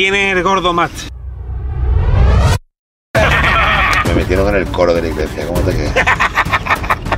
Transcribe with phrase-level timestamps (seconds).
[0.00, 0.92] ¿quién es el gordo Matt?
[4.06, 6.29] Me metieron en el coro de la iglesia, ¿cómo te quedas?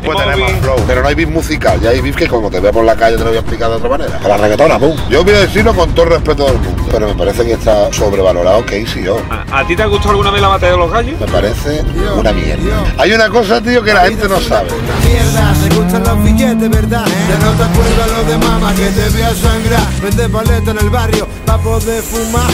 [0.03, 2.85] Tenemos flow, pero no hay beat musical, ya hay beat que como te veo por
[2.85, 4.21] la calle te lo voy a explicar de otra manera.
[4.23, 4.97] A la reggaetona, pum.
[5.09, 7.93] Yo voy a decirlo con todo el respeto del mundo, pero me parece que está
[7.93, 9.19] sobrevalorado Casey yo.
[9.31, 11.21] ¿A, a ti te ha gustado alguna vez la batalla de los gallos?
[11.21, 11.83] Me parece
[12.17, 12.85] una mierda.
[12.99, 14.69] Hay una cosa, tío, que la gente no sabe.
[15.07, 17.05] Mierda, te gustan los billetes, ¿verdad?
[17.29, 19.87] Ya no te acuerdas lo de mamá que te voy a sangrar.
[20.03, 22.51] Vende paleta en el barrio pa' poder fumar.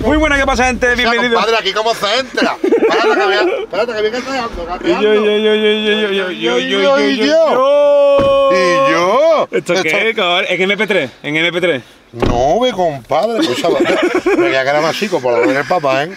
[0.00, 0.94] Muy buena, ¿qué pasa, gente?
[0.94, 1.38] Bienvenido.
[1.38, 2.56] Padre, aquí cómo se entra.
[2.62, 6.58] Espérate que voy a- viene callando, Y yo, yo, yo, yo, yo, yo, yo, yo,
[6.58, 8.50] yo, Y yo.
[8.52, 9.48] ¿Y yo?
[9.50, 10.44] ¿Esto qué, cabrón?
[10.48, 11.82] En MP3, en MP3.
[12.12, 13.40] No, ve, compadre.
[13.40, 16.10] Escucha, me queda que era más chico por lo menos el papá, ¿eh?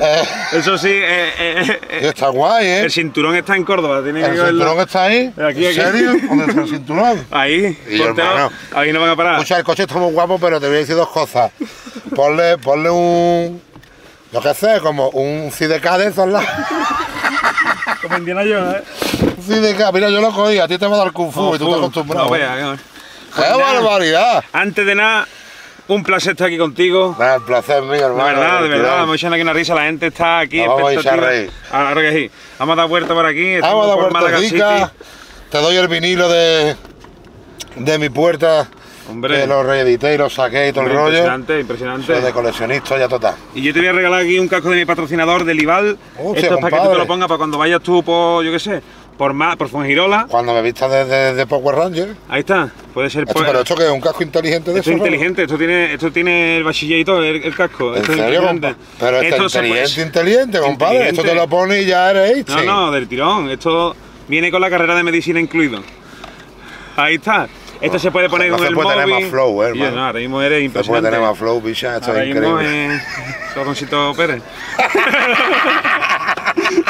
[0.00, 0.22] Eh,
[0.54, 2.80] Eso sí, eh, eh, eh, Está guay, ¿eh?
[2.80, 4.02] el cinturón está en Córdoba.
[4.02, 4.48] Tiene que El verlo.
[4.48, 5.32] cinturón está ahí.
[5.48, 5.80] Aquí, ¿En aquí.
[5.80, 6.16] serio?
[6.28, 7.26] ¿Dónde está el cinturón?
[7.30, 8.28] Ahí, Y yo, póntelo.
[8.28, 8.50] hermano.
[8.74, 9.34] Ahí no van a parar.
[9.34, 11.52] Escucha, el coche está muy guapo, pero te voy a decir dos cosas.
[12.16, 13.05] Ponle, ponle un.
[14.32, 16.48] Yo qué sé, como un CDK de esos lados.
[18.02, 19.24] Como Indiana Jones, ¿eh?
[19.36, 21.58] Un CDK, mira, yo lo cogí, a ti te va a dar Kung Fu y
[21.58, 22.26] tú estás acostumbrado.
[22.26, 22.76] No, vea, no.
[22.76, 24.44] ¡Qué barbaridad!
[24.52, 25.26] Antes de nada,
[25.88, 27.16] un placer estar aquí contigo.
[27.18, 28.40] El placer mío, De hermano.
[28.40, 30.60] verdad, de verdad, vamos echando aquí una risa, la gente está aquí.
[30.60, 31.50] Vamos a reír.
[31.72, 32.30] Ahora que sí.
[32.58, 33.58] Vamos a dar vuelta por aquí.
[33.60, 34.40] Vamos a dar.
[34.40, 34.60] City.
[35.50, 36.76] Te doy el vinilo de,
[37.76, 38.68] de mi puerta.
[39.10, 39.40] Hombre.
[39.40, 41.06] Que lo reedité y lo saqué y todo el rollo.
[41.08, 42.06] Impresionante, impresionante.
[42.06, 43.34] Soy de coleccionista, ya total.
[43.54, 45.96] Y yo te voy a regalar aquí un casco de mi patrocinador, del Ival.
[46.18, 48.50] Hostia, Esto es para que tú te lo pongas para cuando vayas tú por, yo
[48.52, 48.82] qué sé,
[49.16, 50.26] por, Ma- por Fuengirola.
[50.28, 52.16] Cuando me vistas de, de- de Power Ranger.
[52.28, 52.68] Ahí está.
[52.92, 53.22] Puede ser.
[53.22, 55.92] Esto, pues- pero esto que es un casco inteligente de Esto es inteligente, esto tiene,
[55.94, 57.94] esto tiene el bachiller y todo, el, el casco.
[57.94, 58.68] ¿En esto es serio, impresionante.
[58.68, 58.86] compa?
[58.98, 61.08] Pero esto es puede- inteligente, inteligente, compadre.
[61.10, 63.48] Esto te lo pones y ya eres No, no, del tirón.
[63.50, 63.94] Esto
[64.28, 65.80] viene con la carrera de medicina incluido.
[66.96, 67.46] Ahí está.
[67.80, 69.22] Esto se puede poner no con se el puede tener móvil.
[69.24, 70.00] más flow, eh, Y yo, hermano.
[70.00, 71.10] no, ahora mismo eres Se puede impresionante.
[71.10, 73.00] tener más flow, bicha, esto Ahora es mismo increíble.
[73.54, 74.42] Soloncito Pérez.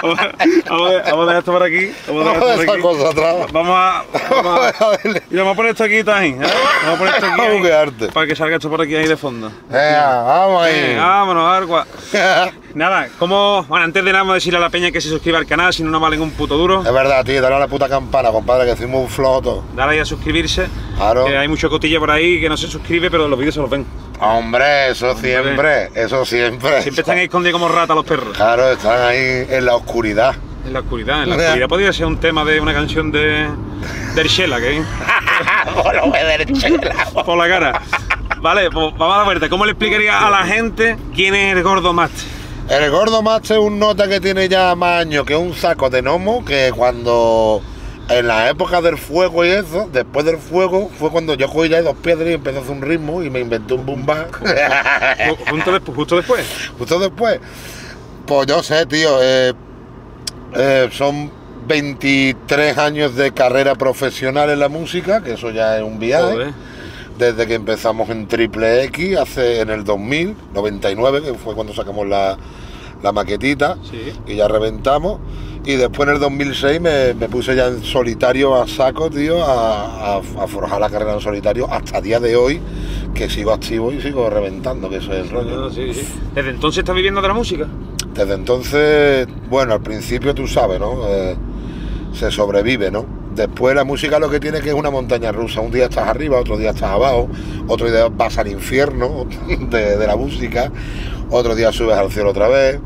[0.03, 0.33] vamos, a-
[0.69, 1.93] vamos a- vamos a dejar esto por aquí.
[2.06, 2.83] Vamos a dejar Vamos a esto por aquí.
[2.83, 3.53] cosa atrás.
[3.53, 4.05] Vamos a.
[4.31, 4.72] Vamos a,
[5.31, 6.43] y vamos a poner esto aquí también.
[6.43, 6.47] ¿eh?
[6.84, 7.37] Vamos a poner esto aquí.
[7.41, 8.06] Vamos a quedarte.
[8.09, 9.50] Para que salga esto por aquí ahí de fondo.
[9.69, 10.75] Venga, vamos ahí.
[10.75, 11.87] Eh, vámonos, Argua.
[12.75, 13.65] Nada, como.
[13.65, 15.72] Bueno, antes de nada, vamos a decirle a la peña que se suscriba al canal,
[15.72, 16.83] si no nos valen un puto duro.
[16.84, 19.65] Es verdad, tío, dale a la puta campana, compadre, que hicimos un flow todo.
[19.75, 20.69] Dale ahí a suscribirse.
[20.97, 21.27] Claro.
[21.27, 23.71] Que hay mucho cotilla por ahí que no se suscribe, pero los vídeos se los
[23.71, 23.87] ven.
[24.21, 26.83] Hombre, eso siempre, eso siempre.
[26.83, 28.37] Siempre están ahí escondidos como ratas los perros.
[28.37, 30.34] Claro, están ahí en la oscuridad.
[30.67, 33.47] En la oscuridad, en la oscuridad podría ser un tema de una canción de.
[34.15, 34.83] del Shela, que
[37.25, 37.83] por la cara.
[38.41, 39.49] Vale, pues vamos a dar vuelta.
[39.49, 42.37] ¿Cómo le explicaría a la gente quién es el gordo Master?
[42.69, 46.03] El gordo macho es un nota que tiene ya más años que un saco de
[46.03, 47.63] gnomo, que cuando
[48.09, 51.83] en la época del fuego y eso, después del fuego, fue cuando yo cogí ya
[51.83, 54.06] dos piedras y empecé a hacer un ritmo y me inventé un boom
[55.72, 56.47] después, justo después.
[56.78, 57.41] Justo después,
[58.27, 59.53] pues yo sé, tío, eh,
[60.55, 61.31] eh, son
[61.66, 66.33] 23 años de carrera profesional en la música, que eso ya es un viaje.
[66.33, 66.55] Joder.
[67.19, 72.06] Desde que empezamos en Triple X, hace en el 2000, 99, que fue cuando sacamos
[72.06, 72.37] la,
[73.03, 74.12] la maquetita, Sí.
[74.27, 75.19] y ya reventamos.
[75.65, 80.15] Y después en el 2006 me, me puse ya en solitario a saco, tío, a,
[80.17, 82.61] a- a forjar la carrera en solitario hasta día de hoy,
[83.15, 85.57] que sigo activo y sigo reventando, que eso es el rollo.
[85.62, 86.07] No, sí, sí.
[86.34, 87.67] Desde entonces estás viviendo de la música.
[88.15, 91.01] Desde entonces, bueno, al principio tú sabes, ¿no?
[91.09, 91.37] Eh,
[92.13, 93.05] se sobrevive, ¿no?
[93.34, 95.61] Después la música lo que tiene que es una montaña rusa.
[95.61, 97.28] Un día estás arriba, otro día estás abajo,
[97.67, 99.27] otro día vas al infierno
[99.71, 100.71] de, de la música,
[101.31, 102.78] otro día subes al cielo otra vez,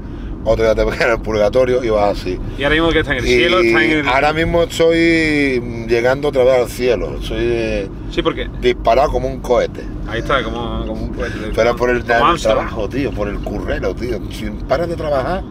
[0.45, 2.39] otro día te pegas en el purgatorio y vas así.
[2.59, 4.09] Y ahora mismo que está en el Y cielo, está en el.
[4.09, 8.49] ahora mismo estoy llegando otra vez al cielo, estoy eh, Sí, porque.
[8.61, 9.83] disparado como un cohete.
[10.09, 11.37] Ahí está, como, como un cohete.
[11.55, 14.19] Pero por el, trabajo, tío, por el currero, tío.
[14.33, 15.43] Si paras de trabajar,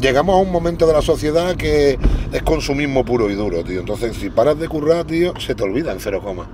[0.00, 1.98] llegamos a un momento de la sociedad que
[2.32, 3.80] es consumismo puro y duro, tío.
[3.80, 6.46] Entonces, si paras de currar, tío, se te olvida en cero coma.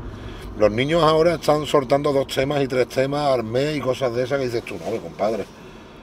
[0.63, 4.23] Los niños ahora están soltando dos temas y tres temas al mes y cosas de
[4.23, 5.45] esas que dices tú, no, compadre.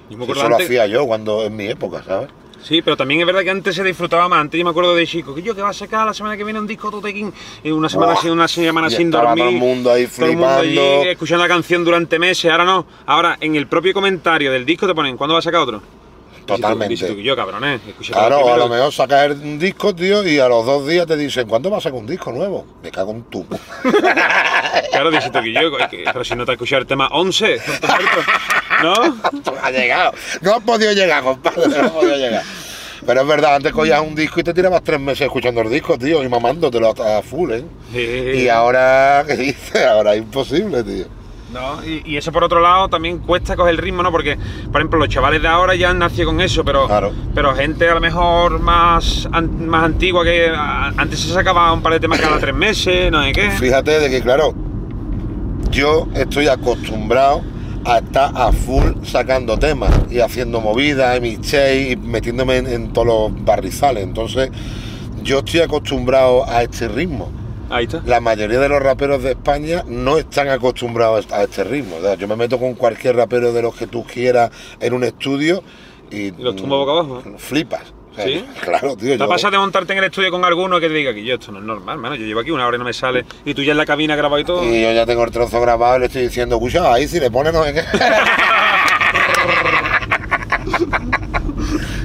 [0.09, 2.27] Yo me Eso lo antes- hacía yo cuando en mi época, ¿sabes?
[2.61, 4.41] Sí, pero también es verdad que antes se disfrutaba más.
[4.41, 6.43] Antes yo me acuerdo de chico, que yo que va a sacar la semana que
[6.43, 7.31] viene un disco Totequín,
[7.63, 9.37] y una semana sin, una semana sin dormir.
[9.45, 11.03] todo el mundo ahí todo el mundo allí flipando.
[11.09, 12.51] escuchando la canción durante meses.
[12.51, 12.85] Ahora no.
[13.05, 15.81] Ahora en el propio comentario del disco te ponen, ¿cuándo va a sacar otro?
[16.55, 16.93] Totalmente.
[16.93, 17.35] Dices tú yo,
[18.11, 21.47] Claro, a lo mejor sacas un disco, tío, y a los dos días te dicen,
[21.47, 22.65] ¿cuándo vas a sacar un disco nuevo?
[22.83, 23.45] Me cago en tu.
[24.91, 25.71] Claro, dices tú que yo,
[26.11, 28.31] pero si no te has escuchado el tema 11, tonto muerto,
[28.83, 29.41] ¿no?
[29.43, 30.11] Tú has llegado.
[30.41, 32.43] No has podido llegar, compadre, no has podido llegar.
[33.05, 35.97] Pero es verdad, antes cogías un disco y te tirabas tres meses escuchando el disco,
[35.97, 37.63] tío, y mamándotelo a full, ¿eh?
[37.93, 38.41] Sí.
[38.41, 39.85] Y ahora, ¿qué dices?
[39.85, 41.18] Ahora es imposible, tío.
[41.53, 44.11] No, y, y eso por otro lado también cuesta coger el ritmo, ¿no?
[44.11, 44.37] Porque,
[44.71, 47.11] por ejemplo, los chavales de ahora ya han nacido con eso, pero, Claro.
[47.33, 51.81] pero gente a lo mejor más, an- más antigua que a- antes se sacaba un
[51.81, 53.49] par de temas cada tres meses, no sé qué.
[53.51, 54.53] Fíjate de que, claro,
[55.71, 57.41] yo estoy acostumbrado
[57.85, 61.39] a estar a full sacando temas y haciendo movidas, y
[61.91, 64.03] y metiéndome en, en todos los barrizales.
[64.03, 64.51] Entonces,
[65.23, 67.31] yo estoy acostumbrado a este ritmo.
[67.69, 68.01] Ahí está.
[68.05, 71.97] La mayoría de los raperos de España no están acostumbrados a este ritmo.
[71.97, 74.49] O sea, yo me meto con cualquier rapero de los que tú quieras
[74.79, 75.63] en un estudio
[76.11, 77.33] y, Y los tumba boca abajo, ¿eh?
[77.37, 77.93] Flipas.
[78.11, 78.43] O sea, ¿Sí?
[78.61, 79.11] Claro, tío.
[79.11, 81.35] ¿Te yo- pasado de montarte en el estudio con alguno que te diga que yo
[81.35, 82.15] esto no es normal, mano?
[82.15, 84.15] Yo llevo aquí una hora y no me sale y tú ya en la cabina
[84.15, 84.63] grabado y todo.
[84.63, 87.29] Y yo ya tengo el trozo grabado y le estoy diciendo, escucha, ahí si le
[87.29, 87.83] ponen no sé qué.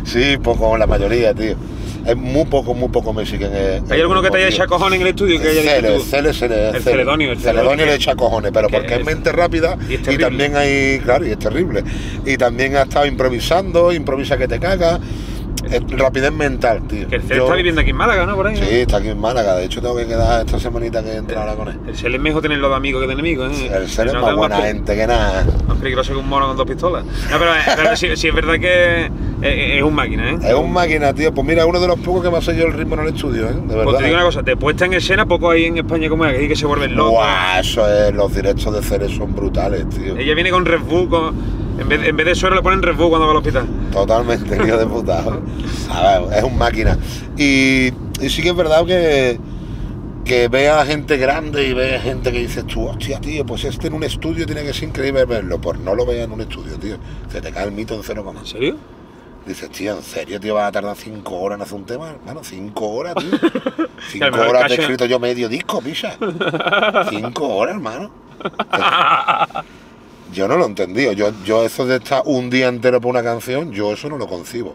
[0.04, 1.56] sí, poco, la mayoría, tío.
[2.06, 3.50] Es muy poco, muy poco me siguen.
[3.54, 5.68] eh, ¿Hay el alguno que te haya echado cojones en el estudio que haya el
[5.82, 6.02] Cele, el?
[6.02, 6.82] Cele, Cele, El Cele.
[6.84, 7.86] Celedonio, el Celedonio.
[7.86, 11.26] Le echa cojones, pero Que porque es es- mente rápida y y, también hay, claro,
[11.26, 11.82] y es terrible.
[12.26, 15.00] Y también ha estado improvisando, improvisa que te caga.
[15.70, 17.08] Es rapidez mental, tío.
[17.08, 18.36] Que el Cele Yo- está viviendo aquí en Málaga, ¿no?
[18.36, 18.54] Por ahí.
[18.58, 18.66] ¿no?
[18.66, 19.56] Sí, está aquí en Málaga.
[19.56, 21.78] De hecho, tengo que quedar esta semanita que entra ahora con él.
[21.86, 23.70] El Cele es mejor tenerlo de amigo que de enemigo, ¿eh?
[23.74, 25.44] El ser es No, más buena gente que nada.
[25.68, 27.04] Más peligroso que un mono con dos pistolas.
[27.04, 30.38] No, pero, pero sí, sí es verdad que es, es un máquina, ¿eh?
[30.42, 31.32] Es un máquina, tío.
[31.34, 33.46] Pues mira, uno de los pocos que me ha yo el ritmo en el estudio,
[33.48, 33.54] ¿eh?
[33.54, 33.84] De verdad.
[33.84, 36.38] Pues te digo una cosa, de puesta en escena, poco hay en España como es,
[36.38, 37.12] que, que se vuelven locos.
[37.14, 40.16] Buah, eso es, los directos de Ceres son brutales, tío.
[40.16, 42.96] Ella viene con Red Bull, con- en, vez, en vez de suero le ponen Red
[42.96, 43.66] Bull cuando va al hospital.
[43.92, 45.24] Totalmente, tío de puta.
[45.90, 46.98] A ver, es un máquina.
[47.36, 47.86] Y,
[48.20, 49.38] y sí que es verdad que,
[50.24, 53.64] que ve a gente grande y ve a gente que dices tú, hostia, tío, pues
[53.64, 55.60] este en un estudio tiene que ser increíble verlo.
[55.60, 56.96] Pues no lo veas en un estudio, tío.
[57.30, 58.40] Se te cae el mito en cero coma.
[58.40, 58.76] ¿En serio?
[59.46, 62.10] Dices, tío, ¿en serio, tío, vas a tardar cinco horas en hacer un tema?
[62.10, 63.38] Hermano, cinco horas, tío.
[64.10, 66.16] Cinco horas te he escrito yo medio disco, picha.
[67.10, 68.10] Cinco horas, hermano.
[70.34, 71.12] Yo no lo he entendido.
[71.12, 74.26] Yo, yo eso de estar un día entero por una canción, yo eso no lo
[74.26, 74.74] concibo.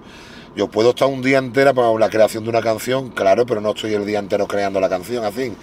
[0.56, 3.72] Yo puedo estar un día entero para la creación de una canción, claro, pero no
[3.72, 5.24] estoy el día entero creando la canción.
[5.26, 5.54] Así,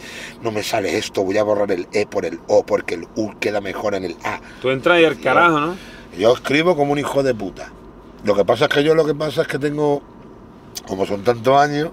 [0.42, 3.32] no me sale esto, voy a borrar el E por el O porque el U
[3.40, 4.40] queda mejor en el A.
[4.60, 5.76] Tú entras y el carajo, ¿no?
[6.16, 7.72] Yo escribo como un hijo de puta.
[8.24, 10.02] Lo que pasa es que yo lo que pasa es que tengo,
[10.86, 11.90] como son tantos años,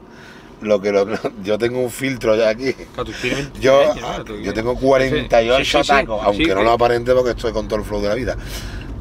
[0.63, 1.07] lo que lo-
[1.43, 2.73] yo tengo un filtro ya aquí.
[2.73, 6.55] Claro, tú tienes 20 Yo, años, yo tengo 48 Sí, sí, tacos, sí, aunque que-
[6.55, 8.35] no lo aparente porque estoy con todo el flow de la vida.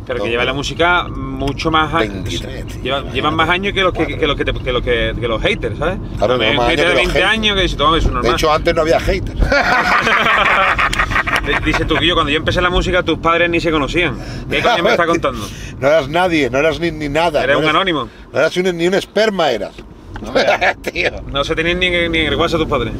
[0.04, 2.24] Pero que lleva la música mucho más años.
[2.24, 4.82] 23, tío, Lleva- llevan más años que los que, que los que, te- que los
[4.82, 5.98] que, que los haters, ¿sabes?
[6.18, 7.30] Claro, no, más hater años de que los 20 haters.
[7.30, 8.30] años que dice, todo eso es normal.
[8.32, 9.38] De hecho, antes no había haters.
[11.64, 14.16] Dice tú que yo cuando yo empecé la música tus padres ni se conocían.
[14.48, 15.44] ¿Qué coño me estás contando?
[15.80, 17.42] No eras nadie, no eras ni, ni nada.
[17.42, 18.08] Eres no un anónimo.
[18.32, 19.72] No eras un- ni un esperma, eras.
[20.92, 21.10] tío.
[21.32, 22.92] No se tenían ni, en- ni en el WhatsApp tus padres.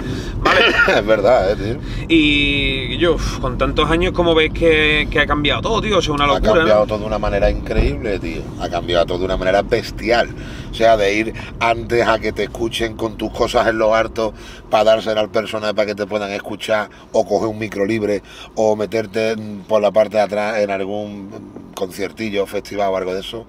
[0.43, 0.61] Vale.
[0.99, 2.06] Es verdad, eh, tío.
[2.09, 5.99] Y yo, con tantos años, ¿cómo ves que, que ha cambiado todo, tío?
[5.99, 6.87] O sea, una ha locura, cambiado ¿no?
[6.87, 8.43] todo de una manera increíble, tío.
[8.61, 10.29] Ha cambiado todo de una manera bestial.
[10.70, 14.32] O sea, de ir antes a que te escuchen con tus cosas en lo harto
[14.70, 18.23] para dársela al personal para que te puedan escuchar, o coger un micro libre,
[18.55, 21.31] o meterte mm, por la parte de atrás en algún
[21.75, 23.47] conciertillo, festival o algo de eso.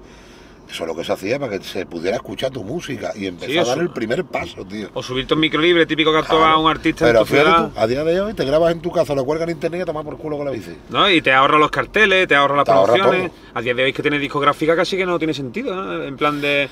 [0.70, 3.52] Eso es lo que se hacía para que se pudiera escuchar tu música y empezar
[3.52, 4.90] Sí, a dar el primer paso, tío.
[4.94, 6.62] O subirte un micro libre, típico que actúa Claro.
[6.62, 7.72] un artista Pero en tu ciudad.
[7.74, 9.86] tú, a día de hoy te grabas en tu casa, lo cuelgas en internet y
[9.86, 10.72] tomar por culo con la bici.
[10.90, 11.10] ¿no?
[11.10, 13.32] Y te ahorra los carteles, te ahorra las Te promociones.
[13.54, 16.02] A día de hoy que tiene discográfica casi que no tiene sentido, ¿no?
[16.04, 16.68] En plan de.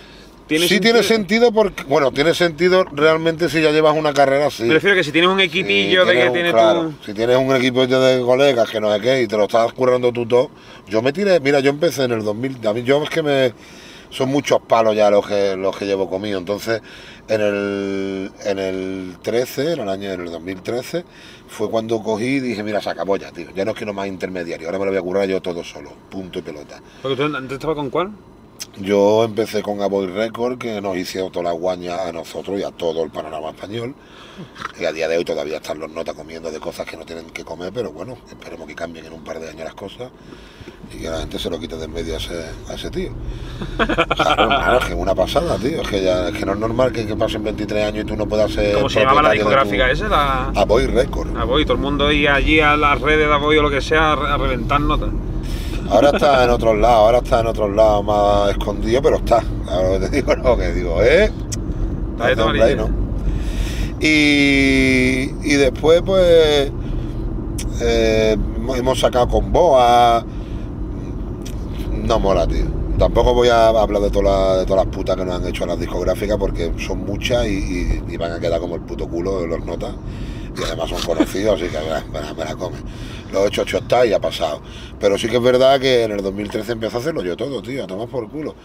[0.48, 4.63] ¿tiene sí tiene sentido porque, bueno, tiene sentido realmente si ya llevas una carrera así.
[4.63, 7.05] Me refiero que si tienes un equipillo de que un- tienes claro, tu.
[7.05, 10.12] Si tienes un equipo de colegas que no sé qué y te lo estás currando
[10.12, 10.50] tú todo.
[10.89, 12.67] Yo me tiré, mira, yo empecé en el 2000.
[12.67, 13.53] A mí yo es que me.
[14.11, 16.37] Son muchos palos ya los que, los que llevo conmigo.
[16.37, 16.81] Entonces,
[17.27, 21.03] en el, en el 13, en el año en el 2013,
[21.47, 23.47] fue cuando cogí y dije, mira, se acabó ya, tío.
[23.55, 24.67] Ya no quiero más intermediario.
[24.67, 25.91] Ahora me lo voy a currar yo todo solo.
[26.09, 26.81] Punto y pelota.
[27.01, 28.11] Porque tú antes estabas con cuál?
[28.79, 32.71] Yo empecé con Aboy Record, que nos hicieron toda la guaña a nosotros y a
[32.71, 33.93] todo el panorama español.
[34.79, 37.25] Y a día de hoy todavía están los notas comiendo de cosas que no tienen
[37.31, 40.09] que comer, pero bueno, esperemos que cambien en un par de años las cosas
[40.93, 43.11] y que la gente se lo quite de en medio a ese, a ese tío.
[44.79, 45.81] Es que una pasada, tío.
[45.81, 48.15] Es que, ya, es que no es normal que, que pasen 23 años y tú
[48.15, 48.73] no puedas ser.
[48.75, 50.07] ¿Cómo se llamaba la discográfica tu- esa?
[50.07, 50.45] La...
[50.55, 51.35] Aboy Record.
[51.37, 54.13] Aboy, todo el mundo iba allí a las redes de Aboy o lo que sea
[54.13, 55.09] a reventar notas.
[55.91, 59.43] Ahora está en otros lados, ahora está en otros lados más escondido, pero está.
[59.69, 61.31] Ahora lo te digo, no, que digo, ¿eh?
[62.31, 62.53] Está.
[62.77, 62.89] ¿no?
[64.00, 66.71] Y, y después, pues,
[67.81, 68.38] eh,
[68.75, 70.25] hemos- sacado con Boa.
[71.91, 72.65] No mola, tío.
[72.98, 75.63] Tampoco voy a hablar de todas las, de todas las putas que nos han hecho
[75.63, 79.07] a las discográficas porque son muchas y, y- y van a quedar como el puto
[79.07, 79.91] culo de los notas.
[80.60, 82.43] Y además son conocidos, así que me la, me la- me
[83.31, 83.43] comen.
[83.43, 84.61] Los 8 8 está y ha pasado.
[85.00, 87.83] Pero sí que es verdad que en el 2013 empecé a hacerlo yo todo, tío,
[87.83, 88.55] a tomar por culo.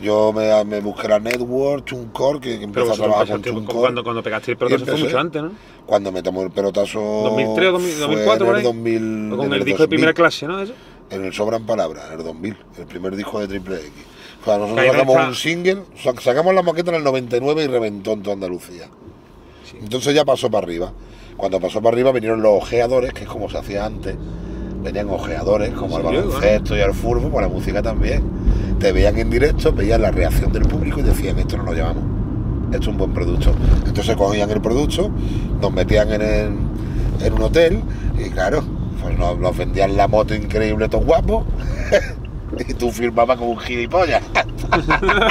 [0.00, 4.22] Yo me, me busqué la Network, TuneCore, que, que empecé a trabajar con cuando, cuando
[4.22, 5.50] pegaste el pelotazo fue mucho antes, ¿no?
[5.86, 7.00] Cuando me tomó el pelotazo.
[7.00, 8.62] 2003 o 2000, fue 2004 en el ahí.
[8.62, 10.14] 2000, O con en el el disco de primera 2000.
[10.14, 10.60] clase, ¿no?
[10.62, 10.72] Eso.
[11.10, 13.90] En el Sobran Palabras, en el 2000, el primer disco de Triple X.
[14.42, 17.66] O sea, nosotros sacamos está- un single, sa- sacamos la maqueta en el 99 y
[17.66, 18.88] reventó en toda Andalucía.
[19.80, 20.92] Entonces ya pasó para arriba.
[21.38, 24.16] Cuando pasó para arriba vinieron los ojeadores, que es como se hacía antes.
[24.82, 28.22] Venían ojeadores, como al baloncesto y al fútbol, pues la música también.
[28.78, 32.04] Te veían en directo, veían la reacción del público y decían, esto no lo llevamos.
[32.72, 33.52] Esto es un buen producto.
[33.86, 35.10] Entonces cogían el producto,
[35.62, 36.52] nos metían en, el-
[37.24, 37.80] en un hotel
[38.18, 38.62] y claro,
[39.02, 41.44] pues nos, nos vendían la moto increíble, todo guapo.
[42.66, 44.22] y tú firmabas como un gilipollas.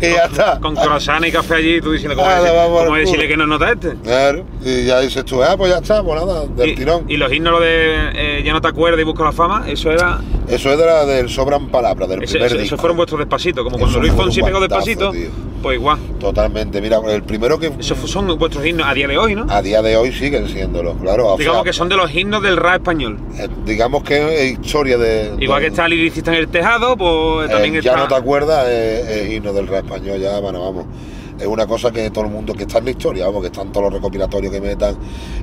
[0.00, 0.58] y ya está.
[0.60, 3.72] Con croissant y café allí, tú diciendo, ¿cómo, Ah, decir- cómo decirle que no nota
[3.72, 3.94] este?
[4.02, 7.04] Claro, y ya dices tú, ah, pues ya está, pues nada, del y, tirón.
[7.08, 9.90] y los himnos lo de eh, Ya no te acuerdas y busca la fama, eso
[9.90, 10.20] era.
[10.48, 12.74] Eso la del Sobran Palabras, del Ese, primer eso, disco.
[12.74, 15.28] eso fueron vuestros despacitos, como Eso cuando Luis fue un Fonsi pegó despacito, tío.
[15.62, 15.98] pues igual.
[16.18, 19.46] Totalmente, mira, el primero que Esos son vuestros himnos a día de hoy, ¿no?
[19.48, 21.36] a día de hoy siguen siéndolo, claro.
[21.38, 23.18] Digamos sea, que son de los himnos del rap español.
[23.38, 25.30] eh, digamos que es historia de.
[25.38, 27.96] Igual que está Liricista en el tejado, pues eh, también ya está.
[27.96, 30.86] no te acuerdas, es, es himno del rap español, ya, bueno, vamos.
[31.38, 33.72] Es una cosa que todo el mundo, que está en la historia, vamos, que están
[33.72, 34.94] todos los recopilatorios que metan,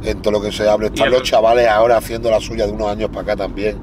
[0.03, 0.87] en todo lo que se hable.
[0.87, 3.77] Están el- los chavales ahora haciendo la suya de unos años para acá también,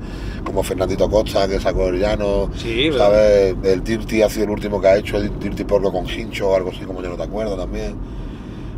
[0.45, 2.91] como Fernandito Costa, que sacó el llano, Sí.
[2.97, 3.57] ¿sabes?
[3.65, 6.55] El Dirty ha sido el último que ha hecho, el Dirty Porco con Hincho o
[6.55, 7.97] algo así, como ya no te acuerdas también.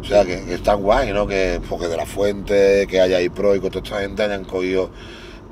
[0.01, 1.27] O sea, que, que está guay, ¿no?
[1.27, 4.45] Que porque de la fuente, que haya ahí pro y que toda esta gente hayan
[4.45, 4.89] cogido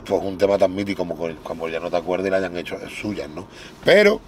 [0.06, 2.76] pues un tema tan mítico como, como ya no te acuerdas y la hayan hecho
[2.88, 3.46] suyas, ¿no?
[3.84, 4.20] Pero,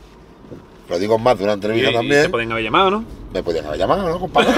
[0.88, 3.04] lo digo más de una entrevista y también, te pueden haber llamado, ¿no?
[3.36, 4.50] me podían haber llamado, ¿no, compadre?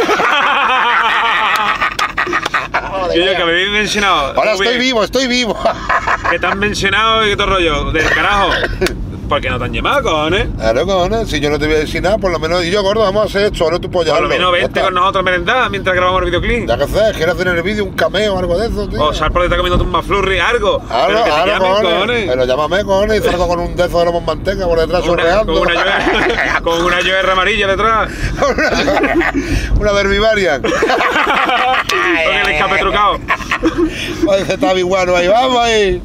[3.14, 4.34] Yo, yo que me habéis mencionado.
[4.36, 5.58] Ahora estoy vivo, estoy vivo.
[6.30, 7.90] Que te han mencionado y todo rollo.
[7.90, 8.50] Del carajo.
[9.28, 10.48] ¿Por qué no te han llamado, cojones?
[10.56, 12.82] Claro, cojones, si yo no te voy a decir nada, por lo menos, y yo,
[12.82, 15.24] gordo, vamos a hacer esto, no tú puedes Por lo menos vente con nosotros a
[15.24, 16.66] merendar mientras grabamos el videoclip.
[16.66, 19.02] Ya que sé, ¿quieres hacer en el vídeo un cameo o algo de eso, tío?
[19.02, 20.82] O sal por detrás comiendo un McFlurry, algo.
[20.88, 21.92] Ahora, llamen, cojones.
[21.92, 22.24] cojones.
[22.30, 25.52] Pero llámame, cojones, y salgo con un dedo de lomo manteca por detrás chorreando.
[25.52, 28.10] con una lluvia- con una lluvia amarilla detrás.
[29.78, 30.62] una Berbivarian.
[30.62, 33.18] con el escape trucado.
[34.26, 36.02] Parece Tabi Guano ahí, vamos ahí.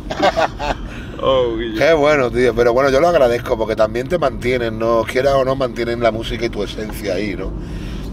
[1.25, 1.57] Oh.
[1.77, 2.53] Qué bueno, tío.
[2.53, 5.03] Pero bueno, yo lo agradezco porque también te mantienen, ¿no?
[5.03, 7.51] Quieras o no, mantienen la música y tu esencia ahí, ¿no?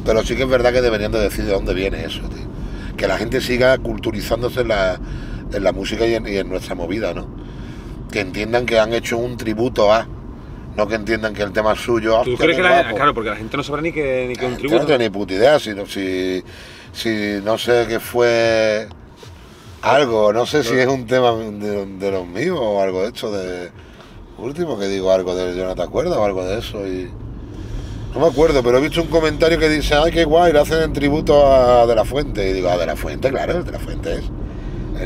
[0.04, 2.48] Pero sí que es verdad que deberían de decir de dónde viene eso, tío.
[2.96, 5.00] Que la gente siga culturizándose en la,
[5.52, 7.26] en la música y en, y en nuestra movida, ¿no?
[8.12, 10.06] Que entiendan que han hecho un tributo a.
[10.76, 12.22] No que entiendan que el tema es suyo.
[12.24, 12.96] ¿Tú crees que la guapo.
[12.96, 14.86] Claro, porque la gente no sabrá ni que, ni que un Yo no tributo.
[14.86, 16.42] tengo ni puta idea, si, no- si,
[16.92, 18.86] si no sé qué fue
[19.82, 23.30] algo, no sé si es un tema de, de los míos o algo de hecho
[23.30, 23.70] de
[24.38, 27.10] último que digo algo de yo no te acuerdas o algo de eso y
[28.14, 30.82] no me acuerdo, pero he visto un comentario que dice, ay qué guay, le hacen
[30.82, 33.78] en tributo a De La Fuente y digo, a De La Fuente, claro, De La
[33.78, 34.24] Fuente es.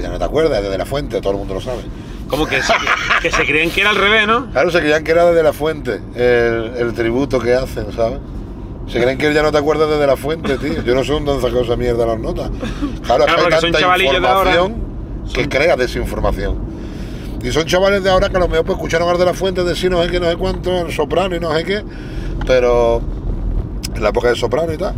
[0.02, 1.82] Ya no te acuerdas, es de De La Fuente, todo el mundo lo sabe.
[2.28, 2.72] Como que se,
[3.20, 4.50] que se creían que era al revés, ¿no?
[4.50, 8.20] Claro, se creían que era de De La Fuente, el, el tributo que hacen, ¿sabes?
[8.86, 10.82] Se creen que ya no te acuerdas de De La Fuente, tío.
[10.82, 12.50] Yo no sé dónde han sacado esa mierda las notas.
[13.02, 14.74] Claro, es que hay tanta información
[15.32, 16.74] que crea desinformación.
[17.42, 19.64] Y son chavales de ahora que a lo mejor pues, escucharon a De La Fuente
[19.64, 21.84] decir no sé qué, no sé cuánto, el soprano y no sé qué,
[22.46, 23.02] pero
[23.94, 24.94] en la época del soprano y tal.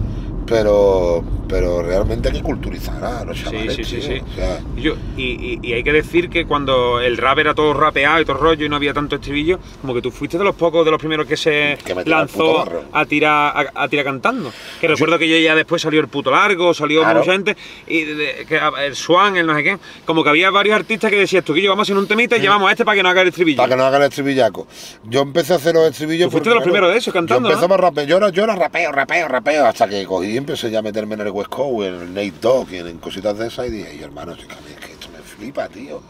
[0.46, 3.74] Pero, pero realmente hay que culturizar a los Sí, chavales.
[3.76, 4.02] sí, sí, tío.
[4.06, 4.22] sí.
[4.32, 7.74] O sea, yo- y, y- y hay que decir que cuando el rap era todo
[7.74, 10.54] rapeado y todo rollo y no había tanto estribillo, como que tú fuiste de los
[10.54, 14.52] pocos, de los primeros que se Que lanzó a tirar a, a tirar cantando.
[14.80, 17.20] Que recuerdo que yo ya después salió el puto largo, salió Claro.
[17.20, 19.78] mucha gente, y de- de- que, el Swan, el no sé qué.
[20.04, 22.36] Como que había varios artistas que decías tú que yo vamos a hacer un temita
[22.36, 23.56] y llevamos a este para que no haga el estribillo.
[23.58, 24.66] Para que no hagan el estribillaco.
[25.04, 26.26] Yo empecé a hacer los estribillos.
[26.26, 28.06] Tú fuiste de los primeros de esos, cantando, Yo empezaba a rapear.
[28.06, 29.66] Yo era, yo era rapeo, rapeo, rapeo.
[29.66, 32.32] Hasta que cogí y empecé ya a meterme en el West Coast, en el Nate
[32.40, 33.68] Dogg en, en cositas de esas.
[33.68, 36.00] Y dije, "Ey, hermano, es que, esto me flipa, tío.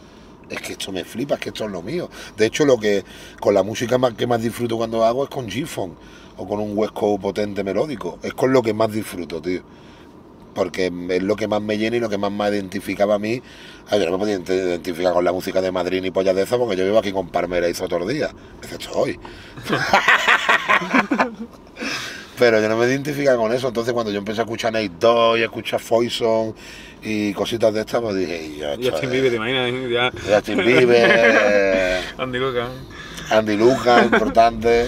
[0.49, 2.09] Es que esto me flipa, es que esto es lo mío.
[2.37, 3.03] De hecho, lo que
[3.39, 5.93] con la música más, que más disfruto cuando hago es con G-Funk
[6.37, 8.17] o con un West Coast potente melódico.
[8.23, 9.61] Es con lo que más disfruto, tío
[10.55, 13.43] porque es lo que más me llena y lo que más me identificaba a mí.
[13.89, 16.41] Ay, yo no me podía ident- identificar con la música de Madrid ni pollas de
[16.41, 18.31] esa porque yo vivo aquí con Parmera y otros días,
[18.63, 19.19] excepto hoy.
[22.37, 25.37] Pero yo no me identificaba con eso, entonces cuando yo empecé a escuchar Nate Dogg
[25.37, 26.53] y a escuchar Foison
[27.01, 29.71] y cositas de estas, pues dije, "Y yo, Y esto Justin Bieber, te imaginas,
[30.27, 30.35] ya.
[30.35, 32.67] Justin Bieber, Andy Luca.
[33.31, 34.87] Andy Lucas, importante.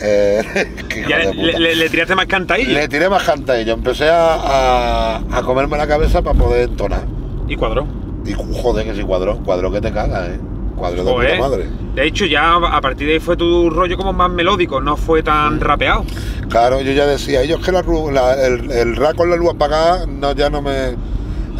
[0.00, 0.42] Eh,
[1.08, 1.58] Ya le, puta.
[1.58, 2.72] le- le tiraste más cantadillo.
[2.72, 7.04] Le tiré más cantadillo, empecé a, a, a comerme la cabeza para poder entonar.
[7.48, 7.86] Y cuadró.
[8.24, 10.38] Y joder, que si cuadró, cuadró que te cagas, ¿eh?
[10.76, 11.66] Cuadró de puta madre.
[11.94, 15.22] De hecho, ya a partir de ahí fue tu rollo como más melódico, no fue
[15.22, 16.04] tan rapeado.
[16.48, 20.32] Claro, yo ya decía, ellos que la, la- el, el con la luz apagada no,
[20.32, 20.96] ya no me...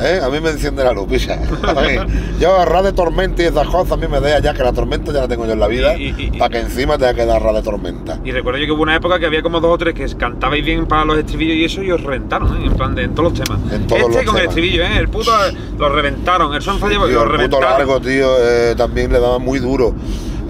[0.00, 0.20] ¿eh?
[0.22, 1.34] A mí me enciende la luz, pisa.
[1.66, 1.96] A mí,
[2.40, 4.72] yo a ra de tormenta y esas cosas a mí me deja ya que la
[4.72, 5.94] tormenta ya la tengo yo en la vida,
[6.38, 8.18] para que encima tenga que dar de tormenta.
[8.24, 10.64] Y recuerdo yo que hubo una época que había como dos o tres que cantabais
[10.64, 12.66] bien para los estribillos y eso y os reventaron, ¿eh?
[12.66, 13.72] en plan de en todos los temas.
[13.72, 14.98] En todos este los con el estribillo, ¿eh?
[14.98, 15.30] el puto
[15.78, 19.38] lo reventaron, el son porque Tío, lo el puto largo, tío, eh, también le daba
[19.38, 19.94] muy duro.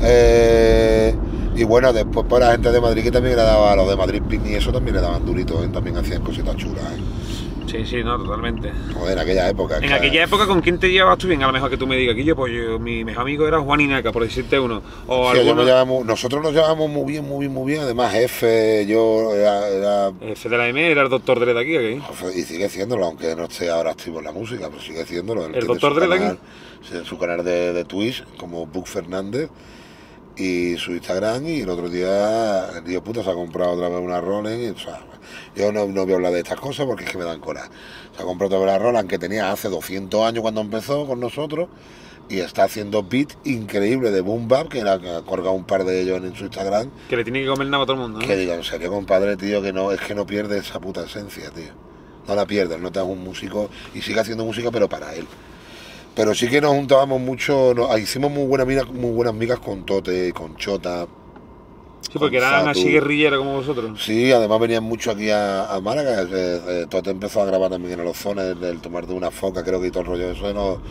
[0.02, 1.14] Eh,
[1.54, 3.96] y bueno, después pues la gente de Madrid que también le daba a los de
[3.96, 5.68] Madrid Pin y eso también le daban durito, ¿eh?
[5.72, 6.82] también hacían cositas chulas.
[6.84, 7.21] ¿eh?
[7.72, 8.70] Sí, sí, no, totalmente.
[8.92, 9.76] Joder, en aquella época.
[9.78, 11.42] En que- aquella época, ¿con quién te llevabas tú bien?
[11.42, 13.80] A lo mejor que tú me digas, yo, pues yo, mi mejor amigo era Juan
[13.80, 14.82] Inaca, por decirte uno.
[15.06, 15.62] O Sí, yo alguno.
[15.62, 17.82] me llevamos- nosotros nos llevamos muy bien, muy bien, muy bien.
[17.82, 21.98] Además, jefe, yo era, era- F de la M era el doctor Dre de aquí,
[21.98, 22.36] ¿ok?
[22.36, 25.46] y sigue siéndolo, aunque no esté ahora activo en la música, pero sigue siéndolo.
[25.46, 26.38] Él ¿El doctor Dre de aquí?
[26.90, 29.48] sí, su canal de, de Twitch, como Book Fernández,
[30.36, 31.46] y su Instagram.
[31.46, 34.62] Y el otro día, el tío puta se ha comprado otra vez una Rolex.
[34.62, 35.00] y, o sea,
[35.56, 37.68] yo no, no voy a hablar de estas cosas porque es que me dan cola.
[38.16, 41.20] Se ha comprado otra vez la Rolex que tenía hace 200 años cuando empezó con
[41.20, 41.68] nosotros.
[42.28, 46.00] Y está haciendo beat increíble de Boom Bap, que la- ha colgado un par de
[46.00, 46.88] ellos en su Instagram.
[47.10, 48.26] Que le tiene que comer nada a todo el mundo, ¿no?
[48.26, 51.50] Que digo, en serio, compadre, tío, que no, es que no pierde esa puta esencia,
[51.50, 51.72] tío.
[52.26, 55.26] No la pierdes, no te hagas un músico y sigue haciendo música, pero para él.
[56.14, 59.84] Pero sí que nos juntábamos mucho, nos- hicimos muy buenas migas, muy buenas migas con
[59.86, 61.06] Tote, con Chota.
[62.12, 64.02] Sí, porque eran así guerrilleros como vosotros.
[64.04, 66.26] Sí, además venían mucho aquí a, a Málaga.
[66.30, 69.80] eh, Tote empezó a grabar también en los zones, el tomar de una foca, creo
[69.80, 70.82] que y todo el rollo de eso no,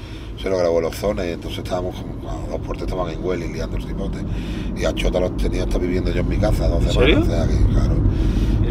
[0.41, 1.27] se lo grabó en los zones.
[1.27, 4.17] Y entonces estábamos, como- a dos puertas estaban en Hueli liando el cipote.
[4.75, 7.17] Y a Chota los tenía hasta viviendo yo en mi casa, 12 ¿En serio?
[7.19, 7.93] aquí, claro.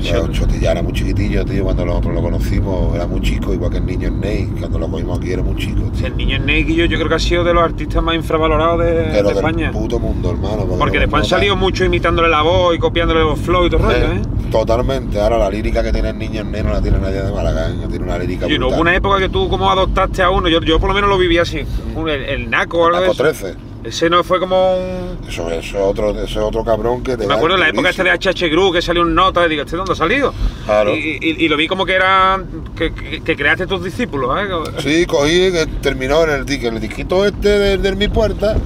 [0.02, 0.32] Chota.
[0.32, 3.78] Choti ya era muy chiquitillo, tío, cuando nosotros lo conocimos, era muy chico, igual que
[3.78, 6.06] el niño Snake, cuando lo cogimos aquí era muy chico, tío.
[6.06, 8.80] el niño Snake y yo, yo creo que ha sido de los artistas más infravalorados
[8.80, 9.70] de, de del España.
[9.72, 10.64] puto mundo, hermano.
[10.78, 13.88] Porque lo después han salido mucho imitándole la voz y copiándole los flow y todo
[13.90, 14.22] el rollo, ¿eh?
[14.50, 17.68] Totalmente, ahora la lírica que tiene el niño Snake no la tiene nadie de Málaga,
[17.70, 17.74] ¿eh?
[17.88, 20.48] tiene una lírica Oye, ¿no una época que tú como adoptaste a uno?
[20.48, 21.60] Yo, yo por lo menos lo viví así.
[21.94, 23.22] Un- el, el Naco o algo de Naco eso.
[23.22, 23.69] 13.
[23.82, 25.18] Ese no fue como un...
[25.26, 28.04] Eso, es otro, eso es otro cabrón que te Me acuerdo en la época esta
[28.04, 28.10] de.
[28.10, 30.34] HH Group que salió un nota y digo, ¿este dónde ha salido?
[30.66, 30.94] Claro.
[30.94, 32.42] Y, y- y lo vi como que era...
[32.76, 34.80] Que, que- que creaste tus discípulos, ¿eh?
[34.82, 38.56] Sí, cogí, que terminó en el, en el disquito este de, de mi puerta,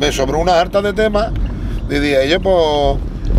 [0.00, 1.30] me sobró una harta de temas
[1.88, 2.98] y dije, yo pues,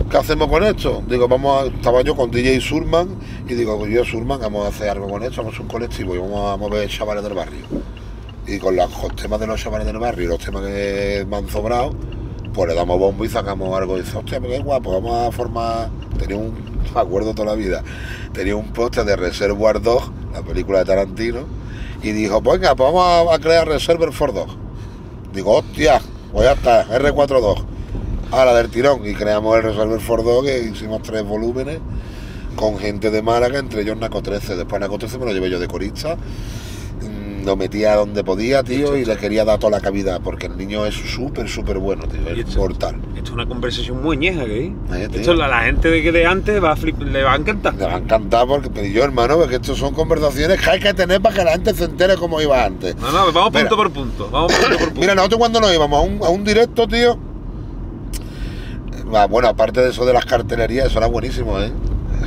[0.10, 1.04] ¿qué hacemos con esto?
[1.08, 3.10] Digo, vamos a, estaba yo con DJ Surman
[3.50, 6.20] y digo, yo Surman, vamos a hacer algo con esto, vamos a un colectivo y
[6.20, 7.60] vamos a mover chavales del barrio.
[8.48, 11.50] Y con los temas de los chavales del barrio y los temas que me han
[11.50, 11.94] sobrado,
[12.54, 15.32] pues le damos bombo y sacamos algo y dice, hostia, pues qué guapo, vamos a
[15.32, 15.90] formar.
[16.18, 16.56] Tenía un,
[16.96, 17.84] acuerdo toda la vida,
[18.34, 21.42] tenía un póster de Reservoir Dog, la película de Tarantino,
[22.02, 24.48] y dijo, pues venga, pues vamos a, crear Reservoir for Dog.
[25.34, 27.64] Digo, hostia, pues ya está, R42.
[28.32, 31.80] A la del tirón, y creamos el Reservoir for Dog, que hicimos tres volúmenes
[32.56, 34.56] con gente de Málaga, entre ellos Naco 13.
[34.56, 36.18] Después Naco 13 me lo llevé yo de corista.
[37.48, 40.86] Lo metía donde podía, tío, y le quería dar toda la cabida, porque el niño
[40.86, 42.98] es súper, súper bueno, tío, es esto- mortal.
[43.16, 44.76] Esto es una conversación muy ñeja que hay.
[45.02, 45.08] Eh.
[45.14, 47.74] Esto la, la gente de, de antes va a flip- le va a encantar.
[47.76, 50.94] Me va a encantar porque pero yo, hermano, porque estos son conversaciones que hay que
[50.94, 52.98] tener para que la gente se entere cómo iba antes.
[52.98, 53.70] No, no, vamos Mira.
[53.70, 54.30] punto por punto.
[54.30, 55.00] Vamos punto por punto.
[55.00, 57.14] Mira, nosotros cuando nos íbamos a un, a un directo, tío.
[57.14, 57.18] eh,
[59.30, 61.72] Bueno, aparte de eso de las cartelerías, eso era buenísimo, ¿eh?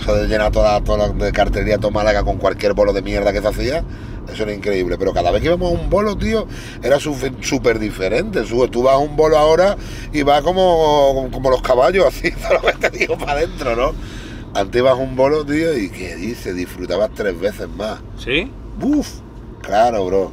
[0.01, 3.35] Eso de llenar toda, toda la de cartelería toda Málaga con cualquier bolo de mierda
[3.35, 3.85] que se hacía,
[4.33, 4.97] eso era increíble.
[4.99, 6.47] Pero cada vez que íbamos a un bolo, tío,
[6.83, 8.43] era súper diferente.
[8.43, 9.77] Tú vas a un bolo ahora
[10.13, 13.93] y vas como, como los caballos, así, solamente digo para adentro, ¿no?
[14.55, 16.57] Antes ibas a un bolo, tío, y ¿qué dices?
[16.57, 18.01] Disfrutabas tres veces más.
[18.19, 18.51] ¿Sí?
[18.79, 19.09] Buf,
[19.63, 20.33] claro, bro.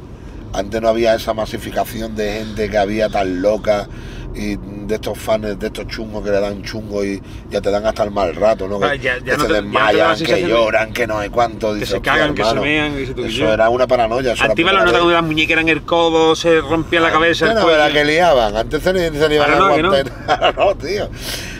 [0.52, 3.86] Antes no había esa masificación de gente que había tan loca
[4.34, 4.56] y
[4.88, 8.04] de estos fans, de estos chungos que le dan chungo y ya te dan hasta
[8.04, 8.80] el mal rato, ¿no?
[8.82, 11.20] Ah, Que, ya- ya que no se te- no la desmayan, que lloran, que no
[11.20, 11.68] sé cuánto.
[11.68, 12.66] Que dices, se "Hostia, cagan, que se hermano".
[12.66, 13.52] mean, se y Eso yo.
[13.52, 14.32] era una paranoia.
[14.32, 17.46] Eso las primera notas cuando las muñecas eran el codo, se rompía la cabeza.
[17.50, 19.74] Antes no era que liaban, antes se, le- se Ahora a no, no.
[19.92, 20.12] aguantar.
[20.26, 21.08] Ahora no, tío.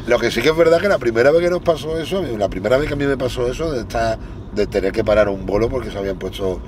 [0.07, 2.49] Lo que sí que es verdad que la primera vez que nos pasó eso, la
[2.49, 4.19] primera vez que a mí me pasó eso, de estar,
[4.55, 6.63] de tener que parar un bolo porque se habían puesto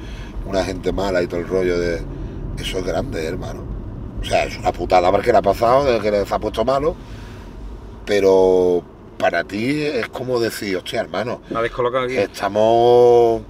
[0.44, 2.03] una gente mala y todo el rollo de.
[2.59, 3.64] Eso es grande, hermano.
[4.21, 6.95] O sea, es una putada porque le ha pasado, de que se ha puesto malo.
[8.07, 8.83] Pero
[9.19, 12.17] para ti es como decir, hostia, hermano, La descolocado aquí.
[12.17, 13.43] estamos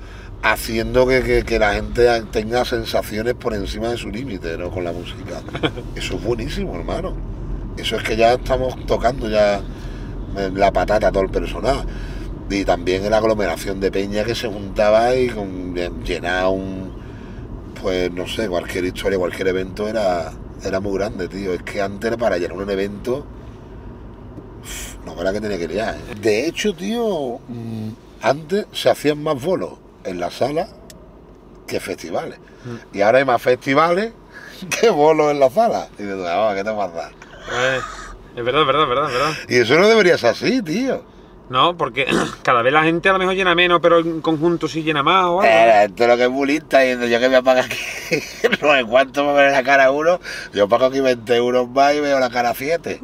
[0.43, 4.71] haciendo que, que- que la gente tenga sensaciones por encima de su límite, ¿no?
[4.71, 5.41] Con la música.
[5.95, 7.15] Eso es buenísimo, hermano.
[7.77, 9.61] Eso es que ya estamos tocando ya
[10.55, 11.85] la patata todo el personal.
[12.51, 16.91] Y también la aglomeración de peña que se juntaba y con, llenaba un,
[17.81, 20.33] pues no sé, cualquier historia, cualquier evento era,
[20.65, 21.53] era muy grande, tío.
[21.53, 23.25] Es que antes para llenar un evento,
[25.05, 25.97] no era que tenía que liar.
[25.97, 26.15] ¿eh?
[26.21, 27.89] De hecho, tío, mm,
[28.23, 29.73] antes se hacían más bolos
[30.05, 30.69] en la sala
[31.67, 32.39] que festivales.
[32.93, 34.13] Y ahora hay más festivales
[34.81, 35.89] que bolos en la sala.
[35.99, 37.11] Y dices, "Ah, ¿qué te pasa?
[37.53, 37.81] Eh,
[38.37, 39.33] es verdad, es verdad, es verdad, es verdad.
[39.49, 41.03] Y eso no debería ser así, tío.
[41.51, 42.07] No, porque
[42.43, 45.25] cada vez la gente a lo mejor llena menos, pero en conjunto sí llena más
[45.27, 45.43] o.
[45.43, 47.77] Eh, esto es lo que es bulista y yo que voy a pagar aquí
[48.63, 50.21] no sé cuánto me ve la cara uno,
[50.55, 53.01] yo pago aquí 20 euros más y veo la cara a 7.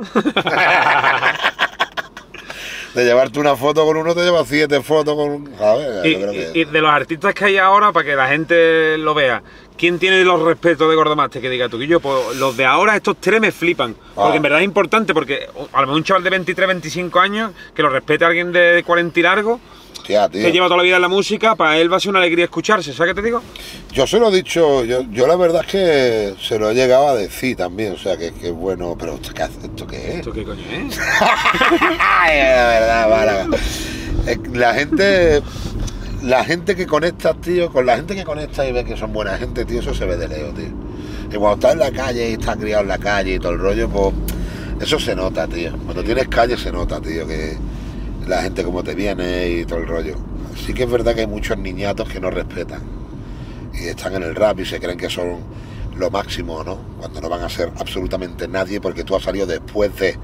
[2.97, 5.51] De llevarte una foto con uno te llevas 7 fotos con.
[5.59, 6.05] ¿Sabes?
[6.07, 8.97] Y, Yo creo que- y- de los artistas que hay ahora, para que la gente
[8.97, 9.43] lo vea,
[9.77, 11.41] ¿quién tiene los respetos de Gordomaste?
[11.43, 13.95] Que diga tú, que yo, pues los de ahora, estos tres me flipan.
[14.15, 14.37] Porque Ah.
[14.37, 17.83] en verdad es importante, porque a lo mejor un chaval de 23, 25 años, que
[17.83, 19.61] lo respete a alguien de 40 y largo,
[20.07, 20.42] Hostia, tío.
[20.42, 22.45] que lleva toda la vida en la música, para él va a ser una alegría
[22.45, 23.42] escucharse, ¿sabes qué te digo?
[23.92, 27.09] Yo se lo he dicho, yo, yo la verdad es que se lo he llegado
[27.09, 29.59] a decir también, o sea que, que bueno, pero ¿esto qué, hace?
[29.66, 30.14] ¿Esto qué es?
[30.19, 30.97] ¿Esto qué coño es?
[31.99, 33.47] Ay, la verdad, Málaga.
[34.29, 35.42] Eh, La gente,
[36.23, 39.37] la gente que conecta, tío, con la gente que conecta y ve que son buena
[39.37, 40.69] gente, tío, eso se ve de lejos, tío.
[41.33, 43.59] Y cuando estás en la calle y estás criado en la calle y todo el
[43.59, 44.14] rollo, pues
[44.81, 45.73] eso se nota, tío.
[45.85, 47.57] Cuando tienes calle se nota, tío, que
[48.27, 50.17] la gente como te viene y todo el rollo.
[50.57, 52.81] Sí que es verdad que hay muchos niñatos que no respetan
[53.75, 55.39] y están en el rap y se creen que son
[55.97, 56.79] lo máximo, ¿no?
[56.99, 60.17] Cuando no van a ser absolutamente nadie porque tú has salido después de...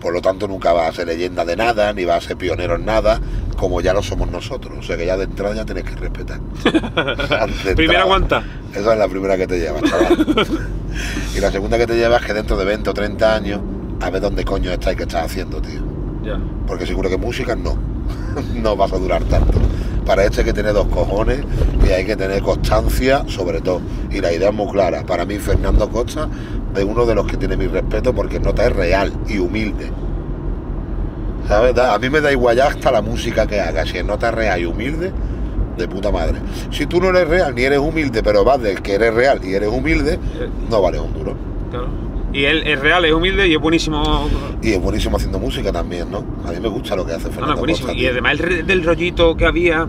[0.00, 2.76] Por lo tanto, nunca vas a ser leyenda de nada, ni vas a ser pionero
[2.76, 3.20] en nada,
[3.58, 4.78] como ya lo somos nosotros.
[4.78, 6.40] O sea que ya de entrada ya tienes que respetar.
[7.66, 8.00] Entrada.
[8.00, 8.42] aguanta.
[8.72, 10.26] Esa es la primera que te llevas, chaval.
[11.36, 13.60] y la segunda que te llevas es que dentro de 20 o 30 años,
[14.00, 15.89] a ver dónde coño estás y qué estás haciendo, tío.
[16.24, 16.38] Ya.
[16.66, 17.76] Porque seguro que música no.
[18.54, 19.58] no vas a durar tanto.
[20.04, 21.44] Para esto hay que tener dos cojones
[21.86, 23.80] y hay que tener constancia sobre todo.
[24.10, 25.04] Y la idea es muy clara.
[25.04, 26.28] Para mí Fernando Costa
[26.74, 29.90] es uno de los que tiene mi respeto porque nota es real y humilde.
[31.48, 31.76] ¿Sabes?
[31.78, 33.84] A mí me da igual ya hasta la música que haga.
[33.86, 35.12] Si es nota real y humilde,
[35.76, 36.38] de puta madre.
[36.70, 39.54] Si tú no eres real ni eres humilde, pero vas del que eres real y
[39.54, 40.18] eres humilde,
[40.68, 41.34] no vale un duro.
[41.70, 42.09] Claro.
[42.32, 44.28] Y él es real, es humilde y es buenísimo.
[44.62, 46.24] Y es buenísimo haciendo música también, ¿no?
[46.46, 47.88] A mí me gusta lo que hace No, no, Fernando es buenísimo.
[47.88, 48.00] Costa.
[48.00, 49.86] Y además el del rollito que había, a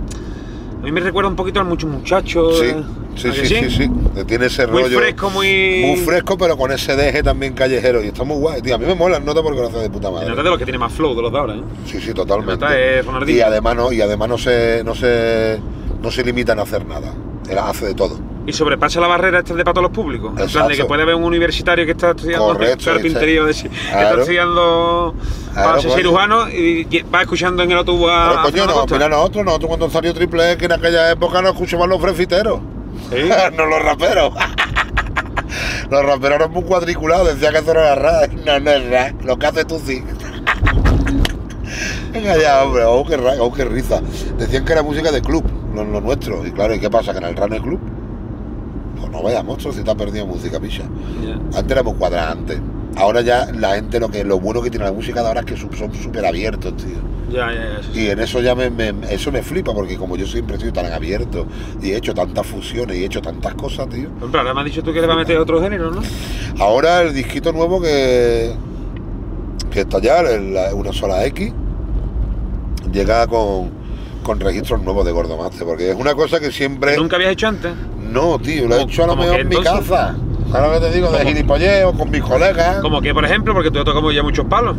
[0.84, 2.58] mí me recuerda un poquito a muchos muchachos.
[2.60, 2.84] Sí, eh,
[3.16, 4.24] sí, ¿a que sí, sí, sí.
[4.26, 5.00] Tiene ese Muy rollo.
[5.00, 5.84] fresco, muy.
[5.86, 8.04] Muy fresco, pero con ese deje también callejero.
[8.04, 8.74] Y está muy guay, tío.
[8.74, 10.30] A mí me mola nota porque lo hace de puta madre.
[10.30, 11.62] nota de los que tiene más flow de los de ahora, ¿eh?
[11.86, 12.66] Sí, sí, totalmente.
[13.00, 13.06] es.
[13.28, 15.60] Y además no, y además no se, no se,
[16.02, 17.14] no se limitan a hacer nada.
[17.48, 18.31] Él hace de todo.
[18.48, 20.30] Y sobrepasa la barrera esta de para los públicos.
[20.30, 20.76] En plan de Exacto.
[20.78, 24.08] que puede haber un universitario que está estudiando Correcto, carpintería, de- que Claro.
[24.10, 25.16] está estudiando
[25.54, 25.98] para Claro, ser coño.
[26.02, 28.30] cirujano y y va escuchando en el autobús a.
[28.30, 31.88] Pero coño, no, mira nosotros, nosotros cuando salió Triple X en aquella época no escuchaban
[31.90, 32.60] los frefiteros.
[33.12, 33.30] Sí.
[33.58, 34.34] no los raperos.
[35.92, 38.32] los raperos eran muy cuadriculados, decía que eso no era rap.
[38.46, 40.04] No, no es rap, lo que hace tú sí.
[42.12, 44.02] Venga ya, hombre, oh qué, ra- oh, qué risa.
[44.38, 46.46] Decían que era música de club, lo, lo nuestro.
[46.46, 47.12] Y claro, ¿y qué pasa?
[47.14, 47.80] ¿Que en el rap no hay club?
[49.02, 50.84] Pues no vaya, monstruo, si te has perdido música, picha.
[51.26, 51.34] Ya.
[51.58, 52.60] Antes éramos cuadrados antes.
[52.96, 55.46] Ahora ya la gente, lo que lo bueno que tiene la música de ahora es
[55.46, 56.98] que son súper abiertos, tío.
[57.32, 57.84] Ya, ya, ya.
[57.94, 58.00] sí.
[58.02, 60.92] Y en eso ya me, me- eso me flipa, porque como yo siempre estoy tan
[60.92, 61.46] abierto
[61.82, 64.10] y he hecho tantas fusiones y he hecho tantas cosas, tío.
[64.20, 66.02] Pero ahora me has dicho tú que le va a meter otro género, ¿no?
[66.60, 68.52] Ahora el disquito nuevo que,
[69.72, 71.54] que está ya, el- una sola X,
[72.92, 73.70] llega con,
[74.24, 76.98] con registros nuevos de Gordomaste, porque es una cosa que siempre...
[76.98, 77.72] ¿Nunca habías hecho antes?
[78.12, 80.16] No, tío, lo he ¿Cómo- hecho a lo mejor en mi casa.
[80.52, 81.12] ¿Sabes lo que te digo?
[81.12, 82.78] De gilipolleo, con mis colegas.
[82.82, 84.76] Como que, por ejemplo, porque tú tocado ya muchos palos.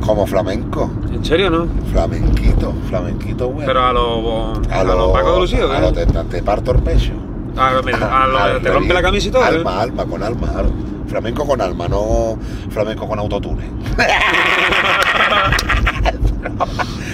[0.00, 0.90] Como flamenco.
[1.12, 1.66] ¿En serio, no?
[1.92, 3.66] Flamenquito, flamenquito, bueno.
[3.66, 6.78] Pero a los a, lo, los Paco de Lucía, a lo te, te parto el
[6.78, 7.12] pecho.
[7.56, 9.42] A, lo- a lo- Al te rompe la camisa y todo.
[9.42, 9.46] ¿eh?
[9.46, 10.48] Alma, alma, con alma.
[10.52, 10.70] claro.
[11.08, 12.38] Flamenco con alma, no
[12.70, 13.64] flamenco con autotune.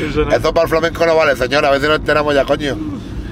[0.00, 0.30] Eso no.
[0.32, 1.68] Esto para el flamenco no vale, señora.
[1.68, 2.76] A veces nos enteramos ya, coño.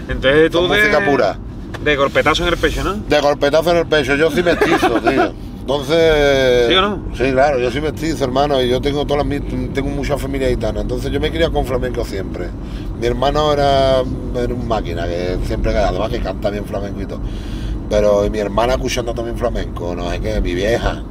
[0.09, 1.37] Entonces tú Con de, música pura.
[1.83, 2.95] De golpetazo en el pecho, ¿no?
[2.95, 4.15] De golpetazo en el pecho.
[4.17, 5.33] Yo sí mestizo, tío.
[5.61, 6.69] Entonces.
[6.69, 7.03] ¿Sí o no?
[7.17, 8.61] Sí, claro, yo sí mestizo, hermano.
[8.61, 9.41] Y yo tengo todas las,
[9.73, 10.81] tengo mucha familia gitana.
[10.81, 12.49] Entonces yo me criado con flamenco siempre.
[13.01, 14.03] Mi hermano era,
[14.35, 17.21] era un máquina, que siempre, además que canta bien flamenco y todo.
[17.89, 21.03] Pero y mi hermana escuchando también flamenco, no sé qué, mi vieja.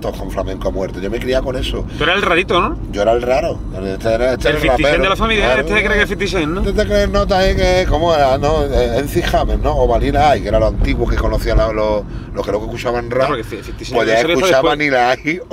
[0.00, 1.00] Todos con flamenco a muerte.
[1.00, 1.86] Yo me criaba con eso.
[1.96, 2.76] Tú eras el rarito, ¿no?
[2.92, 3.58] Yo era el raro.
[3.86, 5.02] Este era, este el era 50 Cent rapero.
[5.02, 5.60] de la familia, Claro.
[5.62, 6.60] este cree que es 50 Cent, ¿no?
[6.60, 8.36] Este te crees nota ahí que, ¿cómo era?
[8.36, 8.64] ¿No?
[8.64, 9.76] En Hammer, ¿no?
[9.76, 12.02] O Vanilla Ice, que era lo antiguo que conocían los, los,
[12.34, 13.28] los que luego escuchaban rap.
[13.28, 14.62] Claro, que 50 Cent pues ya después.
[14.62, 15.42] Vanilla Ice.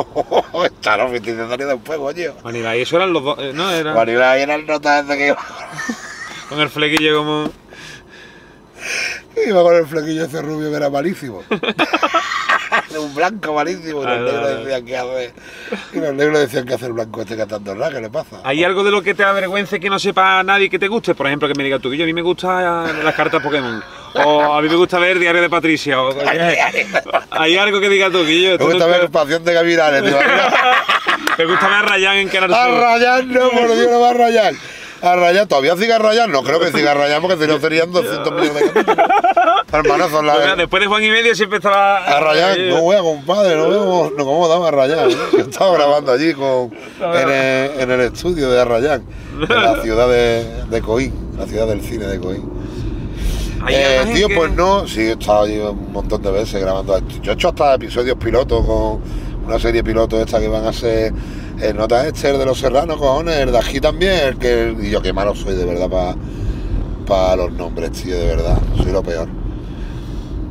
[0.53, 2.31] Oh, está los 50 Cent salió después, coño.
[2.43, 3.69] Vanilla, y eso eran los dos, eh, ¿no?
[3.71, 5.37] Era Vanilla Ice era el nota ese que iba,
[6.49, 7.49] con el flequillo como...
[9.47, 11.43] iba con el flequillo ese rubio que era malísimo.
[12.89, 14.01] De un blanco malísimo.
[14.03, 15.33] Y Ah, los negros decían que hace.
[15.93, 18.37] Y los negros decían que hace el blanco este cantando rap, ¿qué le pasa?
[18.43, 21.13] ¿Hay algo de lo que te avergüence que no sepa nadie que te guste?
[21.15, 23.83] Por ejemplo, que me diga tú, que yo a mí me gustan las cartas Pokémon.
[24.15, 26.01] O a mí me gusta ver Diario de Patricia.
[26.01, 26.15] O,
[27.31, 28.57] ¿Hay algo que diga tú, yo?
[28.57, 30.03] Me gusta ver Pasión de Gavilanes.
[30.03, 30.09] ¿Te
[31.45, 32.79] gusta ver a Ryan en Canal A Sur?
[32.79, 34.53] rayar, no, por Dios, no va a rayar.
[35.01, 37.59] A rayar, todavía sigue a rayar, no creo que siga a rayar porque si no
[37.59, 39.07] serían 200 millones de capítulos.
[39.71, 40.57] Hermano, son las.
[40.57, 41.97] después de Juan y medio siempre estaba...
[41.97, 45.09] A rayar, no wea, compadre, no vemos, no cómo damos a rayar.
[45.09, 45.17] ¿eh?
[45.33, 49.03] Yo estaba grabando allí con, en, el, en el estudio de Arrayán,
[49.47, 52.49] en la ciudad de, de Coín, la ciudad del cine de Coín.
[53.69, 56.97] Eh, tío, que- pues no, sí, he estado allí un montón de veces grabando.
[57.21, 59.01] Yo he hecho hasta episodios pilotos con
[59.45, 61.11] una serie piloto esta que van a ser
[61.61, 65.01] el Nota Esther de los Serranos, cojones, el de aquí también, el que, y yo
[65.01, 66.15] qué malo soy de verdad
[67.07, 69.27] para los nombres, tío, de verdad, soy lo peor.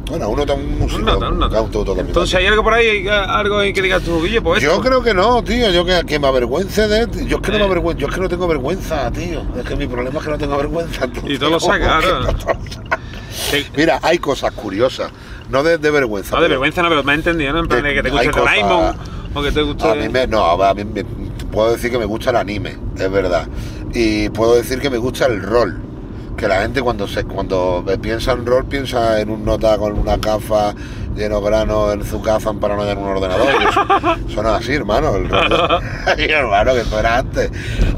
[0.08, 2.00] Bueno, uno tan un músico, Un nota, un nota.
[2.00, 4.40] Entonces, ¿hay algo por ahí, algo ahí que digas tú, Guille?
[4.40, 4.82] Pues Yo esto.
[4.82, 5.68] creo que no, tío.
[5.72, 7.26] Yo que, que me avergüence de.
[7.26, 7.66] Yo es que no me Eh.
[7.66, 8.00] avergüenzo.
[8.02, 9.42] Yo es que no tengo vergüenza, tío.
[9.58, 11.08] Es que mi problema es que no tengo vergüenza.
[11.26, 12.26] Y todo lo saca, claro.
[13.32, 13.66] Sí.
[13.76, 15.10] Mira, hay cosas curiosas.
[15.50, 16.36] No de, de vergüenza.
[16.36, 17.58] No, de vergüenza no, pero me has entendido, ¿no?
[17.60, 18.96] En plan De- de que te cosas- Doraemon
[19.36, 19.88] o que te guste...
[19.88, 20.26] A mí me.
[20.26, 21.04] No, a mí me,
[21.52, 23.46] puedo decir que me gusta el anime, es verdad.
[23.92, 25.80] Y puedo decir que me gusta el rol.
[26.36, 30.18] Que la gente cuando se cuando piensa en rol piensa en un nota con una
[30.18, 30.74] gafa
[31.16, 33.48] lleno de grano en su en paranoia en un ordenador.
[33.62, 33.86] Eso-
[34.34, 35.16] Son así, hermano.
[35.16, 35.48] El rol.
[36.18, 37.50] Hermano, que eso era antes.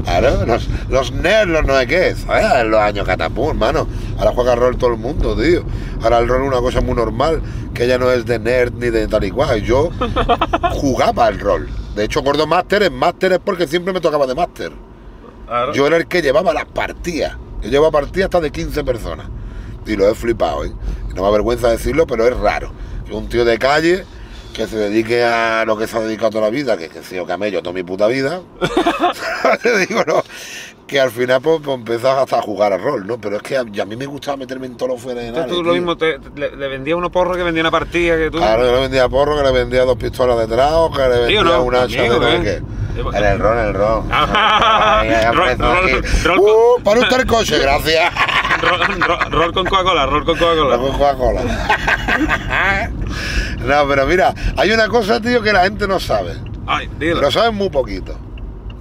[0.05, 2.15] Claro, los, los nerds, los no sé qué.
[2.15, 2.45] ¿sabes?
[2.61, 3.87] En los años catapum, hermano.
[4.17, 5.63] Ahora juega rol todo el mundo, tío.
[6.01, 7.41] Ahora el rol es una cosa muy normal,
[7.73, 9.61] que ya no es de nerd ni de tal y cual.
[9.61, 9.89] Yo
[10.71, 11.67] jugaba el rol.
[11.95, 14.71] De hecho, gordo máster en máster es porque siempre me tocaba de máster.
[15.73, 17.33] Yo era el que llevaba las partidas.
[17.61, 19.27] Yo llevaba partidas hasta de 15 personas.
[19.85, 20.71] Y lo he flipado, ¿eh?
[21.15, 22.71] No me avergüenza decirlo, pero es raro.
[23.05, 24.05] Que un tío de calle
[24.59, 27.03] que se dedique a lo que se ha dedicado toda la vida, que, que he
[27.03, 28.41] sido camello toda mi puta vida.
[29.63, 30.21] Te digo, no.
[30.85, 33.21] Que al final pues, pues empezás hasta a jugar a rol, ¿no?
[33.21, 35.47] Pero es que a, mí me gustaba meterme en todos los federales.
[35.47, 38.39] tú lo mismo, te, le, le vendía uno porro que vendía una partida que tú...
[38.39, 41.27] Claro, yo le vendía porro, que le vendía dos pistolas detrás, o que le vendía
[41.29, 41.63] ¿Sí o no?
[41.63, 42.61] un hacha de no qué.
[42.99, 44.03] En el en el rol- rol-
[46.23, 48.11] rol- Uh, para usted el coche, gracias.
[48.61, 50.77] Rol, rol- rol con Coca-Cola, rol con La Coca-Cola.
[50.77, 51.41] con Coca-Cola.
[53.59, 56.35] no, pero mira, hay una cosa, tío, que la gente no sabe.
[56.67, 57.21] Ay, dilo.
[57.21, 58.17] Lo saben muy poquito.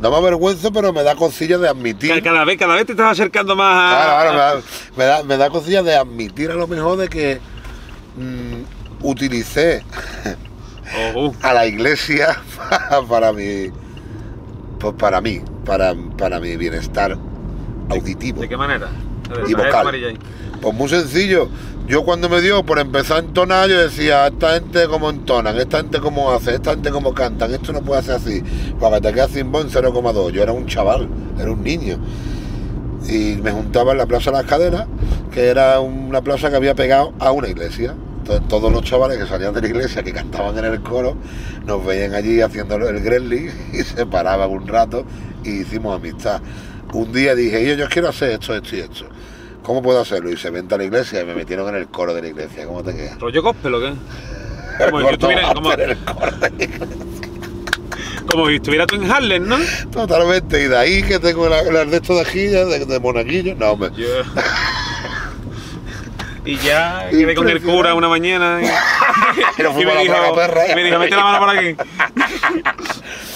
[0.00, 2.14] No me avergüenzo, pero me da cosilla de admitir.
[2.14, 3.96] Ca- Cada vez, cada vez te estás acercando más a...
[4.22, 4.62] Claro, claro,
[4.96, 7.40] me, da, me, da, da cosilla de admitir a lo mejor de que
[8.16, 9.82] mm, utilicé
[11.14, 11.34] Ojo.
[11.42, 13.70] a la iglesia para, para mi
[14.78, 17.18] pues para mí, para, para mi bienestar
[17.90, 18.40] auditivo.
[18.42, 18.86] ¿De qué manera?
[19.28, 20.18] Ver, Y vocal.
[20.62, 21.48] Pues muy sencillo.
[21.88, 25.78] Yo cuando me dio por empezar a entonar, yo decía, esta gente como entonan, esta
[25.78, 28.42] gente como hace, esta gente como cantan, esto no puede ser así,
[28.78, 30.30] porque te quedas sin en 0,2.
[30.32, 31.08] Yo era un chaval,
[31.40, 31.98] era un niño.
[33.08, 34.86] Y me juntaba en la Plaza las Cadenas,
[35.32, 37.94] que era una plaza que había pegado a una iglesia.
[38.18, 41.16] Entonces todos los chavales que salían de la iglesia, que cantaban en el coro,
[41.64, 45.06] nos veían allí haciendo el gremlin y se paraban un rato
[45.42, 46.42] y hicimos amistad.
[46.92, 49.06] Un día dije, yo, yo quiero hacer esto, esto y esto.
[49.68, 50.30] ¿Cómo puedo hacerlo?
[50.30, 52.64] Y se vente a la iglesia y me metieron en el coro de la iglesia.
[52.64, 53.16] ¿Cómo te queda?
[53.20, 53.92] ¿Rollo gospel o qué?
[54.90, 55.96] Como si estuviera, como, la
[58.30, 59.58] como si estuviera tú en Harlem, ¿no?
[59.92, 60.62] Totalmente.
[60.62, 63.54] Y de ahí que tengo la- el de esto de aquí, de, de monaguillo.
[63.56, 63.90] No, hombre.
[66.46, 68.64] Y ya quedé con el cura una mañana y,
[69.60, 70.62] Y me, la dijo, Perra.
[70.74, 71.76] me dijo, mete la mano por aquí.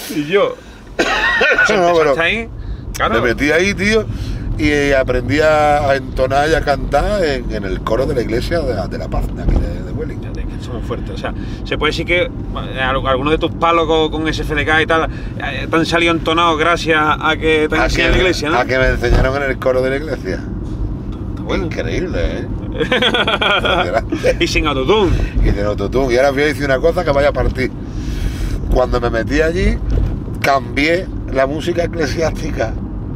[0.15, 0.55] y yo,
[0.97, 2.49] No, pero- ¿está ahí?
[2.95, 3.21] Claro.
[3.21, 4.05] Me metí ahí, tío,
[4.67, 8.73] y aprendí a, entonar y a cantar en, en el coro de la iglesia de,
[8.73, 10.31] la- de la paz, de aquí de, de Wellington.
[11.13, 11.33] O sea,
[11.65, 15.09] se puede decir que eh, al- algunos de tus palos con, con SFDK y tal
[15.43, 18.57] eh, te han salido entonados gracias a que te han enseñado en la iglesia, ¿no?
[18.57, 20.39] a que me enseñaron en el coro de la iglesia.
[21.41, 21.65] Bueno.
[21.65, 22.47] Increíble, ¿eh?
[24.39, 25.11] Y sin autotune.
[25.43, 26.13] y de autotune.
[26.13, 27.69] Y ahora voy a decir una cosa que vaya a partir.
[28.73, 29.77] Cuando me metí allí,
[30.41, 32.73] cambié la música eclesiástica.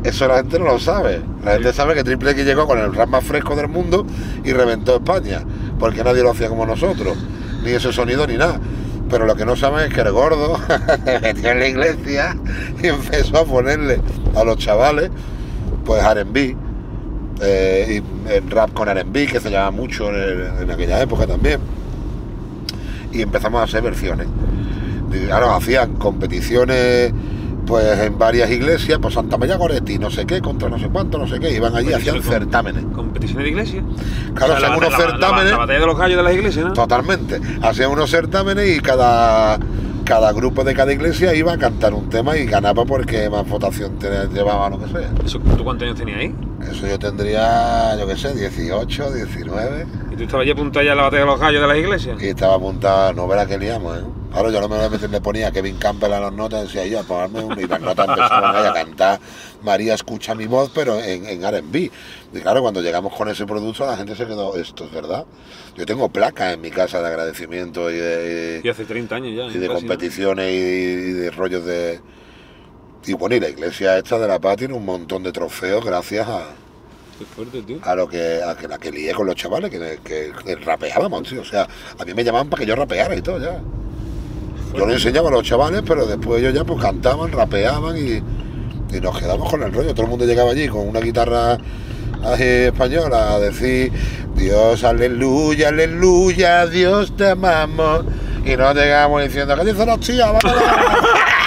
[0.08, 1.20] Eso la gente no lo sabe.
[1.44, 4.08] La gente sabe que Triple X llegó con el rap más fresco del mundo
[4.42, 5.42] y reventó España.
[5.78, 7.18] Porque nadie lo hacía como nosotros.
[7.62, 8.58] Ni ese sonido ni nada.
[9.10, 10.58] Pero lo que no saben es que el gordo
[11.06, 12.38] se metió en la iglesia
[12.82, 14.00] y empezó a ponerle
[14.34, 15.12] a los chavales,
[15.84, 16.56] pues R&B,
[17.42, 21.60] eh, y el rap con R&B, que se llama mucho en, aquella época también.
[23.12, 24.28] Y empezamos a hacer versiones.
[25.12, 27.12] Y claro, hacían competiciones
[27.68, 31.18] pues en varias iglesias, pues Santa María Goretti, no sé qué, contra no sé cuánto,
[31.18, 32.86] no sé qué, iban allí, hacían certámenes.
[32.96, 33.84] ¿Competiciones de iglesia?
[34.34, 35.52] Claro, O sea, hacían la- unos la- certámenes.
[35.52, 36.74] La, batalla de los gallos de las iglesias, ¿no?
[36.74, 37.40] Totalmente.
[37.62, 39.60] Hacían unos certámenes y cada,
[40.06, 44.00] cada grupo de cada iglesia iba a cantar un tema y ganaba porque más votación
[44.00, 45.10] te- llevaba lo que sea.
[45.26, 46.34] Eso, ¿Tú cuántos años tenías ahí?
[46.72, 49.86] Eso yo tendría, yo qué sé, 18, 19.
[50.12, 52.22] ¿Y tú estabas allí apuntado ya a la batalla de los gallos de las iglesias?
[52.24, 54.02] Y estaba apuntado, no verás que liamos, ¿eh?
[54.32, 57.40] Claro, yo no me veces le ponía Kevin Campbell a las notas, decía yo, pagarme
[57.42, 59.20] uno, y las notas empezaban ahí a cantar
[59.64, 61.92] María escucha mi voz, pero en, en R&B.
[62.34, 65.26] Y claro, cuando llegamos con ese producto, la gente se quedó, esto es verdad.
[65.76, 69.46] Yo tengo placas en mi casa de agradecimiento y de, Y hace 30 años ya.
[69.46, 69.88] y de casi, ¿no?
[69.88, 72.00] competiciones y, y de rollos de...
[73.06, 76.28] Y bueno, y la iglesia esta de La Paz tiene un montón de trofeos gracias
[76.28, 76.44] a,
[77.18, 77.80] Qué fuerte, tío.
[77.82, 81.24] a lo que a que la que lié con los chavales, que, que, que rapeábamos,
[81.24, 81.42] tío.
[81.42, 83.60] O sea, a mí me llamaban para que yo rapeara y todo ya.
[84.76, 88.22] Yo le enseñaba a los chavales, pero después ellos ya pues cantaban, rapeaban y,
[88.96, 89.94] y nos quedamos con el rollo.
[89.94, 91.58] Todo el mundo llegaba allí con una guitarra
[92.24, 93.92] así española a decir
[94.36, 98.06] Dios, aleluya, aleluya, Dios te amamos.
[98.46, 100.28] Y nos llegamos diciendo, ¿qué dicen los tíos?
[100.28, 100.54] Vámonos".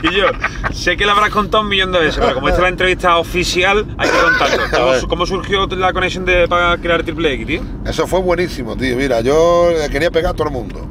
[0.00, 0.26] Y yo,
[0.72, 3.18] sé que le habrás contado un millón de veces, pero como esta es la entrevista
[3.18, 4.64] oficial, hay que contarlo.
[4.70, 7.62] ¿Cómo, cómo surgió la conexión de, para crear Triple X, tío?
[7.84, 8.96] Eso fue buenísimo, tío.
[8.96, 10.88] Mira, yo quería pegar a todo el mundo.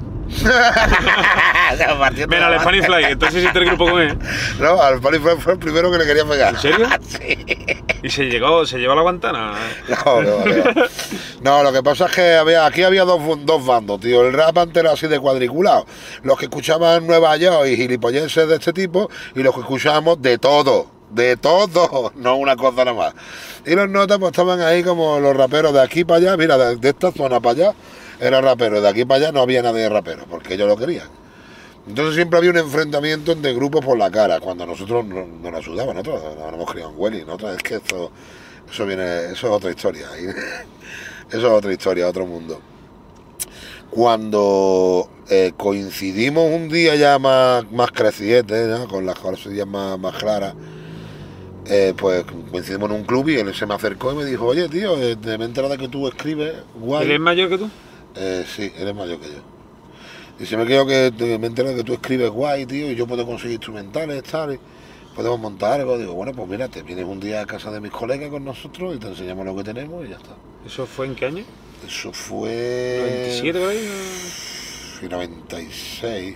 [2.28, 4.18] Mira, al Spanish Fly, entonces hiciste el grupo con él.
[4.60, 6.56] No, al Pali fue, fue el primero que le quería pegar.
[6.56, 6.88] ¿En serio?
[7.08, 7.38] sí.
[8.04, 9.54] Y se llegó, se llevó a la guantana.
[9.90, 10.84] No, no, no.
[11.42, 14.26] No, lo que pasa es que había, aquí había dos, dos bandos, tío.
[14.26, 15.86] El rap antes era así de cuadriculado.
[16.24, 20.38] Los que escuchaban Nueva York y gilipolleces de este tipo, y los que escuchábamos de
[20.38, 20.92] todo.
[21.10, 23.14] De todo, no una cosa nada más.
[23.66, 26.76] Y los notas pues estaban ahí como los raperos de aquí para allá, mira, de,
[26.76, 27.74] de esta zona para allá
[28.20, 31.08] era rapero, de aquí para allá no había nadie de rapero, porque ellos lo querían.
[31.88, 35.60] Entonces siempre había un enfrentamiento entre grupos por la cara, cuando nosotros no, no nos
[35.66, 38.12] ayudaban, nosotros nos hemos criado en Welly, nosotros es que eso,
[38.70, 40.08] eso viene, eso es otra historia,
[41.30, 42.60] eso es otra historia, otro mundo.
[43.90, 48.88] Cuando eh, coincidimos un día ya más, más crecientes, ¿no?
[48.90, 50.56] con las cosillas más, más claras,
[51.70, 54.68] eh, pues coincidimos en un club y él se me acercó y me dijo, oye
[54.68, 57.06] tío, eh, me he de que tú escribes guay.
[57.06, 57.70] ¿Él es mayor que tú?
[58.18, 59.40] Eh, sí, eres mayor que yo.
[60.40, 63.08] Y si me creo que te- me entero que tú escribes guay, tío, y yo
[63.08, 64.60] puedo conseguir instrumentales, tal, y
[65.16, 65.98] podemos montar algo.
[65.98, 68.96] Digo, bueno, pues mira, te vienes un día a casa de mis colegas con nosotros
[68.96, 70.36] y te enseñamos lo que tenemos y ya está.
[70.66, 71.44] ¿Eso fue en qué año?
[71.88, 73.30] Eso fue...
[73.42, 73.90] ¿97 por ahí?
[75.04, 76.36] Y 96.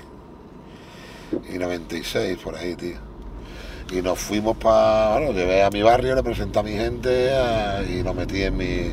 [1.54, 2.98] Y 96, por ahí, tío.
[3.92, 5.18] Y nos fuimos para...
[5.18, 8.56] Bueno, llevé a mi barrio, le presenté a mi gente a- y lo metí en
[8.58, 8.92] mi,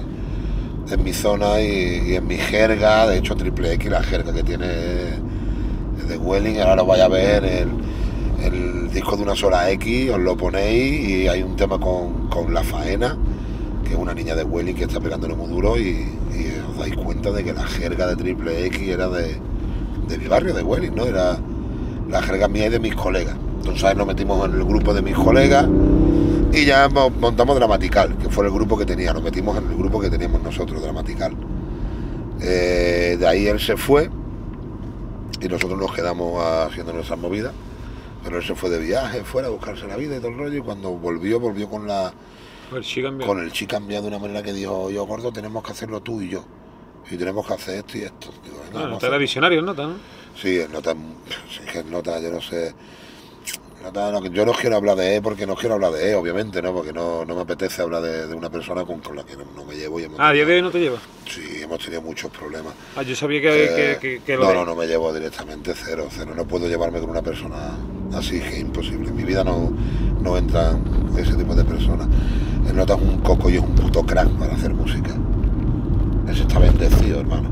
[0.91, 3.07] en mi zona y, en mi jerga.
[3.07, 6.61] De hecho, Triple X, la jerga que tiene de Welling.
[6.61, 7.69] Ahora lo vais a ver el,
[8.43, 12.53] el disco de una sola X, os lo ponéis y hay un tema con, con
[12.55, 13.17] La Faena,
[13.85, 16.97] que es una niña de Welling que está pegándole muy duro y, y os dais
[16.97, 19.37] cuenta de que la jerga de Triple X era de,
[20.09, 21.05] de mi barrio, de Welling, ¿no?
[21.05, 21.39] Era
[22.09, 23.37] la jerga mía y de mis colegas.
[23.59, 25.67] Entonces ahí nos metimos en el grupo de mis colegas
[26.53, 29.77] y ya mo- montamos Dramatical, que fue el grupo que tenía, nos metimos en el
[29.77, 31.35] grupo que teníamos nosotros, Dramatical.
[32.41, 34.11] Eh, de ahí él se fue
[35.41, 37.53] y nosotros nos quedamos haciendo nuestras movidas.
[38.25, 40.59] Pero él se fue de viaje, fuera a buscarse la vida y todo el rollo.
[40.59, 42.13] Y cuando volvió, volvió con la
[42.73, 43.27] El cambió.
[43.27, 46.21] con el chi cambiado de una manera que dijo, yo gordo, tenemos que hacerlo tú
[46.21, 46.45] y yo.
[47.11, 48.31] Y tenemos que hacer esto y esto.
[48.45, 49.73] Digo, venga, Ah, vamos a usted era visionario, ¿no?
[49.73, 49.95] ¿no?
[50.37, 52.75] Sí, el nota, sí, el nota, yo no sé.
[53.83, 56.61] No, que yo no quiero hablar de él porque no quiero hablar de él, obviamente,
[56.61, 56.73] ¿no?
[56.75, 59.45] Porque no, no me apetece hablar de, de una persona con, con la que no,
[59.57, 60.01] no me llevo.
[60.01, 60.99] Y hemos Ah, a día de hoy no te lleva.
[61.27, 62.75] Sí, hemos tenido muchos problemas.
[62.97, 65.73] Ah, yo sabía que, Eh, que, que, que lo no, no, no me llevo directamente
[65.75, 66.33] cero, cero.
[66.37, 67.77] No puedo llevarme con una persona
[68.15, 69.09] así, que es imposible.
[69.09, 69.73] En mi vida no,
[70.21, 70.83] no entran
[71.17, 72.09] ese tipo de personas.
[72.69, 75.15] El nota es un coco y es un puto crack para hacer música.
[76.31, 77.49] Ese está bendecido, hermano.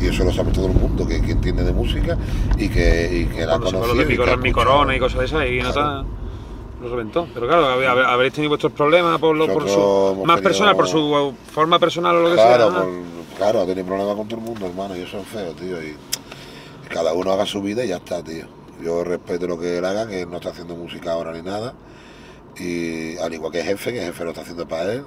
[0.00, 2.16] Y eso lo sabe todo el mundo, que, que entiende de música
[2.58, 3.94] y que, y que la conoce.
[3.98, 6.00] de mi, corona, mi corona y cosas de esas, y no Claro.
[6.00, 6.04] está.
[6.82, 7.26] Lo reventó.
[7.32, 7.66] Pero claro,
[8.08, 10.22] habréis tenido vuestros problemas por, lo, por su.
[10.26, 12.78] Más personal, por su forma personal o lo que Claro, sea.
[12.80, 12.84] ¿no?
[12.84, 15.82] por- claro, ha tenido problemas con todo el mundo, hermano, y eso es feo, tío.
[15.82, 15.96] Y,
[16.90, 18.44] cada uno haga su vida y ya está, tío.
[18.82, 21.74] Yo respeto lo que él haga, que él no está haciendo música ahora ni nada.
[22.56, 25.04] Y al igual que jefe, que jefe lo está haciendo para él.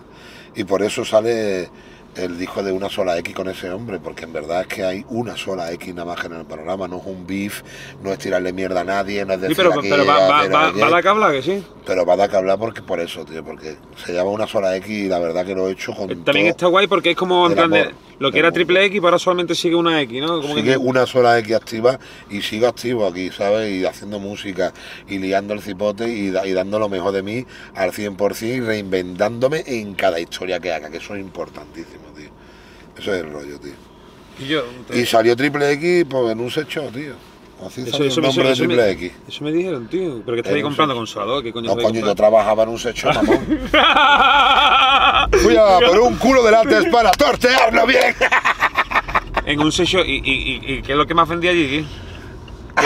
[0.56, 1.70] Y por eso sale
[2.18, 5.06] el disco de una sola X con ese hombre, porque en verdad es que hay
[5.10, 7.62] una sola X nada más que en el panorama, no es un beef,
[8.04, 10.48] no es tirarle mierda a nadie, no es Sí, decir pero, aquí, pero va, va,
[10.48, 11.64] va, va a dar que hablar, que sí.
[11.86, 14.76] Pero va a dar que hablar porque por eso, tío, porque se llama una sola
[14.78, 16.50] X y la verdad que lo he hecho con También todo.
[16.52, 19.54] está guay porque es como en plan de lo que era triple X, ahora solamente
[19.56, 20.42] sigue una X, ¿no?
[20.42, 22.00] Como que- Sigue una sola X activa
[22.30, 23.72] y sigo activo aquí, ¿sabes?
[23.72, 24.74] Y haciendo música
[25.08, 27.46] y liando el cipote y, da- y dando lo mejor de mí
[27.76, 32.30] al 100% y reinventándome en cada historia que haga, que eso es importantísimo, tío.
[32.98, 33.74] Eso es el rollo, tío.
[34.40, 34.64] Y yo,
[34.94, 37.14] Y salió Triple X pues, en un secho, tío.
[37.66, 39.12] Así eso, eso, el eso, nombre eso de me, Triple X.
[39.28, 40.22] eso me dijeron, tío.
[40.26, 43.08] Pero que un comprando consolador, ¿qué coño No, estáis coño, yo trabajaba en un secho,
[43.12, 43.40] mamón.
[45.42, 48.16] Fui a por un culo de látex para tortearlo bien.
[49.46, 51.88] En un sello, ¿y, y, y, y qué es lo que más vendía allí?
[52.78, 52.84] no,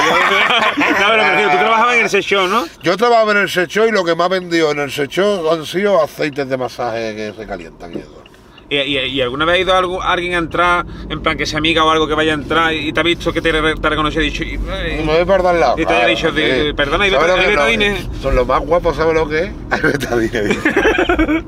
[1.10, 2.66] pero refiero, tú trabajabas en el sello, ¿no?
[2.84, 6.02] Yo trabajaba en el secho y lo que más vendió en el secho han sido
[6.02, 8.24] aceites de masaje que se calientan y eso.
[8.72, 11.58] ¿Y, y, y alguna vez ha ido algo- alguien a entrar, en plan que sea
[11.60, 13.90] amiga o algo que vaya a entrar y te ha visto que te, te ha
[13.90, 14.44] reconocido y dicho...
[14.46, 15.76] y- No es para dar lado.
[15.78, 18.08] Y te haya dicho, de- perdona, ¿y ¿Sabes beta- lo hay que no es?
[18.22, 19.52] Son los más guapos, ¿sabes lo que es?
[20.12, 21.42] Hay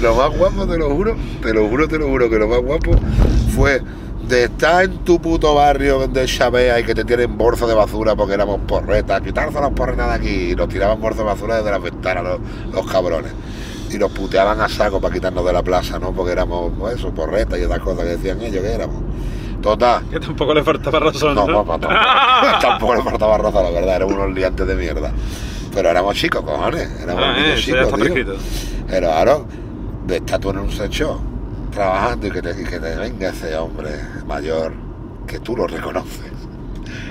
[0.00, 2.60] lo más guapo, te lo juro, te lo juro, te lo juro, que lo más
[2.60, 2.90] guapo
[3.54, 3.80] fue
[4.28, 8.14] de estar en tu puto barrio de Chabea y que te tienen bolsa de basura
[8.16, 11.70] porque éramos porretas, quitarse las porretas de aquí y nos tiraban bolsa de basura desde
[11.70, 12.40] las ventanas los,
[12.72, 13.32] los cabrones.
[13.94, 16.12] Y nos puteaban a saco para quitarnos de la plaza, ¿no?
[16.12, 19.02] Porque éramos, pues eso, porretas y otras cosas que decían ellos que éramos.
[19.62, 21.64] Total, Que tampoco le faltaba razón, no, ¿no?
[21.64, 25.12] papá, tampoco, tampoco le faltaba raza, la verdad, eran unos liantes de mierda.
[25.72, 28.34] Pero éramos chicos, cojones, éramos Ah, niños eh, chicos, tío.
[28.88, 29.46] Pero claro,
[30.06, 31.20] de estar tú en un secho
[31.72, 33.90] trabajando y que te, y que te venga ese hombre
[34.26, 34.72] mayor
[35.26, 36.30] que tú lo reconoces.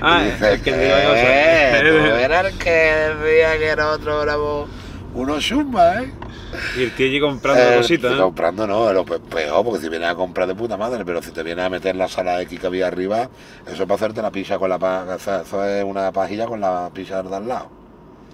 [0.00, 4.68] Ah, y es dices, que "Eh, tú digo, eras el que decía que nosotros éramos
[5.14, 6.12] unos chumba, ¿eh?
[6.76, 8.24] Y el tío allí comprando Eh, cositas, ¿no?
[8.24, 11.30] Comprando no, lo pe- peor, porque si vienes a comprar de puta madre, pero si
[11.30, 13.28] te vienes a meter la sala X que había arriba,
[13.66, 16.60] eso es para hacerte la pizza con la pa- eso eso es una pajilla con
[16.60, 17.68] la pizza de al lado.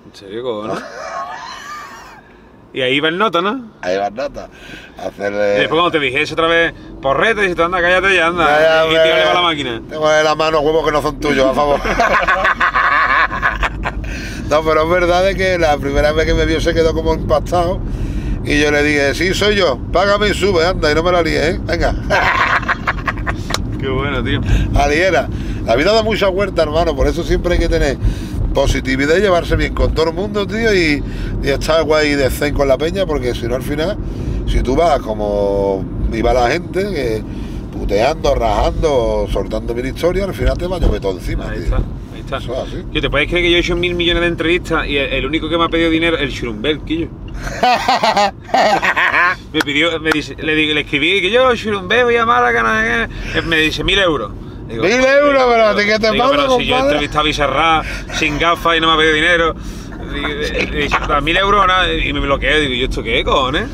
[0.06, 0.74] En serio, ¿cómo, no?
[2.72, 3.72] Y ahí va el nota, ¿no?
[3.82, 4.48] Ahí vas nota.
[4.96, 5.38] Y Hacerle.
[5.38, 8.46] después cuando te dijese otra vez, porrete, dices, anda, cállate ya, anda.
[8.46, 9.82] Ya, ya, y tírale para la máquina.
[9.90, 11.80] Tengo en la mano huevos que no son tuyos, a favor.
[14.48, 17.14] no, pero es verdad de que la primera vez que me vio se quedó como
[17.14, 17.80] impactado.
[18.50, 21.22] Y yo le dije, sí, soy yo, págame y sube, anda, y no me la
[21.22, 21.60] líes, ¿eh?
[21.64, 21.94] Venga.
[23.80, 24.40] Qué bueno, tío.
[24.74, 25.28] Aliera.
[25.64, 27.96] La vida da mucha vuelta, hermano, por eso siempre hay que tener
[28.52, 31.02] positividad y llevarse bien con todo el mundo, tío, y,
[31.44, 33.96] y estar guay de zen con la peña, porque si no, al final,
[34.48, 37.22] si tú vas como iba la gente, que
[37.78, 41.64] puteando, rajando, soltando mil historias, al final te va a llover todo encima, Ahí tío.
[41.66, 41.78] está,
[42.36, 42.52] ahí está.
[42.52, 42.82] Eso es así.
[42.92, 45.26] Tío, ¿te puedes creer que yo he hecho mil millones de entrevistas y el, el
[45.26, 47.08] único que me ha pedido dinero es el Shurumbel, quillo?
[49.52, 52.80] me pidió, me dice, le, le escribí que yo, Shurumbel, voy a Málaga, no.
[52.80, 53.08] Eh,
[53.46, 54.32] me dice mil euros.
[54.68, 55.44] Digo, ¿Mil euros?
[55.48, 57.82] Pero, ¿a ti qué te digo, pasa, pero si yo he entrevistado a Bizarra
[58.14, 59.54] sin gafas y no me ha pedido dinero.
[60.12, 62.60] Digo, eh, le dice, "Da mil euros nada", y me bloqueé.
[62.60, 63.68] Digo, ¿y esto qué, cojones?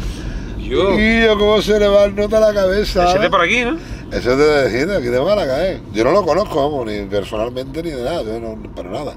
[0.58, 0.96] Yo,
[1.38, 3.08] ¿cómo se le va nota la cabeza?
[3.08, 3.20] ese eh?
[3.20, 3.76] de por aquí, ¿no?
[4.10, 5.80] Ese es de decir, aquí de Málaga, ¿eh?
[5.92, 9.16] Yo no lo conozco, ni personalmente ni de nada, no, para nada.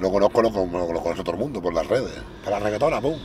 [0.00, 2.12] Lo conozco lo, como lo conoce todo el mundo por las redes.
[2.44, 3.18] Para la reggaetona, pum.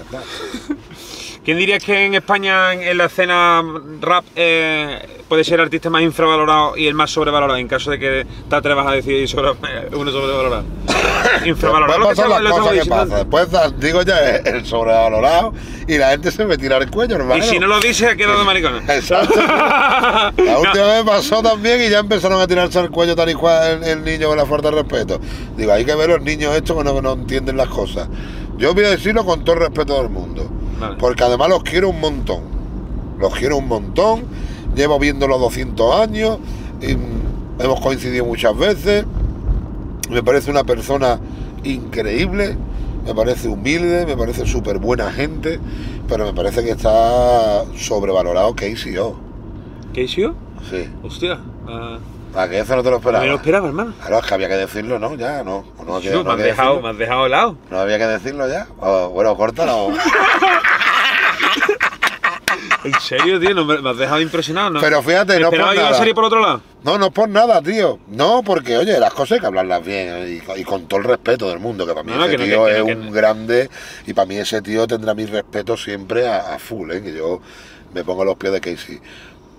[1.44, 3.62] ¿Quién dirías que en España, en la escena
[4.00, 7.58] rap, eh, puede ser el artista más infravalorado y el más sobrevalorado?
[7.58, 9.52] En caso de que te atrevas a decir sobre,
[9.92, 10.64] uno sobrevalorado.
[11.46, 11.98] infravalorado.
[12.00, 13.18] lo que las cosas que pasan.
[13.18, 15.52] Después da- digo ya el el sobrevalorado
[15.86, 17.42] y la gente se me tira el cuello, hermano.
[17.42, 18.82] Y si no lo dices, ha quedado de maricona.
[18.94, 19.40] Exacto.
[19.40, 23.82] La última vez pasó también y ya empezaron a tirarse al cuello tal y cual
[23.82, 25.20] el, el niño con la falta de respeto.
[25.56, 28.08] Digo, hay que ver los niños estos que no, que no entienden las cosas.
[28.58, 30.48] Yo voy a decirlo con todo el respeto del mundo.
[30.78, 30.96] Vale.
[30.98, 32.42] Porque además los quiero un montón.
[33.18, 34.24] Los quiero un montón.
[34.74, 36.38] Llevo viéndolo 200 años.
[36.80, 36.96] y,
[37.62, 39.04] hemos coincidido muchas veces.
[40.10, 41.18] Me parece una persona
[41.64, 42.56] increíble.
[43.04, 44.04] Me parece humilde.
[44.06, 45.58] Me parece súper buena gente.
[46.08, 49.16] Pero me parece que está sobrevalorado Casey O.
[49.92, 50.34] ¿Qué hizo?
[50.70, 50.88] Sí.
[51.02, 51.38] Hostia.
[51.68, 51.98] ah,
[52.36, 53.24] ¿A que eso no te lo esperaba?
[53.24, 53.92] me lo esperaba, hermano.
[54.00, 55.14] Claro, es que había que decirlo, ¿no?
[55.16, 55.64] Ya, no.
[55.84, 57.56] No, había- no me, has dejado, me has dejado helado.
[57.70, 58.68] ¿No había que decirlo ya?
[58.78, 59.88] O, bueno, córtalo.
[62.84, 64.80] En serio, tío, no, me, me has dejado impresionado, ¿no?
[64.80, 65.94] Pero fíjate, no por iba a nada.
[65.94, 66.62] salir por otro lado.
[66.82, 67.98] No, no es por nada, tío.
[68.08, 71.04] No, porque, oye, las cosas hay que hablarlas bien y, con- y con todo el
[71.04, 73.10] respeto del mundo, que para mí No, ese no, tío que- que es que un
[73.12, 73.70] grande
[74.06, 77.02] y para mí ese tío tendrá mi respeto siempre a, a full, ¿eh?
[77.02, 77.40] que yo
[77.92, 78.98] me pongo a los pies de Casey.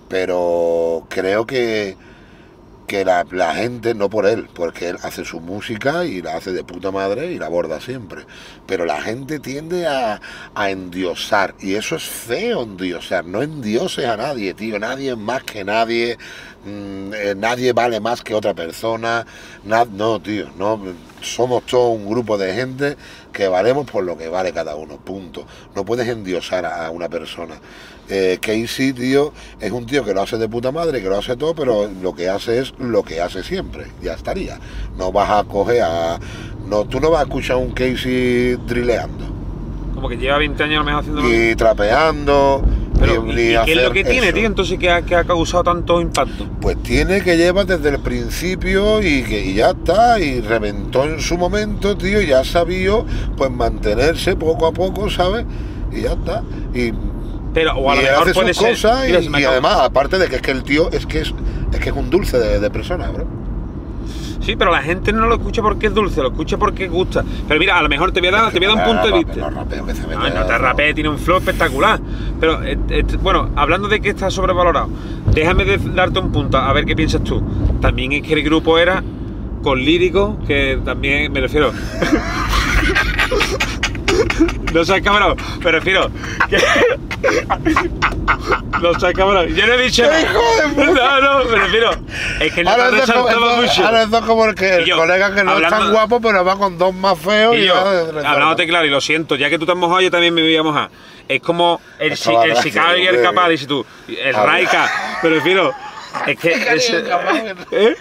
[0.08, 1.96] Pero creo que
[2.86, 6.52] que la, la gente, no por él, porque él hace su música y la hace
[6.52, 8.26] de puta madre y la aborda siempre.
[8.66, 10.20] Pero la gente tiende a,
[10.54, 13.24] a endiosar y eso es feo endiosar.
[13.24, 14.78] No endioses a nadie, tío.
[14.78, 16.18] Nadie es más que nadie.
[16.64, 19.26] mm, eh, nadie vale más que otra persona.
[19.64, 20.50] na- no, tío.
[20.56, 20.80] No,
[21.20, 22.96] somos todos un grupo de gente
[23.32, 24.96] que valemos por lo que vale cada uno.
[24.98, 25.46] Punto.
[25.74, 27.54] No puedes endiosar a una persona.
[28.14, 31.34] Eh, Casey, tío, es un tío que lo hace de puta madre, que lo hace
[31.34, 33.86] todo, pero lo que hace es lo que hace siempre.
[34.02, 34.58] Ya estaría.
[34.98, 36.18] No vas a coger a.
[36.68, 39.24] No, tú no vas a escuchar a un Casey drileando
[39.94, 42.62] Como que lleva 20 años a lo mejor haciendo y trapeando.
[43.00, 44.36] Pero, ni- ¿y, ni y qué es lo que tiene, eso.
[44.36, 44.46] tío?
[44.46, 46.46] Entonces, que ha, que ha causado tanto impacto?
[46.60, 51.18] Pues tiene que llevar desde el principio y que y ya está, y reventó en
[51.18, 53.06] su momento, tío, y ya sabió
[53.38, 55.46] pues mantenerse poco a poco, ¿sabes?
[55.90, 56.42] Y ya está.
[56.74, 56.92] Y,
[57.54, 58.70] Pero, o a lo y mejor hace puede sus ser.
[58.72, 61.34] cosas y, además, aparte de que es que el tío es que es,
[61.72, 63.26] es que es un dulce de, de persona, bro.
[64.40, 67.22] Sí, pero la gente no lo escucha porque es dulce, lo escucha porque gusta.
[67.46, 69.06] Pero mira, a lo mejor te voy a dar, te voy a dar un punto
[69.16, 69.50] de vista.
[69.50, 72.00] rapeos que se No, te rapee, tiene un flow espectacular.
[72.40, 74.88] Pero, eh, eh, bueno, hablando de que está sobrevalorado,
[75.32, 77.40] déjame de- darte un punto, a ver qué piensas tú.
[77.80, 79.00] También es que el grupo era
[79.62, 81.70] con lírico, que también me refiero.
[84.72, 86.10] no seas cabrón, me refiero.
[86.48, 86.58] que-
[88.80, 89.54] no seas cabrón.
[89.54, 90.02] Yo no he dicho.
[90.08, 91.20] ¡Qué hijo de puta!
[91.20, 91.90] No, no, me refiero.
[92.40, 93.86] Es que no Ahora es como- mucho.
[93.86, 96.44] ahora es como el que el yo, colega que no es hablando- tan guapo, pero
[96.44, 99.58] va con dos más feos y, Y yo, hablándote claro, y lo siento, ya que
[99.58, 100.90] tú te has mojado, yo también me voy a mojar.
[101.28, 104.34] Es como el, si- el sicario y el capaz, dices tú, el.
[104.34, 104.90] Raika,
[105.22, 105.72] me refiero.
[106.26, 106.52] Es que.
[107.72, 107.96] ¿Eh?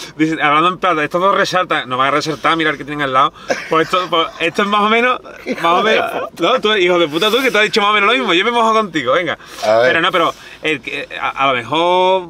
[0.42, 3.32] Hablando en plata, estos dos resaltan, no van a resaltar, mirar que tienen al lado.
[3.70, 5.20] Pues esto, pues esto es más o menos,
[5.62, 6.04] más o menos.
[6.38, 8.34] No, tú, hijo de puta, tú que te has dicho más o menos lo mismo,
[8.34, 9.38] yo me mojo contigo, venga.
[9.82, 10.80] Pero no, pero el
[11.20, 12.28] a, a lo mejor.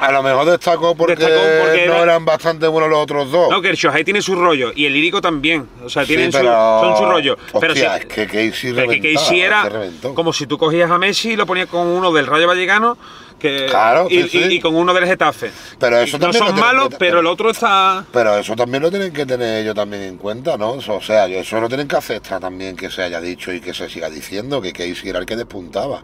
[0.00, 3.50] A lo mejor destacó porque, Destacó porque no era- eran bastante buenos los otros dos.
[3.50, 5.68] No, que el Shohei tiene su rollo y el lírico también.
[5.84, 7.36] O sea, Sí, tienen su, son su rollo.
[7.60, 9.68] pero sí- es que Casey que era
[10.14, 12.96] como si tú cogías a Messi y lo ponías con uno del Rayo Vallecano
[13.38, 14.38] que, Claro, y, sí, sí.
[14.50, 15.50] y- y con uno del Getafe.
[15.78, 18.04] Pero eso no también son malos, que- pero el otro está...
[18.12, 20.72] Pero eso también lo tienen que tener ellos también en cuenta, ¿no?
[20.72, 23.88] O sea, eso lo tienen que aceptar también que se haya dicho y que se
[23.88, 26.02] siga diciendo que Casey era el que despuntaba.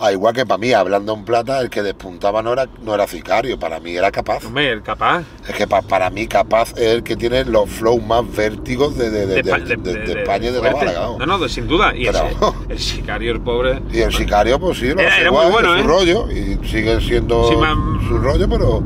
[0.00, 3.08] Al igual que para mí, hablando en plata, el que despuntaba no era, no era
[3.08, 4.44] Sicario, para mí era capaz.
[4.46, 5.24] Hombre, el capaz.
[5.48, 9.10] Es que pa- para mí capaz es el que tiene los flows más vértigos de,
[9.10, 10.62] de, de, de- pa- de- de España y de.
[10.62, 11.16] Navarra, claro.
[11.18, 11.92] No, no, sin duda.
[11.96, 13.82] Y Pero- ese- el sicario, el pobre...
[13.92, 15.92] Y el sicario, pues sí, lo Era- hace era muy igual, bueno, es su ¿eh?
[15.92, 17.56] rollo, y sigue siendo Sí,
[18.08, 18.82] su rollo, pero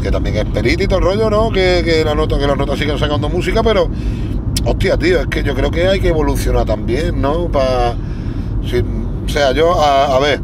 [0.00, 1.50] que también es perito y todo el rollo, ¿no?
[1.50, 3.88] Que, que la nota, que las notas siguen sacando música, pero
[4.64, 7.48] hostia, tío, es que yo creo que hay que evolucionar también, ¿no?
[7.48, 7.96] Para
[9.30, 10.40] sea, yo, a, a ver,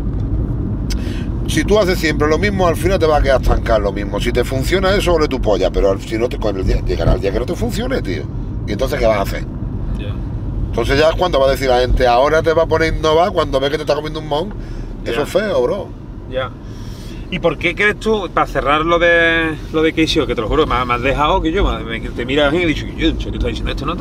[1.49, 4.21] si tú haces siempre lo mismo, al final te va a quedar estancado lo mismo.
[4.21, 6.81] Si te funciona eso, ole tu polla, pero al- si no te, con el día,
[6.85, 8.25] llegará el día que no te funcione, tío.
[8.67, 9.45] Y entonces, ¿qué vas a hacer?
[10.67, 12.97] Entonces ya es cuando va a decir la gente, ahora te va a poner a
[12.97, 14.49] innovar cuando ve que te está comiendo un mon.
[15.05, 15.89] Eso es feo, bro.
[16.31, 16.51] Ya.
[17.29, 20.47] ¿Y por qué crees tú, para cerrar lo de lo de Casey, que te lo
[20.49, 23.09] juro, me, me has dejado que yo, me, me- te miras y he dicho, yo,
[23.09, 23.97] ¿en serio estás diciendo esto, no?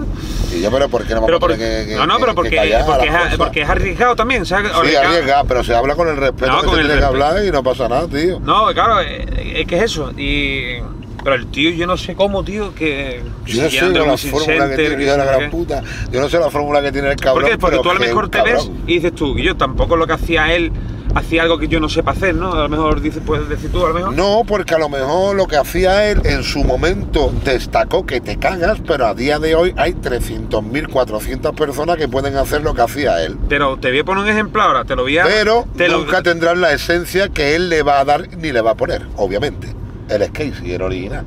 [0.55, 1.57] Y yo, pero ¿por qué no a por- que,
[1.87, 4.71] que- no, no, que- pero que porque, callar porque, es, porque es arriesgado también, ¿sabes?
[4.71, 5.07] Sí, Arriesgado.
[5.09, 7.43] arriesga, pero se habla con el respeto No, que con se el tiene que hablar
[7.45, 8.39] y no pasa nada, tío.
[8.41, 10.11] No, claro, eh, es que es eso.
[10.15, 10.75] Y,
[11.23, 13.23] pero el tío, yo no sé cómo, tío, que.
[13.47, 15.47] Yo no sé la fórmula que tiene que que la gran qué.
[15.49, 15.83] puta.
[16.11, 17.41] Yo no sé la fórmula que tiene el cabrón.
[17.41, 17.57] ¿Por qué?
[17.57, 19.95] Porque tú a lo que es mejor te ves y dices tú, y yo tampoco
[19.95, 20.71] lo que hacía él,
[21.15, 22.53] hacía algo que yo no sepa hacer, ¿no?
[22.53, 24.13] A lo mejor dices, puedes decir tú, a lo mejor.
[24.13, 28.37] No, porque a lo mejor lo que hacía él en su momento destacó que te
[28.37, 32.81] cagas, pero a día de hoy hay 300.000, 400 personas que pueden hacer lo que
[32.81, 33.37] hacía él.
[33.49, 35.23] Pero te voy a poner un ejemplo ahora, te lo voy a.
[35.23, 38.61] Pero te lo- nunca tendrán la esencia que él le va a dar ni le
[38.61, 39.73] va a poner, obviamente.
[40.09, 41.25] El es Casey, el original.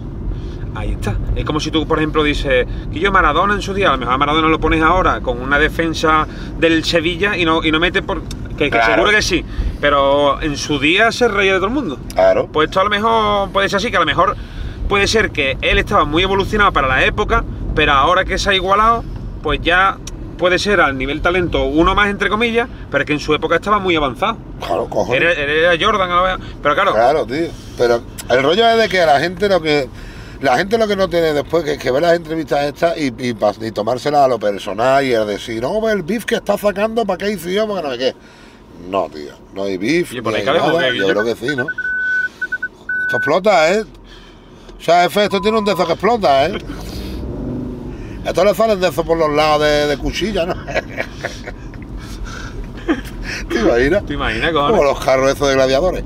[0.78, 1.16] Ahí está.
[1.34, 3.98] Es como si tú, por ejemplo, dices que yo Maradona en su día, a lo
[3.98, 6.26] mejor a Maradona lo pones ahora con una defensa
[6.58, 8.22] del Sevilla y no, y no mete por.
[8.56, 8.94] Que, que Claro.
[8.94, 9.44] seguro que sí.
[9.80, 11.98] Pero en su día se reía de todo el mundo.
[12.14, 12.48] Claro.
[12.52, 14.36] Pues esto a lo mejor puede ser así, que a lo mejor
[14.88, 18.54] puede ser que él estaba muy evolucionado para la época, pero ahora que se ha
[18.54, 19.04] igualado,
[19.42, 19.96] pues ya
[20.38, 23.78] puede ser al nivel talento uno más, entre comillas, pero que en su época estaba
[23.80, 24.38] muy avanzado.
[24.64, 25.20] Claro, cojones.
[25.22, 27.48] Era, era Jordan, a pero claro, Claro, tío.
[27.76, 28.00] Pero
[28.30, 29.88] el rollo es de que la gente lo que.
[30.40, 33.36] La gente lo que no tiene después que, que ve las entrevistas estas y, y,
[33.60, 37.18] y tomárselas a lo personal y el decir, no, el beef que está sacando, ¿para
[37.18, 37.66] qué hice yo?
[37.66, 38.14] Porque no sé qué.
[38.88, 39.32] No, tío.
[39.54, 40.12] No hay beef.
[40.12, 40.90] Oye, por hay nada.
[40.90, 41.66] ¿qué, Yo creo que sí, ¿no?
[43.02, 43.84] Esto explota, ¿eh?
[44.78, 46.58] O sea, F, esto tiene un dedo que explota, ¿eh?
[48.24, 50.54] Esto le salen de eso por los lados de, de cuchilla, ¿no?
[53.48, 54.06] ¿Te imaginas?
[54.06, 54.52] ¿te imaginas?
[54.52, 56.04] Como los carros esos de gladiadores.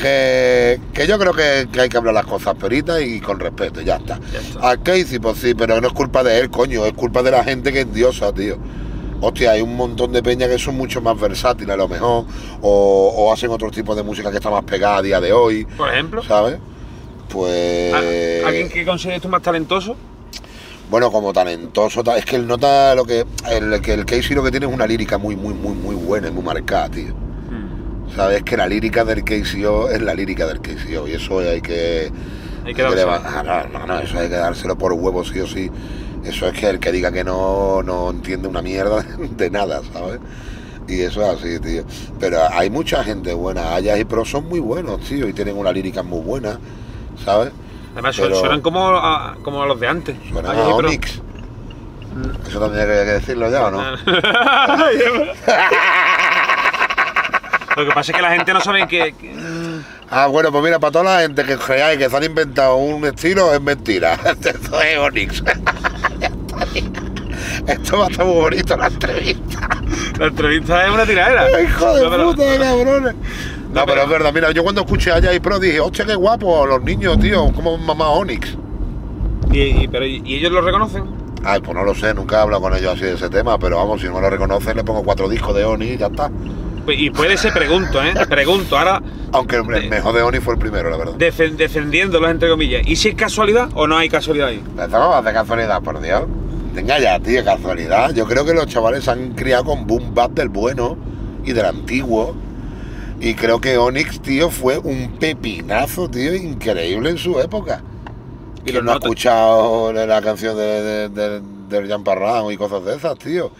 [0.00, 3.80] Que, que yo creo que, que hay que hablar las cosas peritas y con respeto,
[3.80, 4.18] ya está.
[4.32, 4.70] Ya está.
[4.70, 7.44] A Casey, pues sí, pero no es culpa de él, coño, es culpa de la
[7.44, 8.56] gente que es diosa, tío.
[9.20, 12.24] Hostia, hay un montón de peñas que son mucho más versátiles a lo mejor,
[12.60, 15.64] o, o hacen otro tipo de música que está más pegada a día de hoy,
[15.64, 16.58] Por ejemplo, ¿sabes?
[17.28, 17.94] Pues...
[17.94, 19.96] ¿a- ¿alguien que consideres tú más talentoso?
[20.90, 23.24] Bueno, como talentoso, ta- es que él nota lo que...
[23.50, 26.28] El, que el Casey lo que tiene es una lírica muy, muy, muy, muy buena
[26.28, 27.14] y muy marcada, tío.
[28.16, 32.10] Sabes que la lírica del KCO es la lírica del KCO y eso hay que.
[32.64, 35.46] Hay que levantar- ah, no, no, no, eso hay que dárselo por huevo sí o
[35.46, 35.70] sí.
[36.24, 39.04] Eso es que el que diga que no, no entiende una mierda
[39.36, 40.20] de nada, ¿sabes?
[40.88, 41.82] Y eso es así, tío.
[42.20, 43.74] Pero hay mucha gente buena.
[43.74, 46.58] Ayas y Pro son muy buenos, tío, y tienen una lírica muy buena,
[47.24, 47.50] ¿sabes?
[47.94, 50.16] Además, Pero- suenan como a, como a los de antes.
[50.30, 50.62] Suena Ay, a.
[52.48, 53.80] Eso también hay que decirlo ya, ¿o no?
[57.76, 59.12] Lo que pasa es que la gente no sabe que.
[59.14, 59.34] que-
[60.10, 63.04] Ah, bueno, pues mira, para toda la gente que creáis que se han inventado un
[63.04, 64.14] estilo, es mentira.
[64.24, 65.42] Esto es Onyx.
[67.66, 69.68] Esto va a estar muy bonito la entrevista.
[70.18, 71.60] La entrevista es una tiradera.
[71.62, 73.14] Hijo de No, pero- puta, cabrones.
[73.14, 76.04] No, No, pero pero- es verdad, mira, yo cuando escuché a Jay Pro dije, hostia,
[76.04, 78.56] qué guapo, los niños, tío, como mamá Onyx.
[79.50, 81.04] Y, y- pero, ¿y ellos lo reconocen?
[81.44, 83.76] Ay, pues no lo sé, nunca he hablado con ellos así de ese tema, pero
[83.76, 86.30] vamos, si no lo reconocen, le pongo cuatro discos de Onyx y ya está.
[86.88, 88.12] Y puede ser, pregunto, ¿eh?
[88.28, 91.14] Pregunto, ahora Aunque el mejor de Onyx fue el primero, la verdad.
[91.16, 92.82] defen- defendiéndolos entre comillas.
[92.86, 94.62] ¿Y si es casualidad o no hay casualidad ahí?
[94.66, 96.22] Empezamos de casualidad, por Dios.
[96.74, 98.12] Venga ya, tío, casualidad.
[98.14, 100.96] Yo creo que los chavales se han criado con boom bap del bueno
[101.44, 102.34] y del antiguo.
[103.20, 107.82] Y creo que Onyx, tío, fue un pepinazo, tío, increíble en su época.
[108.66, 112.96] Y no ha escuchado la canción de, de, de- del Jean Parrán y cosas de
[112.96, 113.50] esas, tío.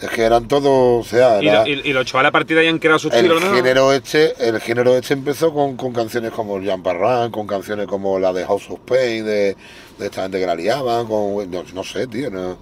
[0.00, 2.56] Es que eran todos, o sea, Y, era- lo- y- y los chavales a partir
[2.56, 3.54] de ahí han creado su el estilo, ¿no?
[3.54, 8.18] género este, el género este empezó con, con canciones como Jean Parrán, con canciones como
[8.18, 9.56] la de House of Pain, de,
[9.98, 12.56] de esta gente que la liaban, con no, no sé, tío, no-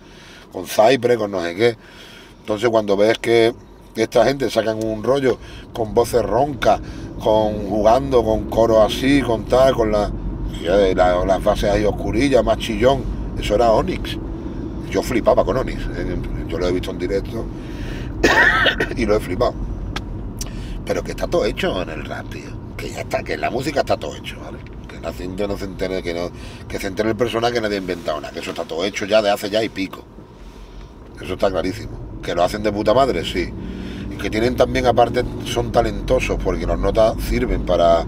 [0.52, 1.76] con Cypress, con no sé qué.
[2.40, 3.54] Entonces cuando ves que
[3.96, 5.38] esta gente sacan un rollo
[5.72, 6.80] con voces roncas,
[7.22, 10.10] con jugando, con coro así, con tal, con la,
[10.62, 13.02] la- las bases ahí oscurillas, más chillón,
[13.40, 14.18] eso era Onyx.
[14.90, 16.16] Yo flipaba con Onyx, eh,
[16.48, 17.46] yo lo he visto en directo
[18.96, 19.54] y lo he flipado.
[20.84, 22.50] Pero que está todo hecho en el rap, tío.
[22.76, 24.58] Que ya está, que la música está todo hecho, ¿vale?
[24.88, 26.30] Que la gente no se entere, que no,
[26.66, 29.04] que se entere el personaje que nadie ha inventado nada, que eso está todo hecho
[29.04, 30.04] ya de hace ya y pico.
[31.22, 32.18] Eso está clarísimo.
[32.22, 33.48] Que lo hacen de puta madre, sí.
[34.10, 38.04] Y que tienen también, aparte, son talentosos, porque las notas sirven para,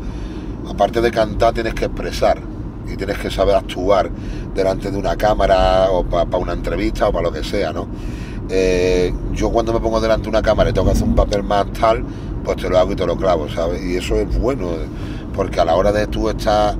[0.68, 2.51] aparte de cantar, tienes que expresar.
[2.90, 4.10] Y tienes que saber actuar
[4.54, 7.86] delante de una cámara o para una entrevista o para lo que sea, ¿no?
[8.50, 11.42] Eh, yo cuando me pongo delante de una cámara y tengo que hacer un papel
[11.42, 12.04] más tal,
[12.44, 13.82] pues te lo hago y te lo clavo, ¿sabes?
[13.82, 14.86] Y eso es bueno, eh,
[15.34, 16.74] porque a la hora de tú estar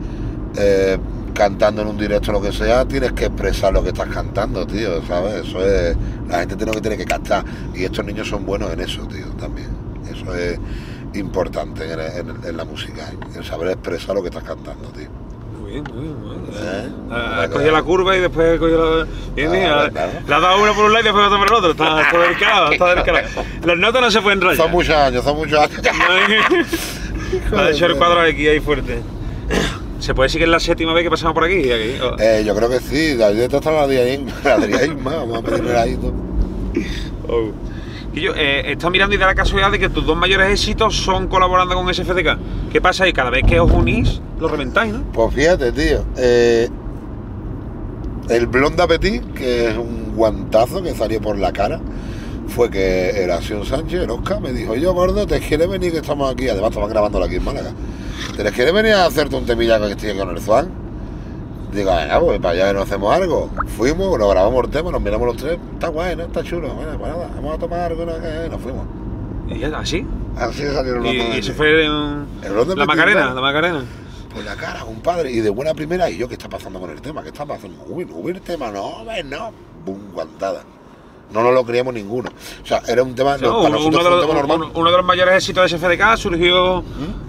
[0.59, 0.98] eh,
[1.32, 5.03] cantando en un directo lo que sea, tienes que expresar lo que estás cantando, tío,
[5.07, 5.46] ¿sabes?
[5.46, 5.96] Eso es.
[6.28, 7.44] La gente tiene que tiene que captar.
[7.74, 9.68] Y estos niños son buenos en eso, tío, también.
[10.12, 10.59] Eso es
[11.14, 15.09] importante en, en- en la música, el saber expresar lo que estás cantando, tío.
[15.72, 16.42] Bien, muy bien, muy bien.
[16.54, 16.88] ¿Eh?
[17.10, 19.06] Ah, Has cogido la curva y después la.
[19.34, 20.06] Bien, Ah, ah.
[20.28, 21.70] Le has dado uno por un lado y después otro por el otro.
[21.70, 23.18] Está, está delicado, está delicado.
[23.64, 24.56] Las notas no se pueden rayar.
[24.58, 25.78] Son muchos años, son muchos años.
[27.56, 29.00] Ha hecho el cuadro aquí ahí fuerte.
[30.00, 31.72] ¿Se puede decir que es la séptima vez que pasamos por aquí?
[31.72, 32.14] Aquí, oh.
[32.18, 34.58] Eh, yo creo que sí, de ahí detrás está la Adrián, la
[34.96, 36.12] más, vamos a pedirle ahí todo.
[37.28, 37.52] Oh.
[38.14, 41.74] Eh, estado mirando y da la casualidad de que tus dos mayores éxitos son colaborando
[41.74, 42.38] con SFDK.
[42.70, 43.12] ¿Qué pasa ahí?
[43.12, 45.02] Cada vez que os unís, lo reventáis, ¿no?
[45.12, 46.04] Pues fíjate, tío.
[46.16, 46.68] eh,
[48.28, 51.80] el Blonde Appetit, que es un guantazo que salió por la cara,
[52.48, 56.30] fue que Eración Sánchez, el Oscar, me dijo, yo gordo, ¿te quieres venir que estamos
[56.32, 56.48] aquí?
[56.48, 57.72] Además estamos grabándolo aquí en Málaga.
[58.36, 60.81] ¿Te quieres venir a hacerte un temilla que estoy aquí con el Juan?
[61.72, 63.50] Digo, venga, pues para allá que nos hacemos algo.
[63.76, 66.24] Fuimos, nos grabamos el tema, nos miramos los tres, está guay, ¿no?
[66.24, 66.68] Está chulo.
[66.74, 68.02] Bueno, pues nada, vamos a tomar algo.
[68.02, 68.86] Eh, nos fuimos.
[69.48, 70.06] Y así.
[70.36, 73.84] Así salió el Y, y eso fue en El la Macarena, la Macarena.
[74.34, 77.02] Por la cara, compadre, y de buena primera, y yo, ¿qué está pasando con el
[77.02, 77.22] tema?
[77.22, 77.84] ¿Qué está pasando?
[77.86, 79.52] Hubo el tema, no, ves, no.
[79.84, 80.62] Bum, guantada.
[81.32, 82.30] No nos lo creíamos ninguno.
[82.62, 84.34] O sea, era un tema, No, para uno, nosotros uno de fue un los, tema
[84.40, 84.56] normal.
[84.68, 86.84] uno- uno de los mayores éxitos de SFDK surgió.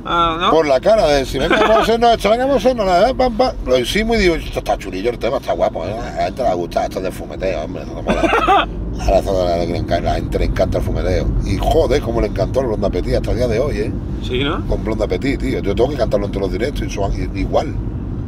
[0.06, 0.52] ah, ¿no?
[0.52, 3.06] Por la cara de decir, venga, vamos a hacernos esto, venga, vamos a hacernos la
[3.08, 3.56] de pam, pam.
[3.66, 5.94] Lo hicimos y digo, esto está chulillo el tema, está guapo, ¿eh?
[5.94, 8.68] a la gente le va a gustar, esto es de fumeteo, hombre, no mola.
[8.94, 11.26] A la, a la gente le encanta el fumeteo.
[11.46, 13.92] Y joder, cómo le encantó el Blonde Appetit hasta el día de hoy, ¿eh?
[14.22, 14.66] Sí, ¿no?
[14.68, 15.60] Con Blonde Appetit, tío.
[15.62, 17.74] Yo tengo que cantarlo en todos los directos y son igual.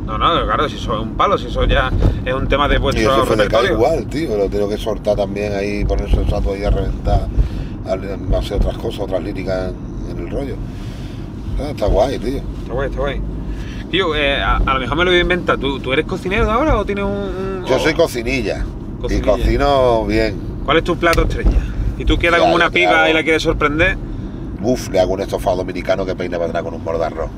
[0.05, 1.91] No, no, claro, si eso es un palo, si eso ya
[2.23, 3.73] es un tema de Y vuestro eso fue de repertorio.
[3.73, 4.37] igual, tío.
[4.37, 7.27] Lo tengo que soltar también ahí, ponerse el sato ahí a reventar,
[7.87, 9.71] a hacer otras cosas, otras líricas
[10.09, 10.55] en, en el rollo.
[11.59, 12.37] Ah, está guay, tío.
[12.61, 13.21] Está guay, está guay.
[13.91, 15.57] Tío, eh, a, a lo mejor me lo voy a inventar.
[15.57, 17.11] ¿Tú, tú eres cocinero de ahora o tienes un...?
[17.11, 18.63] un- Yo o- soy cocinilla.
[19.01, 19.25] Cocinilla.
[19.25, 20.39] Y cocino bien.
[20.65, 21.59] ¿Cuál es tu plato estrella?
[21.97, 23.97] Y tú quedas como una piba y la quieres sorprender
[24.61, 27.29] Uf, le hago un estofado dominicano que peina para atrás con un mien-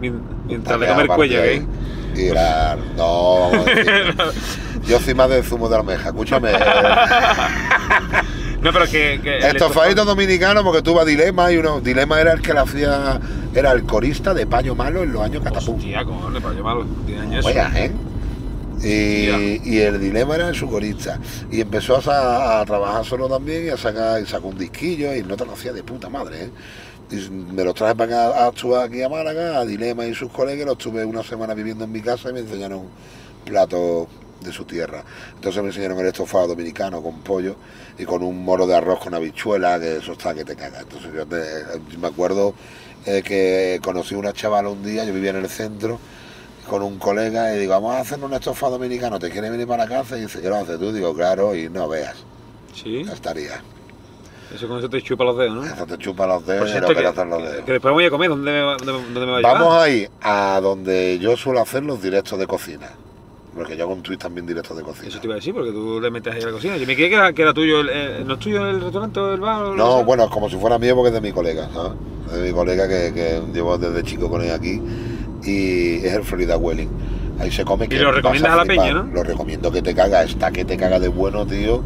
[0.00, 1.48] mientras le come el cuello, ahí.
[1.48, 1.66] ¿eh?
[2.16, 2.76] Y la...
[2.96, 3.50] No.
[4.86, 6.50] Yo soy más de zumo de almeja, escúchame.
[8.60, 9.20] No, pero que...
[9.22, 11.80] que el Estofadito dominicano porque tuvo a Dilema y uno.
[11.80, 13.18] Dilema era el que le hacía.
[13.54, 15.76] Era el corista de Payo Malo en los años catapum.
[15.76, 16.86] Hostia, cojones, para llamarlo.
[17.06, 17.44] Tiene años.
[17.44, 17.90] Vaya, ¿eh?
[18.82, 21.18] Y, y el dilema era su corista.
[21.50, 25.36] Y empezó a, trabajar solo también y a sacar y sacó un disquillo y no
[25.36, 26.50] te lo hacía de puta madre, ¿eh?
[27.10, 30.30] Y me los traje para acá a actuar aquí a Málaga, a Dilema y sus
[30.30, 32.84] colegas, los tuve una semana viviendo en mi casa y me enseñaron
[33.44, 34.08] platos
[34.40, 35.04] de su tierra.
[35.34, 37.56] Entonces me enseñaron el estofado dominicano con pollo
[37.98, 40.80] y con un moro de arroz con habichuela, que eso está que te caga.
[40.80, 42.54] Entonces yo te- me acuerdo
[43.06, 45.98] eh, que conocí una chavala un día, yo vivía en el centro,
[46.68, 49.84] con un colega y digo, vamos a hacer un estofado dominicano, ¿te quieres venir para
[49.84, 50.16] la casa?
[50.16, 50.92] Y dice, ¿qué lo haces tú?
[50.92, 52.16] Digo, claro, y no veas,
[52.72, 53.62] Sí, ya estaría.
[54.54, 55.64] Eso con eso te chupa los dedos, ¿no?
[55.64, 57.64] Eso te chupa los dedos y cierto, no que, los dedos.
[57.64, 59.54] que después voy a comer, ¿dónde me, dónde, dónde me va a llevar?
[59.54, 62.88] Vamos a ir a donde yo suelo hacer los directos de cocina.
[63.54, 65.08] Porque yo hago un tweet también directos de cocina.
[65.08, 66.76] Eso te iba a decir, porque tú le metes ahí a la cocina.
[66.76, 69.18] Yo me creía que era, que era tuyo, el, el- ¿no es tuyo el restaurante
[69.18, 69.62] o el bar?
[69.62, 70.04] o lo No, sea?
[70.04, 71.68] bueno, es como si fuera mío porque es de mi colega.
[72.28, 74.80] Es de mi colega que, que llevo desde chico con él aquí
[75.42, 76.88] y es el Florida Welling.
[77.40, 79.02] Ahí se come ¿Y que lo vas recomiendas a la peña, no?
[79.12, 81.82] Lo recomiendo que te caga, está que te caga de bueno, tío.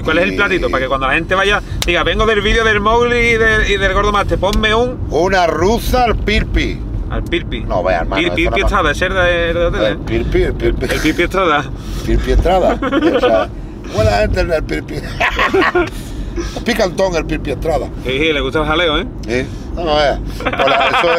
[0.00, 0.70] ¿Y cuál es el platito?
[0.70, 3.76] Para que cuando la gente vaya, diga, vengo del vídeo del Mowgli y del, y
[3.76, 6.78] del Gordo Master, ponme un Una rusa al pirpi.
[7.10, 7.60] al Pirpi.
[7.60, 8.60] No, vea, hermano, eso Pirpi.
[8.60, 9.98] Estrada, ese es de, de hotel, El ¿eh?
[10.06, 10.86] pirpi, el pirpi.
[10.86, 11.64] El Pirpi Estrada.
[12.06, 12.78] Pirpi Estrada.
[13.16, 13.48] O sea,
[13.94, 14.94] buena gente en el pirpi.
[16.64, 17.86] Picantón el pirpi Estrada.
[18.04, 19.06] Sí, sí, le gusta el jaleo, ¿eh?
[19.28, 19.46] ¿Sí?
[19.74, 20.18] No, vea.
[20.64, 21.12] Hola, eso,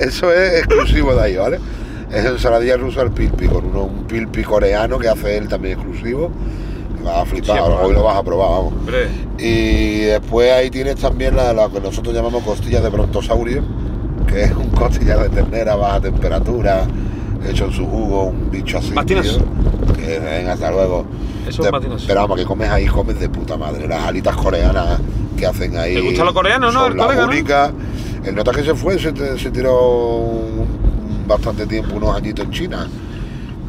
[0.00, 1.58] es, eso es exclusivo de ahí, ¿vale?
[2.12, 6.30] Es ensaladilla rusa al pilpi, con uno, un pilpi coreano que hace él también exclusivo.
[7.04, 8.72] Vas a flipar, Sí, hoy lo vas a probar, vamos.
[8.74, 13.62] Hombre, Y después ahí tienes también la, la que nosotros llamamos costillas de brontosaurio,
[14.26, 16.84] que es un costilla de ternera a baja temperatura,
[17.48, 18.92] hecho en su jugo, un bicho así.
[19.38, 19.44] Tío,
[19.96, 21.04] Que venga, hasta luego.
[21.48, 22.04] Eso es.
[22.06, 23.88] Pero vamos, que comes ahí, comes de puta madre.
[23.88, 25.00] Las alitas coreanas
[25.36, 25.94] que hacen ahí.
[25.96, 27.02] ¿Le gusta lo coreano, no, el no?
[28.32, 30.66] nota que se fue, se, te- se tiró un-
[31.26, 32.88] bastante tiempo, unos añitos en China.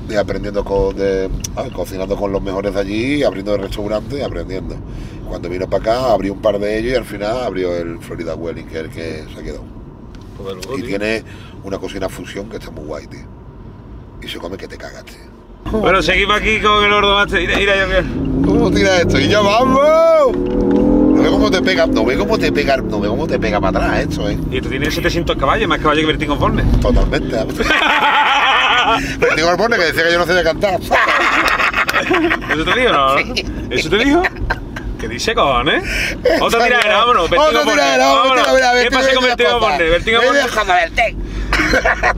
[0.10, 4.22] Y aprendiendo con, de, ah, cocinando con los mejores de allí, abriendo el restaurante y
[4.22, 4.76] aprendiendo.
[5.28, 8.36] Cuando vino para acá, abrió un par de ellos y al final abrió el Florida
[8.36, 9.64] Welling, que es el que se quedó.
[10.38, 10.86] pues luego, Y tío.
[10.90, 11.24] tiene
[11.64, 13.22] una cocina fusión que está muy guay, tío.
[14.22, 15.16] Y se come que te cagas, tío.
[15.80, 17.40] Bueno, seguimos aquí con el Gordo Master.
[17.40, 19.18] Mira, mira, yo que- ¿Cómo tira esto?
[19.20, 20.36] Y ya vamos.
[20.36, 23.62] No ve cómo te pega, no ve cómo te pega, no ve cómo te pega
[23.62, 24.38] para atrás esto, eh.
[24.52, 26.64] Y esto tiene 700 caballos, más caballos que Bertín Conforme.
[26.82, 27.38] Totalmente.
[29.20, 30.80] Pero digo al que decía que yo no sabía cantar.
[30.82, 33.18] ¿Eso te dijo, no?
[33.70, 34.22] ¿Eso te dijo?
[35.00, 35.84] ¿Qué dice, cojones?
[36.40, 37.26] Otra tiradera, vámonos.
[37.26, 38.48] Otra tiradera, vámonos.
[38.84, 40.34] ¿Qué pasa con Conforme.
[40.34, 41.16] dejando verte.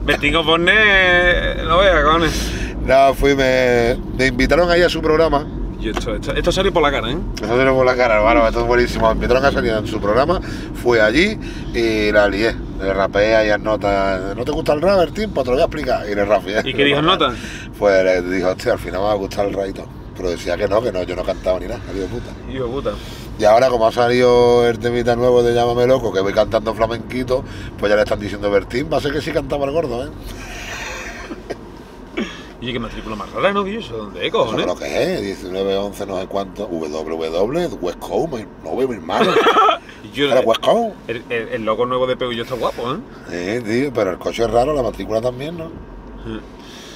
[0.04, 2.52] Bertín Conforme, eh, no veas, cojones.
[2.86, 5.48] No, fui, me, me invitaron ahí a su programa.
[5.80, 7.18] Y esto, esto, esto salió por la cara, ¿eh?
[7.42, 9.08] Eso tenemos la cara, hermano, esto es buenísimo.
[9.08, 10.40] Me invitaron a salir en su programa,
[10.82, 11.40] fui allí
[11.74, 12.56] y la lié.
[12.86, 14.36] Le rapeé ahí en nota.
[14.36, 15.32] ¿No te gusta el rap, Bertín?
[15.32, 16.08] Pues te lo voy a explicar.
[16.08, 16.62] Y le rapeé.
[16.64, 17.34] ¿Y qué dijo en nota?
[17.80, 19.88] Pues le dijo, hostia, al final me va a gustar el raito.
[20.16, 21.80] Pero decía que no, que no, yo no cantaba ni nada,
[22.12, 22.32] puta.
[22.48, 22.92] De puta.
[23.40, 27.44] Y ahora como ha salido el temita nuevo de Llámame Loco, que voy cantando flamenquito,
[27.80, 30.10] pues ya le están diciendo Bertín, va a ser que sí cantaba el gordo, ¿eh?
[32.68, 33.68] Y qué matrícula más rara, ¿no?
[33.68, 34.64] Yo sé dónde es, Eso cojones.
[34.66, 38.96] creo que es, 19, 11, no sé cuánto, WW, West Coast, mi- no veo mi
[38.96, 39.32] hermano.
[40.04, 40.96] Y yo, Era West Coast.
[41.08, 42.98] el, el, el logo nuevo de Peugeot está guapo, ¿eh?
[43.60, 45.66] Sí, tío, pero el coche es raro, la matrícula también, ¿no?
[46.26, 46.40] Sí.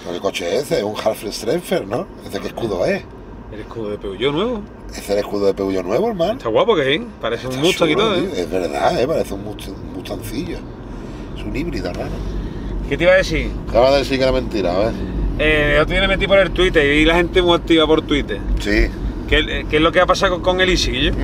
[0.04, 0.78] ¿Pero qué coche es ese?
[0.80, 2.08] Es un Half Strenfer, ¿no?
[2.28, 3.04] ¿Ese qué escudo es?
[3.52, 4.62] El escudo de Peugeot nuevo.
[4.90, 6.34] Ese es el escudo de Peugeot nuevo, hermano.
[6.34, 8.30] Está guapo que es, parece un Mustang y todo, ¿eh?
[8.38, 9.06] Es verdad, ¿eh?
[9.08, 10.58] Parece un, Must- un Mustancillo.
[11.38, 12.10] Es un híbrido raro.
[12.88, 13.52] ¿Qué te iba a decir?
[13.70, 14.94] Acaba de decir que era mentira, a ver.
[15.40, 18.40] Eh, yo te metí por el Twitter y vi la gente muy activa por Twitter.
[18.60, 18.88] Sí.
[19.28, 21.12] ¿Qué, qué es lo que ha pasado con, con el Easy,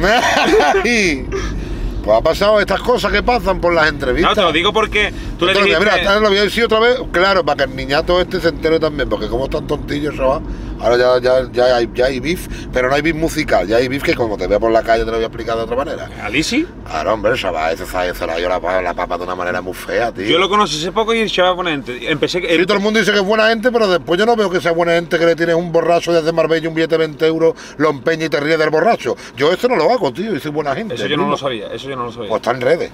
[2.06, 4.30] pues ha pasado estas cosas que pasan por las entrevistas.
[4.30, 5.98] No, te lo digo porque tú le Entonces, dijiste...
[6.02, 8.80] mira, lo voy a decir otra vez, claro, para que el niñato este se entere
[8.80, 10.40] también, porque como están tontillos, se va.
[10.80, 13.88] Ahora ya, ya, ya, hay, ya hay beef, pero no hay beef musical, ya hay
[13.88, 15.76] beef que como te veo por la calle te lo voy a explicar de otra
[15.76, 16.10] manera.
[16.22, 16.68] ¿Al Easy?
[16.86, 20.12] Claro, hombre, chaval, ese se la dio la, la papa de una manera muy fea,
[20.12, 20.26] tío.
[20.26, 22.12] Yo lo conocí hace poco y el chaval pone gente.
[22.12, 22.56] Empecé que...
[22.56, 24.62] Sí, todo el mundo dice que es buena gente, pero después yo no veo que
[24.62, 27.54] sea buena gente que le tienes un borracho desde Marbella un billete de 20 euros,
[27.78, 29.16] lo empeña y te ríes del borracho.
[29.38, 30.96] Yo eso no lo hago, tío, y soy buena gente.
[30.96, 31.32] Eso yo no primo.
[31.32, 32.30] lo sabía, eso yo no lo sabía.
[32.30, 32.92] Pues está en redes.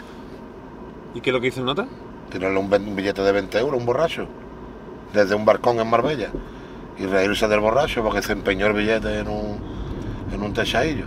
[1.13, 1.88] ¿Y qué es lo que hizo en nota?
[2.32, 4.27] tirarle un, un billete de 20 euros, un borracho,
[5.13, 6.29] desde un balcón en Marbella,
[6.98, 9.58] y reírse del borracho porque se empeñó el billete en un,
[10.34, 11.06] en un techadillo.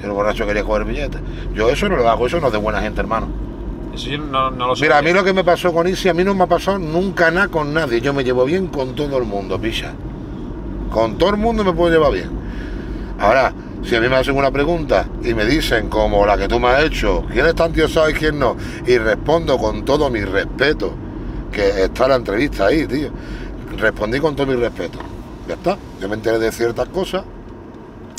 [0.00, 1.18] Y el borracho quería coger el billete.
[1.54, 3.28] Yo eso no lo hago, eso no es de buena gente, hermano.
[3.94, 4.82] Eso yo no, no lo sé.
[4.84, 6.78] Mira, a mí lo que me pasó con Isi, a mí no me ha pasado
[6.78, 8.00] nunca nada con nadie.
[8.00, 9.92] Yo me llevo bien con todo el mundo, picha.
[10.90, 12.30] Con todo el mundo me puedo llevar bien.
[13.18, 13.52] Ahora,
[13.84, 16.68] si a mí me hacen una pregunta y me dicen, como la que tú me
[16.68, 18.56] has hecho, ¿quién es tan diosado y quién no?
[18.86, 20.94] Y respondo con todo mi respeto,
[21.50, 23.10] que está la entrevista ahí, tío.
[23.76, 24.98] Respondí con todo mi respeto.
[25.48, 25.78] Ya está.
[26.00, 27.24] Yo me enteré de ciertas cosas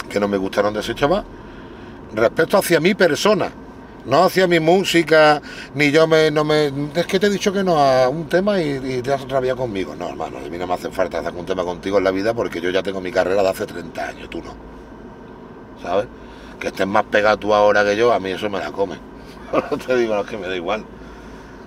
[0.09, 1.23] que no me gustaron de ese chaval.
[2.13, 3.51] Respeto hacia mi persona,
[4.05, 5.41] no hacia mi música,
[5.73, 6.71] ni yo me, no me...
[6.93, 9.57] Es que te he dicho que no a un tema y, y te has rabiado
[9.57, 9.95] conmigo.
[9.95, 12.33] No, hermano, a mí no me hace falta hacer un tema contigo en la vida
[12.33, 14.53] porque yo ya tengo mi carrera de hace 30 años, tú no.
[15.81, 16.05] ¿Sabes?
[16.59, 18.97] Que estés más pegado tú ahora que yo, a mí eso me la come.
[19.87, 20.85] Te digo, no, es que me da igual.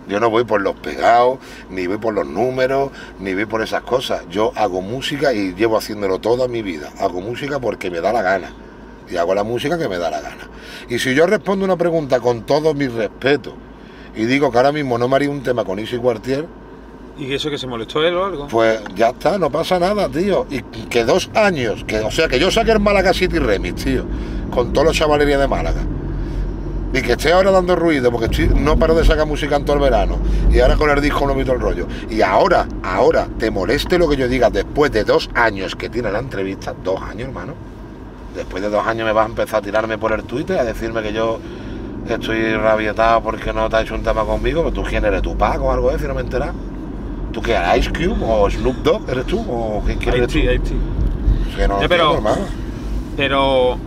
[0.08, 1.38] Yo no voy por los pegados,
[1.70, 4.22] ni voy por los números, ni voy por esas cosas.
[4.30, 6.90] Yo hago música y llevo haciéndolo toda mi vida.
[7.00, 8.52] Hago música porque me da la gana.
[9.10, 10.48] Y hago la música que me da la gana.
[10.88, 13.54] Y si yo respondo una pregunta con todo mi respeto
[14.14, 16.46] y digo que ahora mismo no me haría un tema con Isi Cuartier,
[17.18, 18.46] ¿Y eso que se molestó él o algo?
[18.48, 20.46] pues ya está, no pasa nada, tío.
[20.50, 24.04] Y que dos años, que, o sea, que yo saqué el Málaga City Remix, tío,
[24.50, 25.80] con todos los chavalerías de Málaga.
[26.92, 29.76] Y que esté ahora dando ruido, porque estoy- no paro de sacar música en todo
[29.76, 30.16] el verano.
[30.50, 31.86] Y ahora con el disco no me el rollo.
[32.08, 36.10] Y ahora, ahora, te moleste lo que yo diga después de dos años que tiene
[36.10, 37.54] la entrevista, dos años, hermano.
[38.34, 41.02] Después de dos años me vas a empezar a tirarme por el Twitter, a decirme
[41.02, 41.38] que yo
[42.08, 44.62] estoy rabietado porque no te has hecho un tema conmigo.
[44.62, 45.22] ¿Pero ¿Tú quién eres?
[45.22, 46.04] ¿Tu Paco o algo de eso?
[46.04, 46.50] y No me enteras.
[47.32, 47.78] ¿Tú qué eres?
[47.78, 49.40] ¿Ice Cube o Snoop Dogg eres tú?
[49.40, 50.38] ¿O quién quién eres tú?
[50.38, 50.74] Haití, Haití.
[51.50, 52.46] Es que no Ya, pero- entiendo, hermano.
[53.16, 53.78] Pero.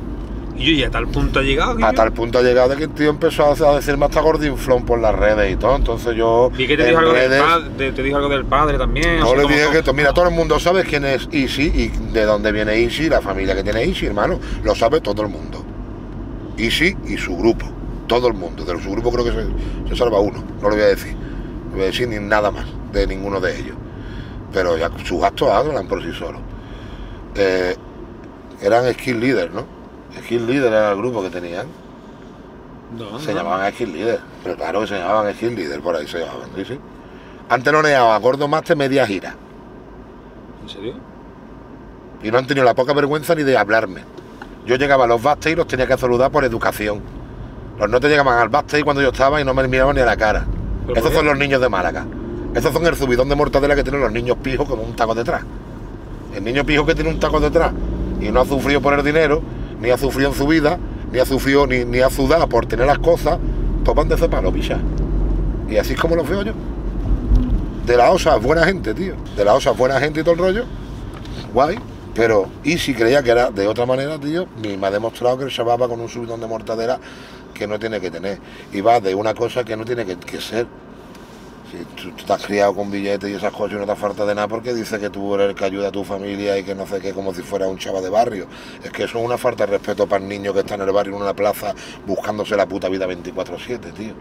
[0.60, 1.72] ¿Y y a tal punto ha llegado?
[1.84, 4.20] A yo- tal punto ha llegado de que el tío empezó a a decirme hasta
[4.22, 5.76] gordinflón por las redes y todo.
[5.78, 6.52] Entonces yo.
[6.56, 9.20] Vi que te dijo, algo del padre, te dijo algo del padre también.
[9.20, 9.72] No le dije todo.
[9.72, 13.10] que to- mira, todo el mundo sabe quién es Easy y de dónde viene Easy,
[13.10, 14.40] la familia que tiene Easy, hermano.
[14.64, 15.64] Lo sabe todo el mundo.
[16.58, 17.66] Easy y su grupo.
[18.08, 18.66] Todo el mundo.
[18.66, 20.44] De su grupo creo que se, se salva uno.
[20.62, 21.16] No lo voy a decir.
[21.70, 23.76] No voy a decir ni nada más de ninguno de ellos.
[24.52, 26.42] Pero ya sus actos hablan por sí solos.
[27.36, 27.76] Eh,
[28.62, 29.79] eran Skill Leader, ¿no?
[30.18, 31.68] Skill Leader era el grupo que tenían.
[32.98, 33.40] No, Se no.
[33.40, 34.20] llamaban Skill Leader.
[34.44, 36.80] Pero claro que se llamaban Skill Leader, por ahí se llamaban, sí, sí.
[37.50, 39.36] Antes no neaba Gordo Master media gira.
[40.64, 40.94] ¿En serio?
[42.22, 44.02] Y no han tenido la poca vergüenza ni de hablarme.
[44.66, 47.02] Yo llegaba a los backstage y los tenía que saludar por educación.
[47.80, 50.06] Los no te llegaban al backstage cuando yo estaba y no me miraban ni a
[50.06, 50.46] la cara.
[50.86, 52.06] ¿Pero Esos son los niños de Málaga.
[52.54, 55.44] Esos son el subidón de mortadela que tienen los niños pijos con un taco detrás.
[56.36, 57.72] El niño pijo que tiene un taco detrás
[58.20, 59.42] y no ha sufrido por el dinero,
[59.82, 60.78] ni ha sufrido en su vida,
[61.12, 63.40] ni ha sufrido ni, ni ha sudado por tener las cosas,
[63.84, 64.80] pues van de ese palo, picha.
[65.70, 66.54] Y así es como los veo yo.
[67.86, 69.16] De la OSA es buena gente, tío.
[69.36, 70.66] De la OSA es buena gente y todo el rollo.
[71.54, 71.80] Guay.
[72.14, 75.52] Pero, y si creía que era de otra manera, tío, me ha demostrado que el
[75.52, 77.00] chaval va con un subidón de mortadera
[77.54, 78.40] que no tiene que tener.
[78.74, 80.68] Y va de una cosa que no tiene que ser.
[81.72, 81.86] Si
[82.26, 84.74] tú, has criado con billetes y esas cosas y no te falta de nada porque
[84.74, 87.14] dice que tú eres el que ayuda a tu familia y que no sé qué,
[87.14, 88.48] como si fuera un chaval de barrio.
[88.84, 90.92] Es que eso es una falta de respeto para el niño que está en el
[90.92, 91.76] barrio en una plaza
[92.08, 94.14] buscándose la puta vida 24-7, tío.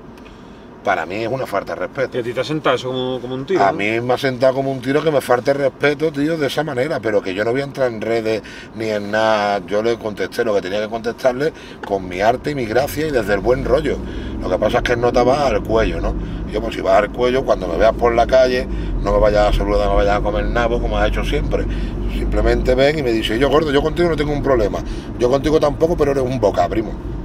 [0.89, 2.17] Para mí es una falta de respeto.
[2.17, 3.63] Y a ti te has sentado eso como, como un tiro.
[3.63, 3.77] A ¿no?
[3.77, 6.99] mí me ha sentado como un tiro que me falte respeto, tío, de esa manera,
[6.99, 8.41] pero que yo no voy a entrar en redes
[8.75, 9.61] ni en nada.
[9.67, 11.53] Yo le contesté lo que tenía que contestarle
[11.87, 13.99] con mi arte y mi gracia y desde el buen rollo.
[14.41, 16.15] Lo que pasa es que el nota va al cuello, ¿no?
[16.51, 18.67] Yo, pues si vas al cuello, cuando me veas por la calle,
[19.03, 21.67] no me vayas a saludar, no me vayas a comer nabo como has hecho siempre.
[22.15, 24.79] Simplemente ven y me dice, yo gordo, yo contigo no tengo un problema.
[25.19, 27.18] Yo contigo tampoco, pero eres un boca, primo.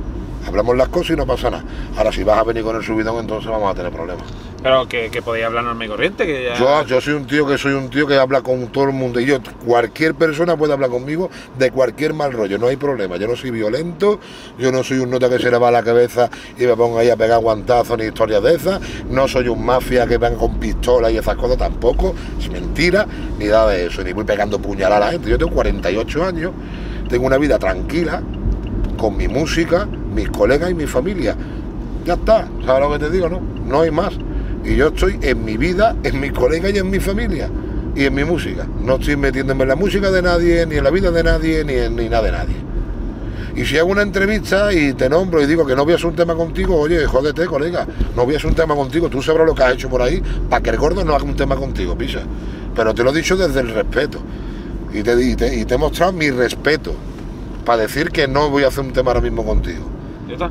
[0.48, 1.64] Hablamos las cosas y no pasa nada.
[1.98, 4.26] Ahora, si vas a venir con el subidón, entonces vamos a tener problemas.
[4.62, 6.56] Pero que, que podéis hablar normal y corriente, que ya...
[6.56, 9.20] Yo, yo soy un tío que soy un tío que habla con todo el mundo
[9.20, 13.18] y yo cualquier persona puede hablar conmigo de cualquier mal rollo, no hay problema.
[13.18, 14.22] Yo no soy violento,
[14.58, 16.98] yo no soy un nota que se le va a la cabeza y me pongo
[16.98, 18.80] ahí a pegar guantazos ni historias de esas,
[19.10, 23.06] no soy un mafia que venga con pistola y esas cosas tampoco, es mentira,
[23.38, 25.30] ni nada de eso, ni voy pegando puñalada a la gente.
[25.30, 26.52] Yo tengo 48 años,
[27.10, 28.24] tengo una vida tranquila,
[28.98, 31.36] con mi música, mis colegas y mi familia.
[32.06, 33.30] Ya está, ¿sabes lo que te digo?
[33.30, 34.14] No, no hay más.
[34.64, 37.50] Y yo estoy en mi vida, en mis colegas y en mi familia.
[37.96, 38.68] Y en mi música.
[38.82, 41.74] No estoy metiéndome en la música de nadie, ni en la vida de nadie, ni
[41.74, 42.74] en ni nada de nadie.
[43.56, 46.08] Y si hago una entrevista y te nombro y digo que no voy a hacer
[46.08, 47.86] un tema contigo, oye, jódete, colega,
[48.16, 50.24] no voy a hacer un tema contigo, tú sabrás lo que has hecho por ahí
[50.50, 52.22] para que el gordo no haga un tema contigo, pisa.
[52.76, 54.20] Pero te lo he dicho desde el respeto.
[54.91, 56.96] Y te, he mostrado mi respeto
[57.66, 59.89] para decir que no voy a hacer un tema ahora mismo contigo.
[60.28, 60.49] Ya está.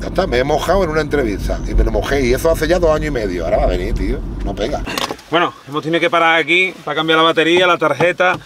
[0.00, 2.66] Ya está, me he mojado en una entrevista y me lo mojé y eso hace
[2.66, 3.44] ya dos años y medio.
[3.44, 4.18] Ahora va a venir, tío.
[4.44, 4.82] No pega.
[5.30, 8.36] Bueno, hemos tenido que parar aquí para cambiar la batería, la tarjeta.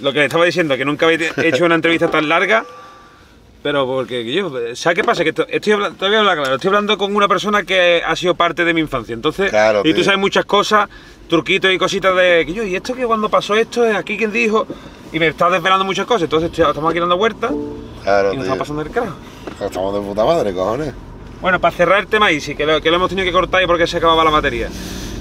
[0.00, 2.64] Lo que estaba diciendo, que nunca habéis hecho una entrevista tan larga.
[3.62, 5.22] Pero porque yo, ¿sabes qué pasa?
[5.22, 8.02] Que esto- estoy hablando, te voy a hablar claro, estoy hablando con una persona que
[8.04, 9.12] ha sido parte de mi infancia.
[9.12, 10.04] Entonces, Claro, y tú tío.
[10.04, 10.88] sabes muchas cosas,
[11.28, 14.66] truquitos y cositas de que yo, y esto que cuando pasó esto, aquí quién dijo,
[15.12, 16.22] y me estás desvelando muchas cosas.
[16.22, 17.50] Entonces, estamos aquí dando vueltas
[18.02, 19.14] Claro, y nos está pasando el carajo.
[19.60, 20.94] Estamos de puta madre, cojones.
[21.40, 23.66] Bueno, para cerrar el tema Easy, que lo, que lo hemos tenido que cortar y
[23.66, 24.68] porque se acababa la batería.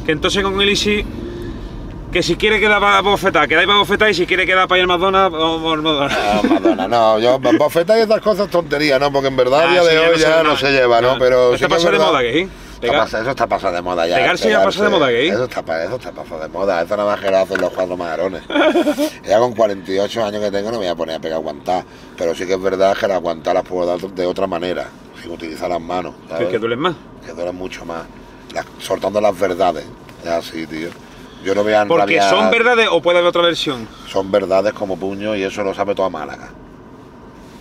[0.05, 1.05] Que entonces con el Easy,
[2.11, 4.83] que si quiere quedar para bofetar, quedáis para bofetar y si quiere quedar para ir
[4.83, 6.17] al McDonald's, vamos al McDonald's.
[6.43, 9.11] No, Madonna, no, yo bofetas y estas cosas tonterías, ¿no?
[9.11, 11.01] Porque en verdad a Ah, día sí, de ya hoy no ya no se lleva,
[11.01, 11.13] ¿no?
[11.13, 11.19] No.
[11.19, 11.73] Pero Está sí.
[11.73, 11.79] Está
[12.81, 14.15] Eso está pasado de moda ya.
[14.15, 15.27] Pegarse ya pasa de moda, ¿qué?
[15.27, 16.81] Eso está, eso está pasado de moda.
[16.81, 18.43] Eso nada más que lo hacen los cuatro marones.
[19.27, 21.83] ya con 48 años que tengo no me voy a poner a pegar aguantar.
[22.17, 24.87] Pero sí que es verdad que las aguantar las puedo dar de otra manera,
[25.21, 26.15] sin utilizar las manos.
[26.27, 26.47] Que, ¿sabes?
[26.49, 26.95] que duelen más.
[27.25, 28.03] que duelen mucho más.
[28.53, 29.85] Las- soltando las verdades.
[30.23, 30.89] Es así, tío.
[31.43, 33.87] Yo no voy a Porque enrabiar- son verdades o puede haber otra versión.
[34.07, 36.49] son verdades como puño y eso lo sabe toda Málaga.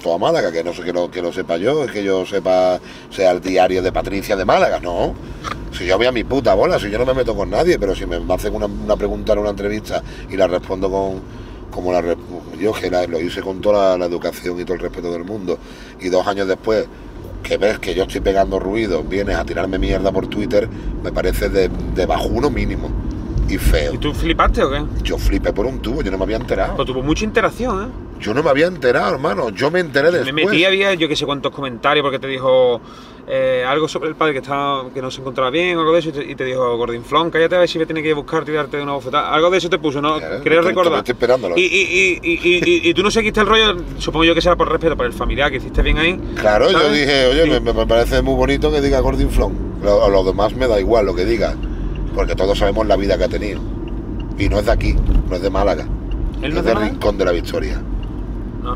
[0.09, 2.81] Toda Málaga, que no sé que lo, que lo sepa yo, es que yo sepa,
[3.11, 5.13] sea el diario de Patricia de Málaga, no.
[5.71, 7.95] Si yo voy a mi puta bola, si yo no me meto con nadie, pero
[7.95, 11.21] si me hacen una, una pregunta en una entrevista y la respondo con
[11.71, 12.03] como la
[12.59, 15.59] yo que lo hice con toda la, la educación y todo el respeto del mundo,
[16.01, 16.87] y dos años después
[17.43, 20.71] que ves que yo estoy pegando ruido, vienes a tirarme mierda por Twitter,
[21.05, 22.89] me parece de, de bajuno mínimo
[23.49, 23.95] y feo.
[23.95, 24.83] ¿Y tú flipaste o qué?
[25.03, 26.77] Yo flipé por un tubo, yo no me había enterado.
[26.77, 27.89] Pues tuvo mucha interacción, ¿eh?
[28.21, 29.51] Yo no me había enterado, hermano.
[29.51, 30.35] Yo me enteré después.
[30.35, 32.81] Me metí, había yo que sé cuántos comentarios porque te dijo
[33.29, 36.01] eh, algo sobre el padre que estaba que no se encontraba bien o algo de
[36.01, 38.45] eso y te, y te dijo Gordinflón, cállate a ver si me tiene que buscar
[38.45, 39.33] tirarte de una bofetada.
[39.33, 40.19] Algo de eso te puso, ¿no?
[40.19, 40.99] Claro, Creo recordar.
[40.99, 41.57] estoy esperándolo.
[41.57, 44.41] Y, y, y, y, y- y- y tú no seguiste el rollo, supongo yo que
[44.41, 46.21] será por respeto por el familiar, que hiciste bien ahí.
[46.41, 47.51] Claro, yo dije, oye, Sí.
[47.51, 49.53] me, me parece muy bonito que diga Gordon Flon.
[49.85, 51.55] Lo, a lo demás me da igual lo que diga.
[52.19, 53.61] Porque todos sabemos la vida que ha tenido.
[54.37, 54.97] Y no es de aquí,
[55.29, 55.87] no es de Málaga.
[56.43, 56.91] ¿Él no es es de Málaga?
[56.91, 57.81] Rincón de la Victoria.
[58.61, 58.75] No.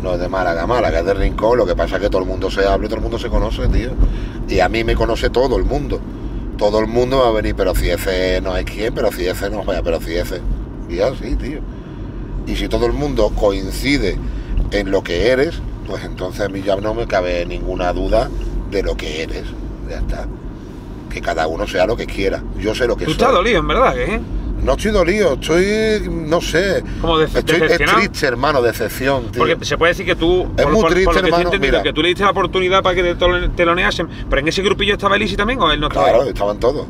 [0.00, 1.58] No es de Málaga, Málaga es de Rincón.
[1.58, 3.28] Lo que pasa es que todo el mundo se habla y todo el mundo se
[3.28, 3.90] conoce, tío.
[4.48, 5.98] Y a mí me conoce todo el mundo.
[6.58, 9.50] Todo el mundo va a venir, pero si ese no hay quien, pero si ese
[9.50, 10.40] no vaya, pero si ese.
[10.88, 11.58] Y así, tío.
[12.46, 14.16] Y si todo el mundo coincide
[14.70, 18.30] en lo que eres, pues entonces a mí ya no me cabe ninguna duda
[18.70, 19.42] de lo que eres.
[19.88, 20.28] Ya está.
[21.10, 22.42] Que cada uno sea lo que quiera.
[22.58, 23.18] Yo sé lo que Tú soy.
[23.20, 24.20] estás dolido, en verdad, ¿eh?
[24.62, 26.84] No estoy dolido, estoy, no sé.
[27.00, 29.38] Como de- estoy es triste, hermano, decepción, tío.
[29.46, 31.82] Porque se puede decir que tú, Es muy triste, hermano, mira.
[31.82, 35.16] que tú le diste la oportunidad para que te teloneasen, pero en ese grupillo estaba
[35.16, 36.28] Elisi también o él no estaba Claro, ahí?
[36.28, 36.86] estaban todos.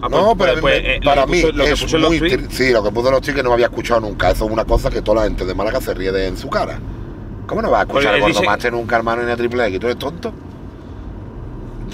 [0.00, 2.18] Ah, no, pues- pero mí pues, me- eh, para mí puso- que es en muy
[2.20, 4.30] tweets- tri- Sí, lo que puso en los tweets que no me había escuchado nunca.
[4.30, 6.48] Eso es una cosa que toda la gente de Málaga se ríe de en su
[6.48, 6.78] cara.
[7.46, 9.78] ¿Cómo no vas a escuchar a Gordo dice- nunca, hermano, ni a Triple X?
[9.80, 10.32] ¿Tú eres tonto?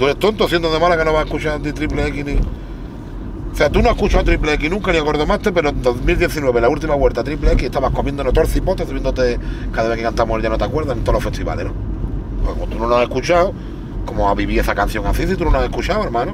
[0.00, 2.32] ¿Tú eres tonto siendo de Málaga no vas a escuchar ni Triple X ni...?
[2.32, 5.82] O sea, tú no has escuchado Triple X nunca ni a Gordo Master, pero en
[5.82, 9.38] 2019, la última vuelta Triple X, estabas comiendo torcipotes, subiéndote
[9.70, 11.74] cada vez que cantamos el Ya no te acuerdas en todos los festivales, ¿no?
[12.42, 13.52] Pues como tú no lo has escuchado,
[14.06, 16.32] ¿cómo va a vivir esa canción así si tú no lo has escuchado, hermano?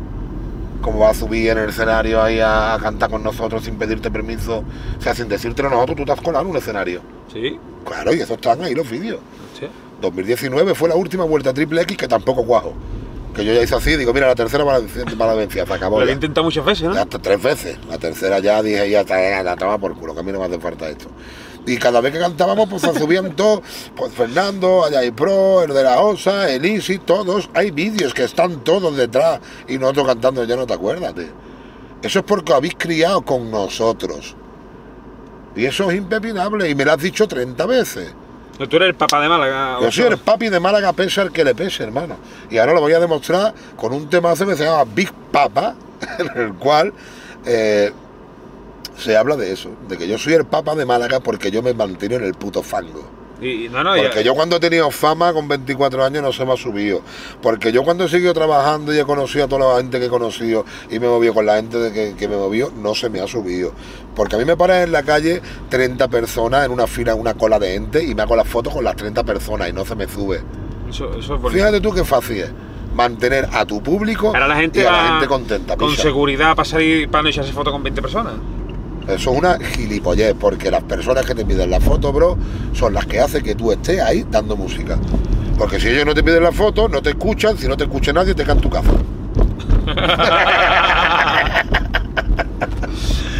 [0.81, 4.13] ¿Cómo vas a subir en el escenario ahí a, a cantar con nosotros sin pedirte
[4.13, 4.63] permiso?
[4.97, 7.01] O sea, sin decírtelo nosotros, tú te has colado en un escenario.
[7.33, 9.19] Sí, Claro, y eso están ahí los vídeos.
[9.59, 9.67] sí.
[10.01, 12.75] 2019 fue la última vuelta Triple X que tampoco cuajo.
[13.37, 16.01] Que yo ya hice así, digo, mira, la tercera para la vencida, se acabó.
[16.01, 16.99] Lo he intentado muchas veces, ¿no?
[16.99, 17.77] Hasta tres veces.
[17.87, 20.59] La tercera ya dije, ya está, toma por culo, que a mí no me hace
[20.59, 21.11] falta esto.
[21.67, 23.61] Y cada vez que cantábamos, pues se subían todos,
[23.95, 27.51] pues Fernando, Ayay Pro, el de la OSA, el Easy, todos.
[27.53, 31.29] Hay vídeos que están todos detrás y nosotros cantando, ya no te acuerdas, tío.
[32.03, 34.35] Eso es porque habéis criado con nosotros.
[35.55, 38.15] Y eso es impepinable y me lo has dicho 30 veces.
[38.59, 39.79] No, Tú eres el papá de Málaga.
[39.81, 42.17] Yo soy el papi de Málaga, pese al que le pese, hermano.
[42.51, 45.75] Y ahora lo voy a demostrar con un temazo que se llama Big Papa,
[46.19, 46.93] en el cual
[47.45, 47.93] eh,
[48.99, 51.75] se habla de eso, de que yo soy el papa de Málaga porque yo me
[51.75, 53.16] mantengo en el puto fango.
[53.41, 56.33] Y, y no, no, ya- Porque yo cuando he tenido fama con 24 años no
[56.33, 57.03] se me ha subido.
[57.43, 60.09] Porque yo cuando he seguido trabajando y he conocido a toda la gente que he
[60.09, 63.11] conocido y me he movido con la gente de que, que me movió, no se
[63.11, 63.73] me ha subido.
[64.15, 67.35] Porque a mí me paran en la calle 30 personas en una fila, en una
[67.35, 69.95] cola de gente y me hago las fotos con las 30 personas y no se
[69.95, 70.41] me sube.
[70.89, 71.53] eso, eso es.
[71.53, 72.51] Fíjate tú qué fácil es.
[72.95, 75.77] Mantener a tu público Ahora la gente y a la gente contenta.
[75.77, 76.01] con picha.
[76.01, 78.33] seguridad para salir para no echarse foto con 20 personas.
[79.09, 82.37] Eso es una gilipollez, porque las personas que te piden la foto, bro,
[82.73, 84.99] son las que hacen que tú estés ahí dando música.
[85.59, 88.13] Porque si ellos no te piden la foto, no te escuchan, si no te escucha
[88.13, 88.91] nadie, te caen tu casa.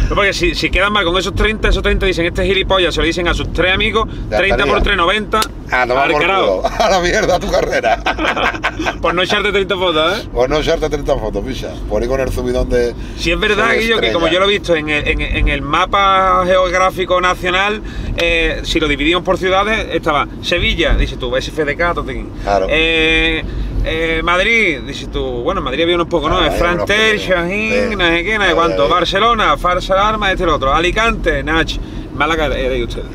[0.09, 3.01] No, porque si, si quedan mal con esos 30, esos 30 dicen este gilipollas, se
[3.01, 4.83] lo dicen a sus tres amigos, Ya 30 por estaría.
[4.83, 5.39] 3, 90.
[5.71, 6.61] A por carajo.
[6.61, 6.71] culo.
[6.79, 8.01] A la mierda tu carrera.
[9.01, 10.27] Por no echarte 30 fotos, ¿eh?
[10.33, 11.69] Por no echarte 30 fotos, picha.
[11.89, 12.93] Por ir con el subidón de.
[13.17, 15.61] Si es verdad, Guillo, que como yo lo he visto en el, en- en el
[15.61, 17.81] mapa geográfico nacional,
[18.17, 22.29] eh, si lo dividimos por ciudades, estaba Sevilla, dices tú, SFDK, Totequín.
[22.43, 22.67] Claro.
[22.69, 23.43] Eh,
[23.85, 26.39] eh, Madrid, dices tú, bueno, en Madrid había unos pocos, ¿no?
[26.53, 27.27] Fronter, pocos.
[27.27, 28.87] Shahin, no sé qué, no sé cuánto.
[28.89, 30.73] Barcelona, Farsa Arma, este y el otro.
[30.73, 31.71] Alicante, Nach.
[32.15, 33.05] Málaga de ustedes.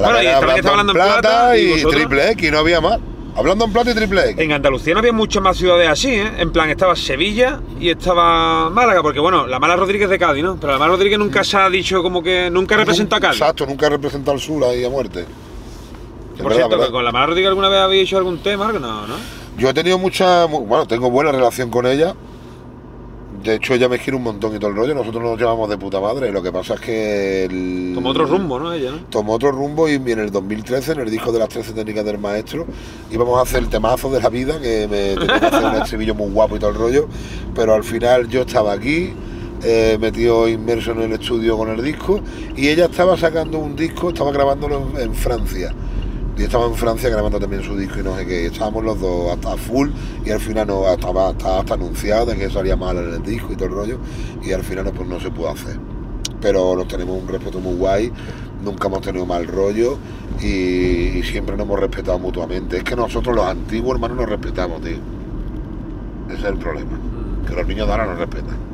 [0.00, 2.98] Bueno, y hablando en plata, plata y, vosotros- triple X, no había más.
[3.36, 4.36] Hablando en plata y triple X.
[4.38, 6.30] En Andalucía no había muchas más ciudades así, ¿eh?
[6.38, 10.56] En plan, estaba Sevilla y estaba Málaga, porque bueno, la Mala Rodríguez de Cádiz, ¿no?
[10.60, 13.40] Pero la Mala Rodríguez nunca se ha dicho como que nunca representa a Cádiz.
[13.40, 15.20] Exacto, nunca representa al sur ahí a muerte.
[15.22, 15.26] Es
[16.42, 16.86] Por verdad, cierto, verdad.
[16.86, 19.14] que con la Mala Rodríguez alguna vez habéis hecho algún tema, no, ¿no?
[19.58, 20.46] Yo he tenido mucha.
[20.46, 22.14] mu- Bueno, tengo buena relación con ella.
[23.44, 24.94] De hecho, ella me gira un montón y todo el rollo.
[24.94, 26.32] Nosotros nos llevamos de puta madre.
[26.32, 27.44] Lo que pasa es que.
[27.44, 28.72] el- Tomó otro rumbo, ¿no?
[28.72, 28.96] Ella, ¿no?
[29.10, 32.18] Tomó otro rumbo y en el 2013, en el disco de las 13 técnicas del
[32.18, 32.66] maestro,
[33.12, 36.14] íbamos a hacer el temazo de la vida, que me tenía que hacer un estribillo
[36.14, 37.06] muy guapo y todo el rollo.
[37.54, 39.12] Pero al final yo estaba aquí,
[39.62, 42.20] eh, metido inmerso en el estudio con el disco,
[42.56, 45.74] y ella estaba sacando un disco, estaba grabándolo en, en Francia.
[46.36, 48.46] Y estaba en Francia grabando también su disco y no sé qué.
[48.46, 49.90] Estábamos los dos hasta full
[50.24, 53.56] y al final no estaba hasta anunciado de que salía mal en el disco y
[53.56, 53.98] todo el rollo.
[54.42, 55.78] Y al final no, pues no se pudo hacer.
[56.40, 58.12] Pero nos tenemos un respeto muy guay,
[58.64, 59.96] nunca hemos tenido mal rollo
[60.42, 62.78] y, y siempre nos hemos respetado mutuamente.
[62.78, 64.98] Es que nosotros los antiguos hermanos nos respetamos, tío.
[66.28, 66.98] Ese es el problema.
[67.46, 68.73] Que los niños de ahora nos respetan.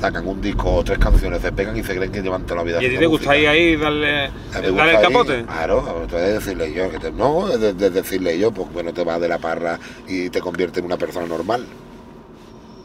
[0.00, 2.62] Sacan un disco o tres canciones, se pegan y se creen que llevan toda la
[2.62, 2.82] vida.
[2.82, 3.50] ¿Y a ti te gusta música.
[3.50, 5.44] ahí darle, darle el capote?
[5.44, 9.28] Claro, entonces decirle yo, que te- no, de decirle yo, pues bueno, te vas de
[9.28, 11.66] la parra y te convierte en una persona normal.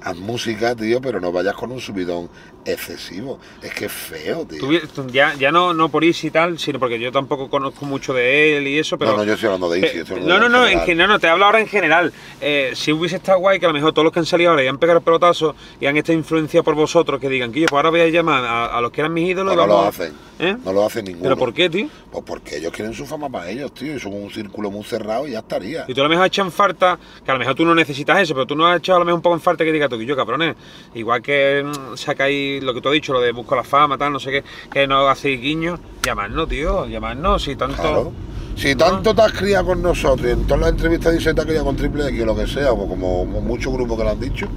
[0.04, 2.30] Haz música, tío, pero no vayas con un subidón
[2.66, 3.40] excesivo.
[3.62, 4.60] Es que es feo, tío.
[4.94, 8.14] Tú ya, ya no, no por Isi y tal, sino porque yo tampoco conozco mucho
[8.14, 9.12] de él y eso, pero...
[9.12, 9.98] no, no, yo estoy hablando de Isi.
[9.98, 10.86] Eh, estoy no, hablando no, no, en general.
[10.86, 12.14] general, no, te hablo ahora en general.
[12.42, 14.64] Eh, si hubiese estado guay que a lo mejor todos los que han salido ahora
[14.64, 17.68] y han pegado el pelotazo y han estado influenciados por vosotros, que digan que yo,
[17.68, 19.68] pues ahora voy a llamar a, a los que eran mis ídolos No, y no
[19.68, 20.14] lo hacen.
[20.44, 20.58] ¿Eh?
[20.64, 21.24] No lo hacen ninguno.
[21.24, 21.88] ¿Pero por qué, tío?
[22.12, 23.96] Pues porque ellos quieren su fama para ellos, tío.
[23.96, 25.86] Y son un círculo muy cerrado y ya estaría.
[25.88, 28.34] Y tú a lo mejor echan falta, que a lo mejor tú no necesitas eso,
[28.34, 29.98] pero tú no has echado a lo mejor un poco en falta que digas tú,
[29.98, 30.56] que yo, cabrones,
[30.94, 34.12] igual que mm, sacáis lo que tú has dicho, lo de busco la fama, tal,
[34.12, 37.82] no sé qué, que no hacéis guiños, llamadnos, tío, llamadnos, si tanto...
[37.82, 38.14] Claro.
[38.56, 41.42] Si tanto te has criado con nosotros y en todas las entrevistas dice que te
[41.42, 44.10] has criado con Triple X o lo que sea, o como muchos grupos que lo
[44.12, 44.48] han dicho,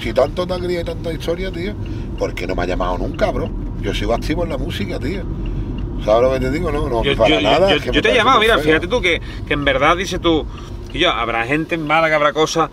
[0.00, 1.72] si tanto te has criado y tanta historia, tío,
[2.18, 3.63] ¿por qué no me ha llamado nunca, bro?
[3.84, 5.22] Yo sigo activo en la música, tío.
[6.04, 6.72] ¿Sabes lo que te digo?
[6.72, 7.68] No, no, Yo, para yo- nada.
[7.70, 9.96] yo- es que yo me te he llamado, mira, fíjate tú que, que en verdad
[9.96, 10.44] dices tú,
[10.90, 12.70] que yo, habrá gente en Málaga, habrá cosas,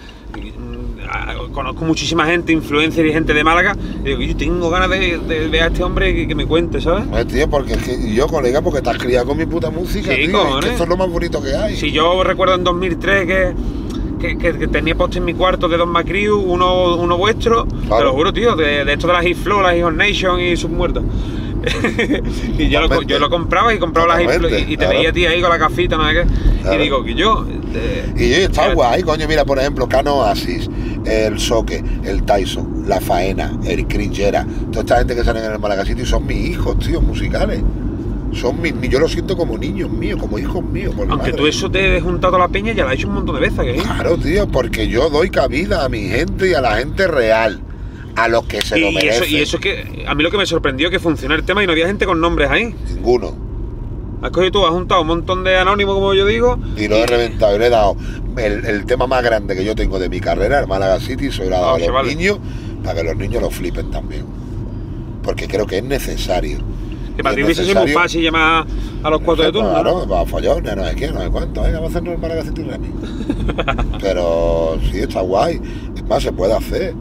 [0.58, 5.18] mm, conozco muchísima gente, influencer y gente de Málaga, y digo, yo tengo ganas de,
[5.18, 7.04] de ver a este hombre que, que me cuente, ¿sabes?
[7.10, 10.14] Pues, tío, porque es que yo, colega, porque te has criado con mi puta música,
[10.16, 10.32] Sí, tío.
[10.34, 10.66] cojones.
[10.66, 11.76] que esto es lo más bonito que hay.
[11.76, 13.54] Si yo recuerdo en 2003 que,
[14.22, 17.88] que, que- que tenía post en mi cuarto de Don Macriu, uno, uno vuestro, te
[17.88, 18.06] Claro.
[18.06, 20.56] lo juro, tío, de, de esto de las Hit Flow, las Hit on Nation y
[20.56, 21.04] sus muertos.
[22.58, 24.98] y yo lo, yo lo compraba y compraba las Hit Flow y, y te Totalmente,
[24.98, 26.26] veía a ti ahí con la cafita, no sé qué.
[26.62, 26.76] Claro.
[26.80, 27.46] Y digo que yo.
[27.74, 30.70] eh, Y está fíjate, guay, coño, mira, por ejemplo, Cano Oasis,
[31.06, 35.52] el Soque, el Tyson, La Faena, el Chris Gera, toda esta gente que salen en
[35.54, 37.62] el Málaga City son mis hijos, tío, musicales.
[38.34, 40.94] Son mis, yo lo siento como niños míos, como hijos míos.
[40.98, 41.34] Aunque madre.
[41.34, 43.42] tú eso te he juntado a la peña, ya lo has hecho un montón de
[43.42, 43.76] veces, ¿eh?
[43.84, 47.60] Claro, tío, porque yo doy cabida a mi gente y a la gente real,
[48.16, 49.24] a los que se Y, lo y merecen.
[49.24, 51.66] eso, y eso que a mí lo que me sorprendió que funcionó el tema y
[51.66, 52.74] no había gente con nombres ahí.
[52.96, 53.36] Ninguno.
[54.22, 56.58] Has cogido tú, has juntado un montón de anónimos, como yo digo.
[56.78, 57.98] Y lo he reventado y le he dado
[58.38, 61.40] el, el tema más grande que yo tengo de mi carrera, el Málaga City, se
[61.40, 62.38] lo he dado Ah, a los niños
[62.84, 64.26] para que los niños lo flipen también.
[65.24, 66.60] Porque creo que es necesario.
[67.16, 68.66] Que para ti es hubiese sido muy fácil llamar
[69.04, 69.70] a los cuatro de turno.
[69.70, 69.82] ¿no?
[69.82, 71.62] Claro, para follones, no sé qué, no sé cuánto.
[71.62, 72.94] Venga, vamos a hacernos Málaga City Remix.
[74.02, 75.60] Pero sí, está guay.
[75.96, 76.94] Es más, se puede hacer.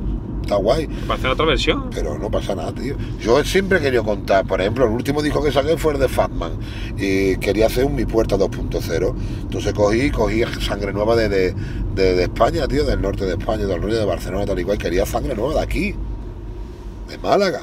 [0.42, 0.86] Está guay.
[1.06, 1.90] Para hacer otra versión.
[1.94, 2.96] Pero no pasa nada, tío.
[3.20, 6.08] Yo siempre he querido contar, por ejemplo, el último disco que saqué fue el de
[6.08, 6.52] Fatman.
[6.98, 9.14] Y quería hacer un Mi Puerta 2.0.
[9.42, 11.54] Entonces cogí, cogí sangre nueva de, de,
[11.94, 14.78] de- de España, tío, del norte de España, del rollo de Barcelona, tal y cual.
[14.78, 15.94] Quería sangre nueva de aquí,
[17.08, 17.60] de Málaga.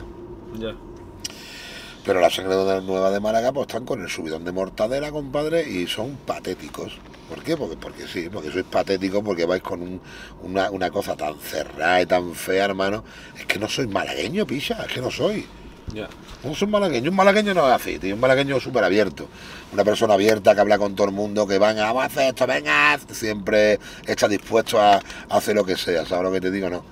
[2.07, 5.85] Pero la sangre nueva de Málaga pues están con el subidón de mortadela, compadre, y
[5.87, 6.97] son patéticos.
[7.27, 7.57] ¿Por qué?
[7.57, 10.01] Porque, porque sí, porque sois patéticos, porque vais con un-
[10.41, 13.03] una, una cosa tan cerrada y tan fea, hermano.
[13.37, 15.45] Es que no soy malagueño, picha, es que no soy.
[15.93, 16.07] Ya.
[16.43, 19.27] No soy malagueño, un malagueño no es así, tío, un malagueño súper abierto.
[19.73, 22.23] Una persona abierta que habla con todo el mundo, que van a vamos a hacer
[22.29, 26.39] esto, venga, haz", siempre está dispuesto a, a hacer lo que sea, ¿sabes lo que
[26.41, 26.69] te digo?
[26.69, 26.83] No.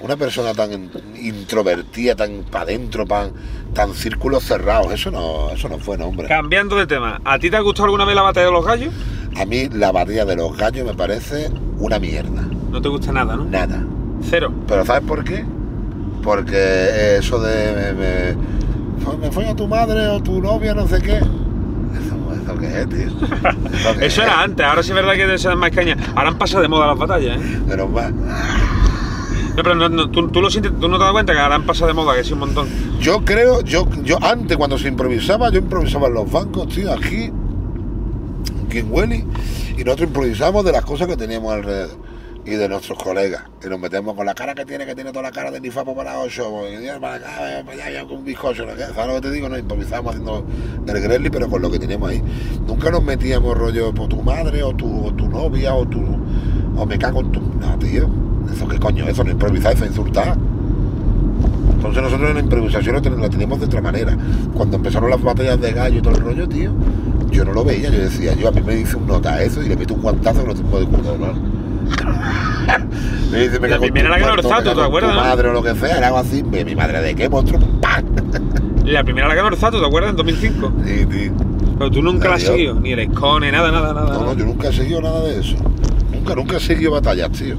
[0.00, 3.32] Una persona tan in- introvertida, tan para adentro, tan,
[3.74, 6.28] tan círculos cerrados, eso no, eso no fue, no, hombre.
[6.28, 8.94] Cambiando de tema, ¿a ti te ha gustado alguna vez la batalla de los gallos?
[9.36, 12.42] A mí la batalla de los gallos me parece una mierda.
[12.70, 13.44] No te gusta nada, ¿no?
[13.44, 13.82] Nada.
[14.22, 14.52] Cero.
[14.68, 15.44] Pero ¿sabes por qué?
[16.22, 20.86] Porque eso de me, me, fue- me fue a tu madre o tu novia, no
[20.86, 21.16] sé qué.
[21.18, 23.06] Eso, qué es, tío.
[23.72, 24.26] Eso, qué Eso es.
[24.28, 25.96] era antes, ahora sí es verdad que se dan más caña.
[26.14, 27.60] Ahora han pasado de moda las batallas, ¿eh?
[27.66, 28.14] Menos mal.
[29.58, 32.32] No, pero tú, no te das cuenta que ahora han pasado de moda, que sí
[32.32, 32.68] un montón.
[33.00, 37.32] Yo creo, yo, yo antes cuando se improvisaba, yo improvisaba en los bancos, tío, aquí,
[38.64, 39.24] aquí en Welly,
[39.76, 41.98] y nosotros improvisamos de las cosas que teníamos alrededor
[42.44, 43.42] y de nuestros colegas.
[43.64, 45.92] Y nos metemos con la cara que tiene, que tiene toda la cara de Nifapo
[45.92, 48.76] para ocho, y de para acá, para allá, con un bizcocho, ¿no?
[48.76, 49.48] ¿sabes lo que te digo?
[49.48, 50.46] Nos improvisábamos haciendo
[50.86, 52.22] el Grelly, pero con lo que teníamos ahí.
[52.64, 56.00] Nunca nos metíamos rollo por tu madre, o tu, o tu novia, o tu.
[56.76, 57.40] o me cago en tu.
[57.40, 58.08] No, tío.
[58.52, 60.36] Eso qué coño, eso no improvisar, eso es insultar.
[61.76, 64.16] Entonces nosotros en la improvisación la ten- la teníamos de otra manera.
[64.54, 66.72] Cuando empezaron las batallas de gallo y todo el rollo, tío,
[67.30, 69.68] yo no lo veía, yo decía, yo a mí me dice un nota eso y
[69.68, 71.58] le meto un guantazo que no tengo de culo, ¿no?
[73.30, 75.20] me dice, me La primera la que cago ¿te acuerdas, no?
[75.20, 78.04] madre o lo que sea, hago así, mi madre de qué, monstruo, ¡pam!
[78.84, 80.10] La primera la ganó Orzato, ¿te acuerdas?
[80.12, 80.72] En 2005.
[80.86, 81.32] Sí, tío.
[81.78, 84.14] Pero tú nunca la has seguido, ni el Escone, nada, nada, nada.
[84.14, 85.56] No, no, yo nunca he seguido nada de eso.
[86.10, 87.56] Nunca, nunca he seguido batallas, tío.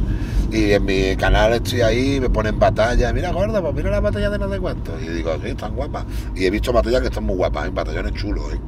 [0.52, 3.14] Y en mi canal estoy ahí, me ponen batallas.
[3.14, 4.92] Mira, gorda, pues mira la batalla de no sé cuánto.
[5.00, 6.06] Y digo, sí, están guapas.
[6.36, 7.72] Y he visto batallas que están muy guapas, ¿eh?
[7.74, 8.60] batallones chulos, ¿eh?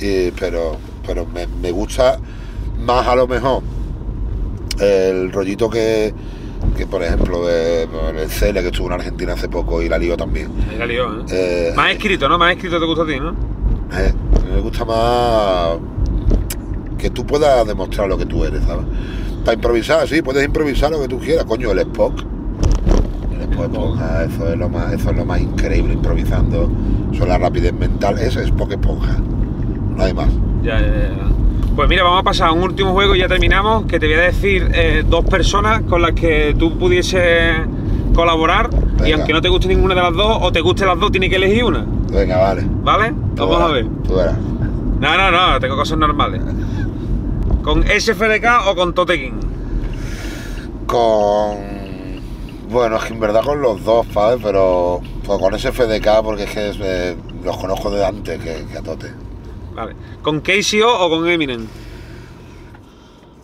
[0.00, 0.76] Y- pero
[1.06, 2.18] pero me, me gusta
[2.80, 3.62] más a lo mejor
[4.80, 6.14] el rollito que,
[6.76, 10.50] que por ejemplo, el Cele que estuvo en Argentina hace poco y la lío también.
[10.78, 11.24] La lió, ¿eh?
[11.30, 12.38] Eh, Más escrito, ¿no?
[12.38, 13.30] Más escrito te gusta a ti, ¿no?
[13.98, 14.12] Eh,
[14.54, 15.78] me gusta más
[16.98, 18.84] que tú puedas demostrar lo que tú eres, ¿sabes?
[19.48, 22.22] Para improvisar, sí, puedes improvisar lo que tú quieras, coño, el Spock.
[23.32, 26.70] El Spock Esponja, eso es lo más, eso es lo más increíble improvisando.
[27.16, 29.16] Son la rapidez mental, eso es Spock Esponja.
[29.96, 30.28] No hay más.
[30.62, 31.74] Ya, ya, ya.
[31.74, 33.86] Pues mira, vamos a pasar a un último juego y ya terminamos.
[33.86, 37.54] Que te voy a decir eh, dos personas con las que tú pudieses
[38.14, 38.68] colaborar.
[39.02, 41.30] Y aunque no te guste ninguna de las dos, o te guste las dos, tienes
[41.30, 41.86] que elegir una.
[42.12, 42.66] Venga, vale.
[42.82, 43.14] ¿Vale?
[43.34, 43.86] Tú Vamos a ver.
[44.06, 44.36] Tú verás.
[45.00, 46.42] No, no, no, tengo cosas normales.
[47.68, 49.34] ¿Con SFDK o con Totekin?
[50.86, 51.58] Con.
[52.70, 54.40] Bueno, es que en verdad con los dos, ¿sabes?
[54.42, 57.14] Pero pues con ese FDK porque es que es, eh,
[57.44, 59.12] los conozco de antes que, que a Tote.
[59.74, 59.94] Vale.
[60.22, 61.66] ¿Con KCO o con Eminem?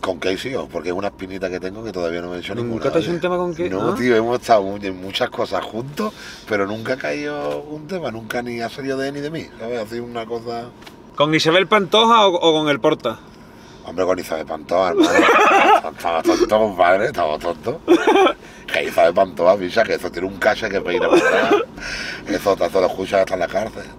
[0.01, 2.55] Con Casey, o porque es una espinita que tengo que todavía no me he hecho
[2.55, 2.91] ¿Nunca ninguna.
[2.91, 3.69] te has un tema con Casey?
[3.69, 3.95] No, ¿Ah?
[3.95, 6.11] tío, hemos estado en muchas cosas juntos,
[6.49, 9.45] pero nunca ha caído un tema, nunca ni ha salido de él ni de mí,
[9.59, 9.83] ¿sabes?
[9.83, 10.69] Ha sido una cosa...
[11.15, 13.19] ¿Con Isabel Pantoja o, o con el Porta?
[13.85, 15.09] Hombre, con Isabel Pantoja, hermano.
[15.95, 17.75] Estamos tontos, compadre, estamos tontos.
[18.71, 21.53] Que Isabel Pantoja, picha, que eso tiene un cache que peina para atrás.
[22.27, 23.83] Eso, eso lo escuchas hasta en la cárcel.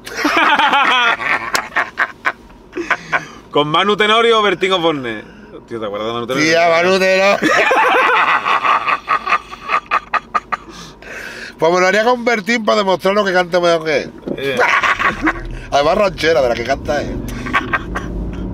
[3.51, 5.23] ¿Con Manu Tenorio o Bertín Osborne?
[5.69, 6.49] Tío, ¿te acuerdas de Manu Tenorio?
[6.51, 7.39] Tía, Manutero.
[11.59, 14.13] Pues me lo haría con Bertín para demostrar lo que canta mejor que él.
[14.37, 14.59] Eh,
[15.71, 17.17] Además ranchera, de la que canta él.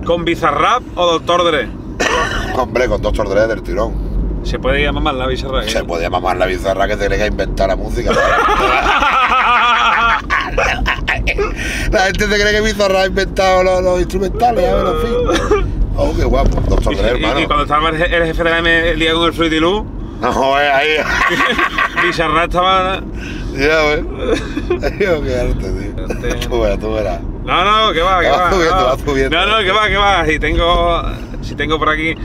[0.05, 1.67] ¿Con Bizarrap o Doctor Dre?
[2.55, 4.13] Hombre, con Doctor Dre del tirón.
[4.43, 5.63] Se puede llamar más la Bizarrap.
[5.63, 5.69] ¿eh?
[5.69, 8.11] Se podía mamar la bizarra que tiene que inventar la música.
[11.91, 15.73] la gente se cree que Bizarra ha inventado los, los instrumentales, ves, en fin.
[15.95, 16.59] Oh, qué guapo.
[16.67, 17.39] Doctor Dre, hermano.
[17.39, 19.59] y cuando estaba el je- el jefe de la M el día con el Fruity
[19.59, 19.85] Loop,
[20.21, 20.87] No, eh, ahí.
[22.07, 23.01] Bizarrap estaba...
[23.57, 23.91] ya
[25.41, 26.05] arte, tío.
[26.07, 27.19] Este- Tú verás, tú verás.
[27.45, 28.85] No, no, que va, que Va subiendo, no.
[28.85, 29.37] va subiendo.
[29.37, 30.25] No, no, que va, que va.
[30.25, 31.01] Si tengo,
[31.41, 32.15] si tengo por aquí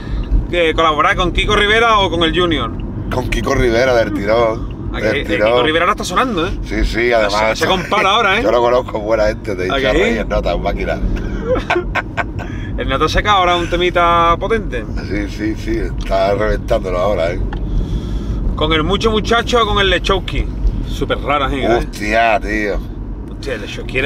[0.51, 2.71] que colaborar con Kiko Rivera o con el Junior.
[3.13, 4.91] Con Kiko Rivera del tirón.
[4.95, 5.49] Aquí, Del eh, tirón.
[5.49, 6.51] Kiko Rivera ahora está sonando, ¿eh?
[6.65, 7.51] Sí, sí, además.
[7.59, 8.43] Se- se compara ahora, ¿eh?
[8.45, 10.03] Yo lo conozco, buena gente, te he ¿A dicho que sí?
[10.03, 10.99] reír, nota, un máquina.
[12.79, 14.85] El Nato Seca ahora un temita potente.
[15.09, 17.41] Sí, sí, sí, está reventándolo ahora, ¿eh?
[18.55, 20.47] Con el mucho muchacho o con el Lechowski.
[20.91, 21.67] Súper rara, ¿eh?
[21.69, 22.79] Hostia, tío.
[23.31, 24.01] Hostia, el el Lechowski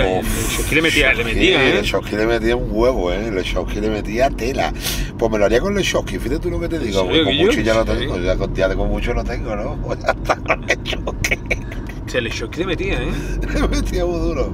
[0.74, 1.74] le metía, le metía, ¿eh?
[1.76, 3.30] Lechowski le metía un huevo, ¿eh?
[3.30, 4.72] Lechowski le metía tela.
[5.18, 7.04] Pues me lo haría con Lechowski, fíjate tú lo que te digo.
[7.04, 7.92] porque con mucho ya lo Sí.
[7.98, 9.76] tengo, ya con, ya con mucho lo tengo, ¿no?
[9.76, 11.38] Pues ya está con Lechowski.
[12.04, 13.08] Hostia, el Lechowski le metía, ¿eh?
[13.54, 14.52] Le metía muy duro.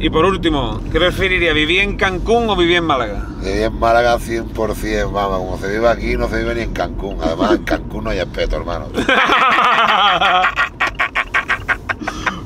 [0.00, 1.52] Y por último, ¿qué preferiría?
[1.52, 3.26] ¿Vivir en Cancún o vivir en Málaga?
[3.42, 5.38] Viví en Málaga 100%, mamá.
[5.38, 7.18] Como se vive aquí, no se vive ni en Cancún.
[7.20, 8.86] Además, en Cancún no hay espeto, hermano.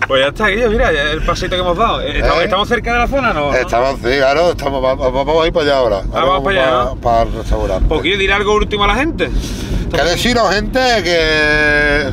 [0.09, 2.01] Pues ya está, Guillo, mira, el paseito que hemos dado.
[2.01, 2.45] Eh, ¿Estamos, ¿Eh?
[2.45, 3.55] estamos cerca de la zona, no?
[3.55, 5.97] Estamos, sí, claro, estamos, vamos, vamos a ir para allá ahora.
[6.13, 6.97] Ahora vamos para allá, ¿no?
[6.97, 7.87] Para el restaurante.
[7.89, 9.31] Pues diré algo último a la gente.
[9.95, 12.11] Que deciros, gente, que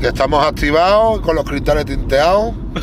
[0.00, 2.54] que estamos activados con los cristales tinteados.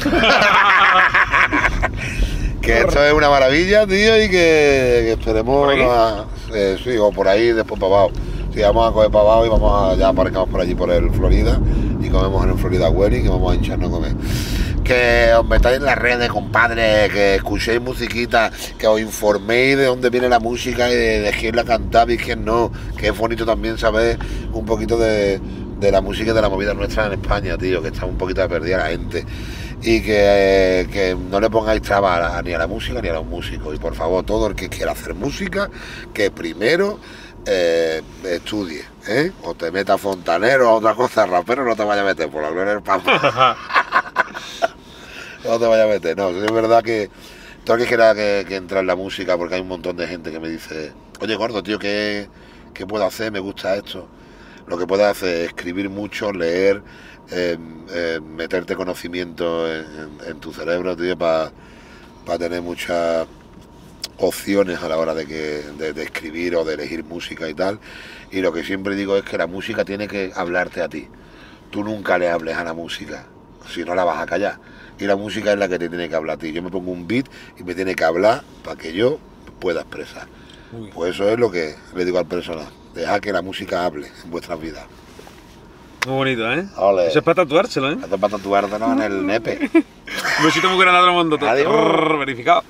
[2.61, 5.81] que esto es una maravilla, tío, y que, que esperemos ¿Por aquí?
[5.83, 8.11] a- eh, sí, o por ahí después para abajo.
[8.53, 11.09] Sí, vamos a coger para abajo y vamos a, ya aparcamos por allí por el
[11.11, 11.59] Florida
[12.09, 14.15] comemos en el Florida Wedding y vamos a hincharnos a comer.
[14.83, 20.09] Que os metáis en las redes, compadre, que escuchéis musiquita, que os informéis de dónde
[20.09, 22.71] viene la música y de, quién la cantaba y quién no.
[22.97, 24.17] Que es bonito también saber
[24.53, 25.39] un poquito de,
[25.79, 28.47] de la música y de la movida nuestra en España, tío, que está un poquito
[28.47, 29.25] perdida la gente.
[29.81, 33.75] Y que, que no le pongáis trabas ni a la música ni a los músicos.
[33.75, 35.69] Y por favor, todo el que quiera hacer música,
[36.13, 36.99] que primero
[37.47, 39.31] eh, estudie, ¿eh?
[39.43, 42.49] O te meta fontanero o otra cosa, rapero, no te vaya a meter, por la
[42.51, 43.57] gloria del Papa.
[45.43, 47.09] no te vaya a meter, no, es verdad que
[47.67, 50.31] el que quiera que, que entre en la música, porque hay un montón de gente
[50.31, 52.29] que me dice, oye gordo, tío, ¿qué,
[52.73, 53.31] qué puedo hacer?
[53.31, 54.07] Me gusta esto.
[54.67, 56.81] Lo que puedes hacer es escribir mucho, leer,
[57.31, 57.57] eh,
[57.91, 59.85] eh, meterte conocimiento en,
[60.21, 61.51] en- en tu cerebro, tío, para
[62.39, 63.27] tener muchas
[64.19, 67.79] opciones a la hora de, que, de, de escribir o de elegir música y tal.
[68.31, 71.07] Y lo que siempre digo es que la música tiene que hablarte a ti.
[71.69, 73.25] Tú nunca le hables a la música,
[73.69, 74.59] si no la vas a callar.
[74.99, 76.51] Y la música es la que te tiene que hablar a ti.
[76.51, 77.27] Yo me pongo un beat
[77.59, 79.19] y me tiene que hablar para que yo
[79.59, 80.27] pueda expresar.
[80.93, 82.67] Pues eso es lo que le digo al personal.
[82.93, 84.85] Deja que la música hable en vuestras vidas.
[86.07, 86.65] Muy bonito, ¿eh?
[86.77, 87.07] Ole.
[87.07, 87.97] Eso es para tatuárselo, ¿eh?
[88.01, 89.69] Haz para tatuártelo en el nepe.
[90.43, 91.37] Besito muy grande todo mundo.
[91.41, 91.71] Adiós.
[91.71, 92.63] Rrr, Verificado.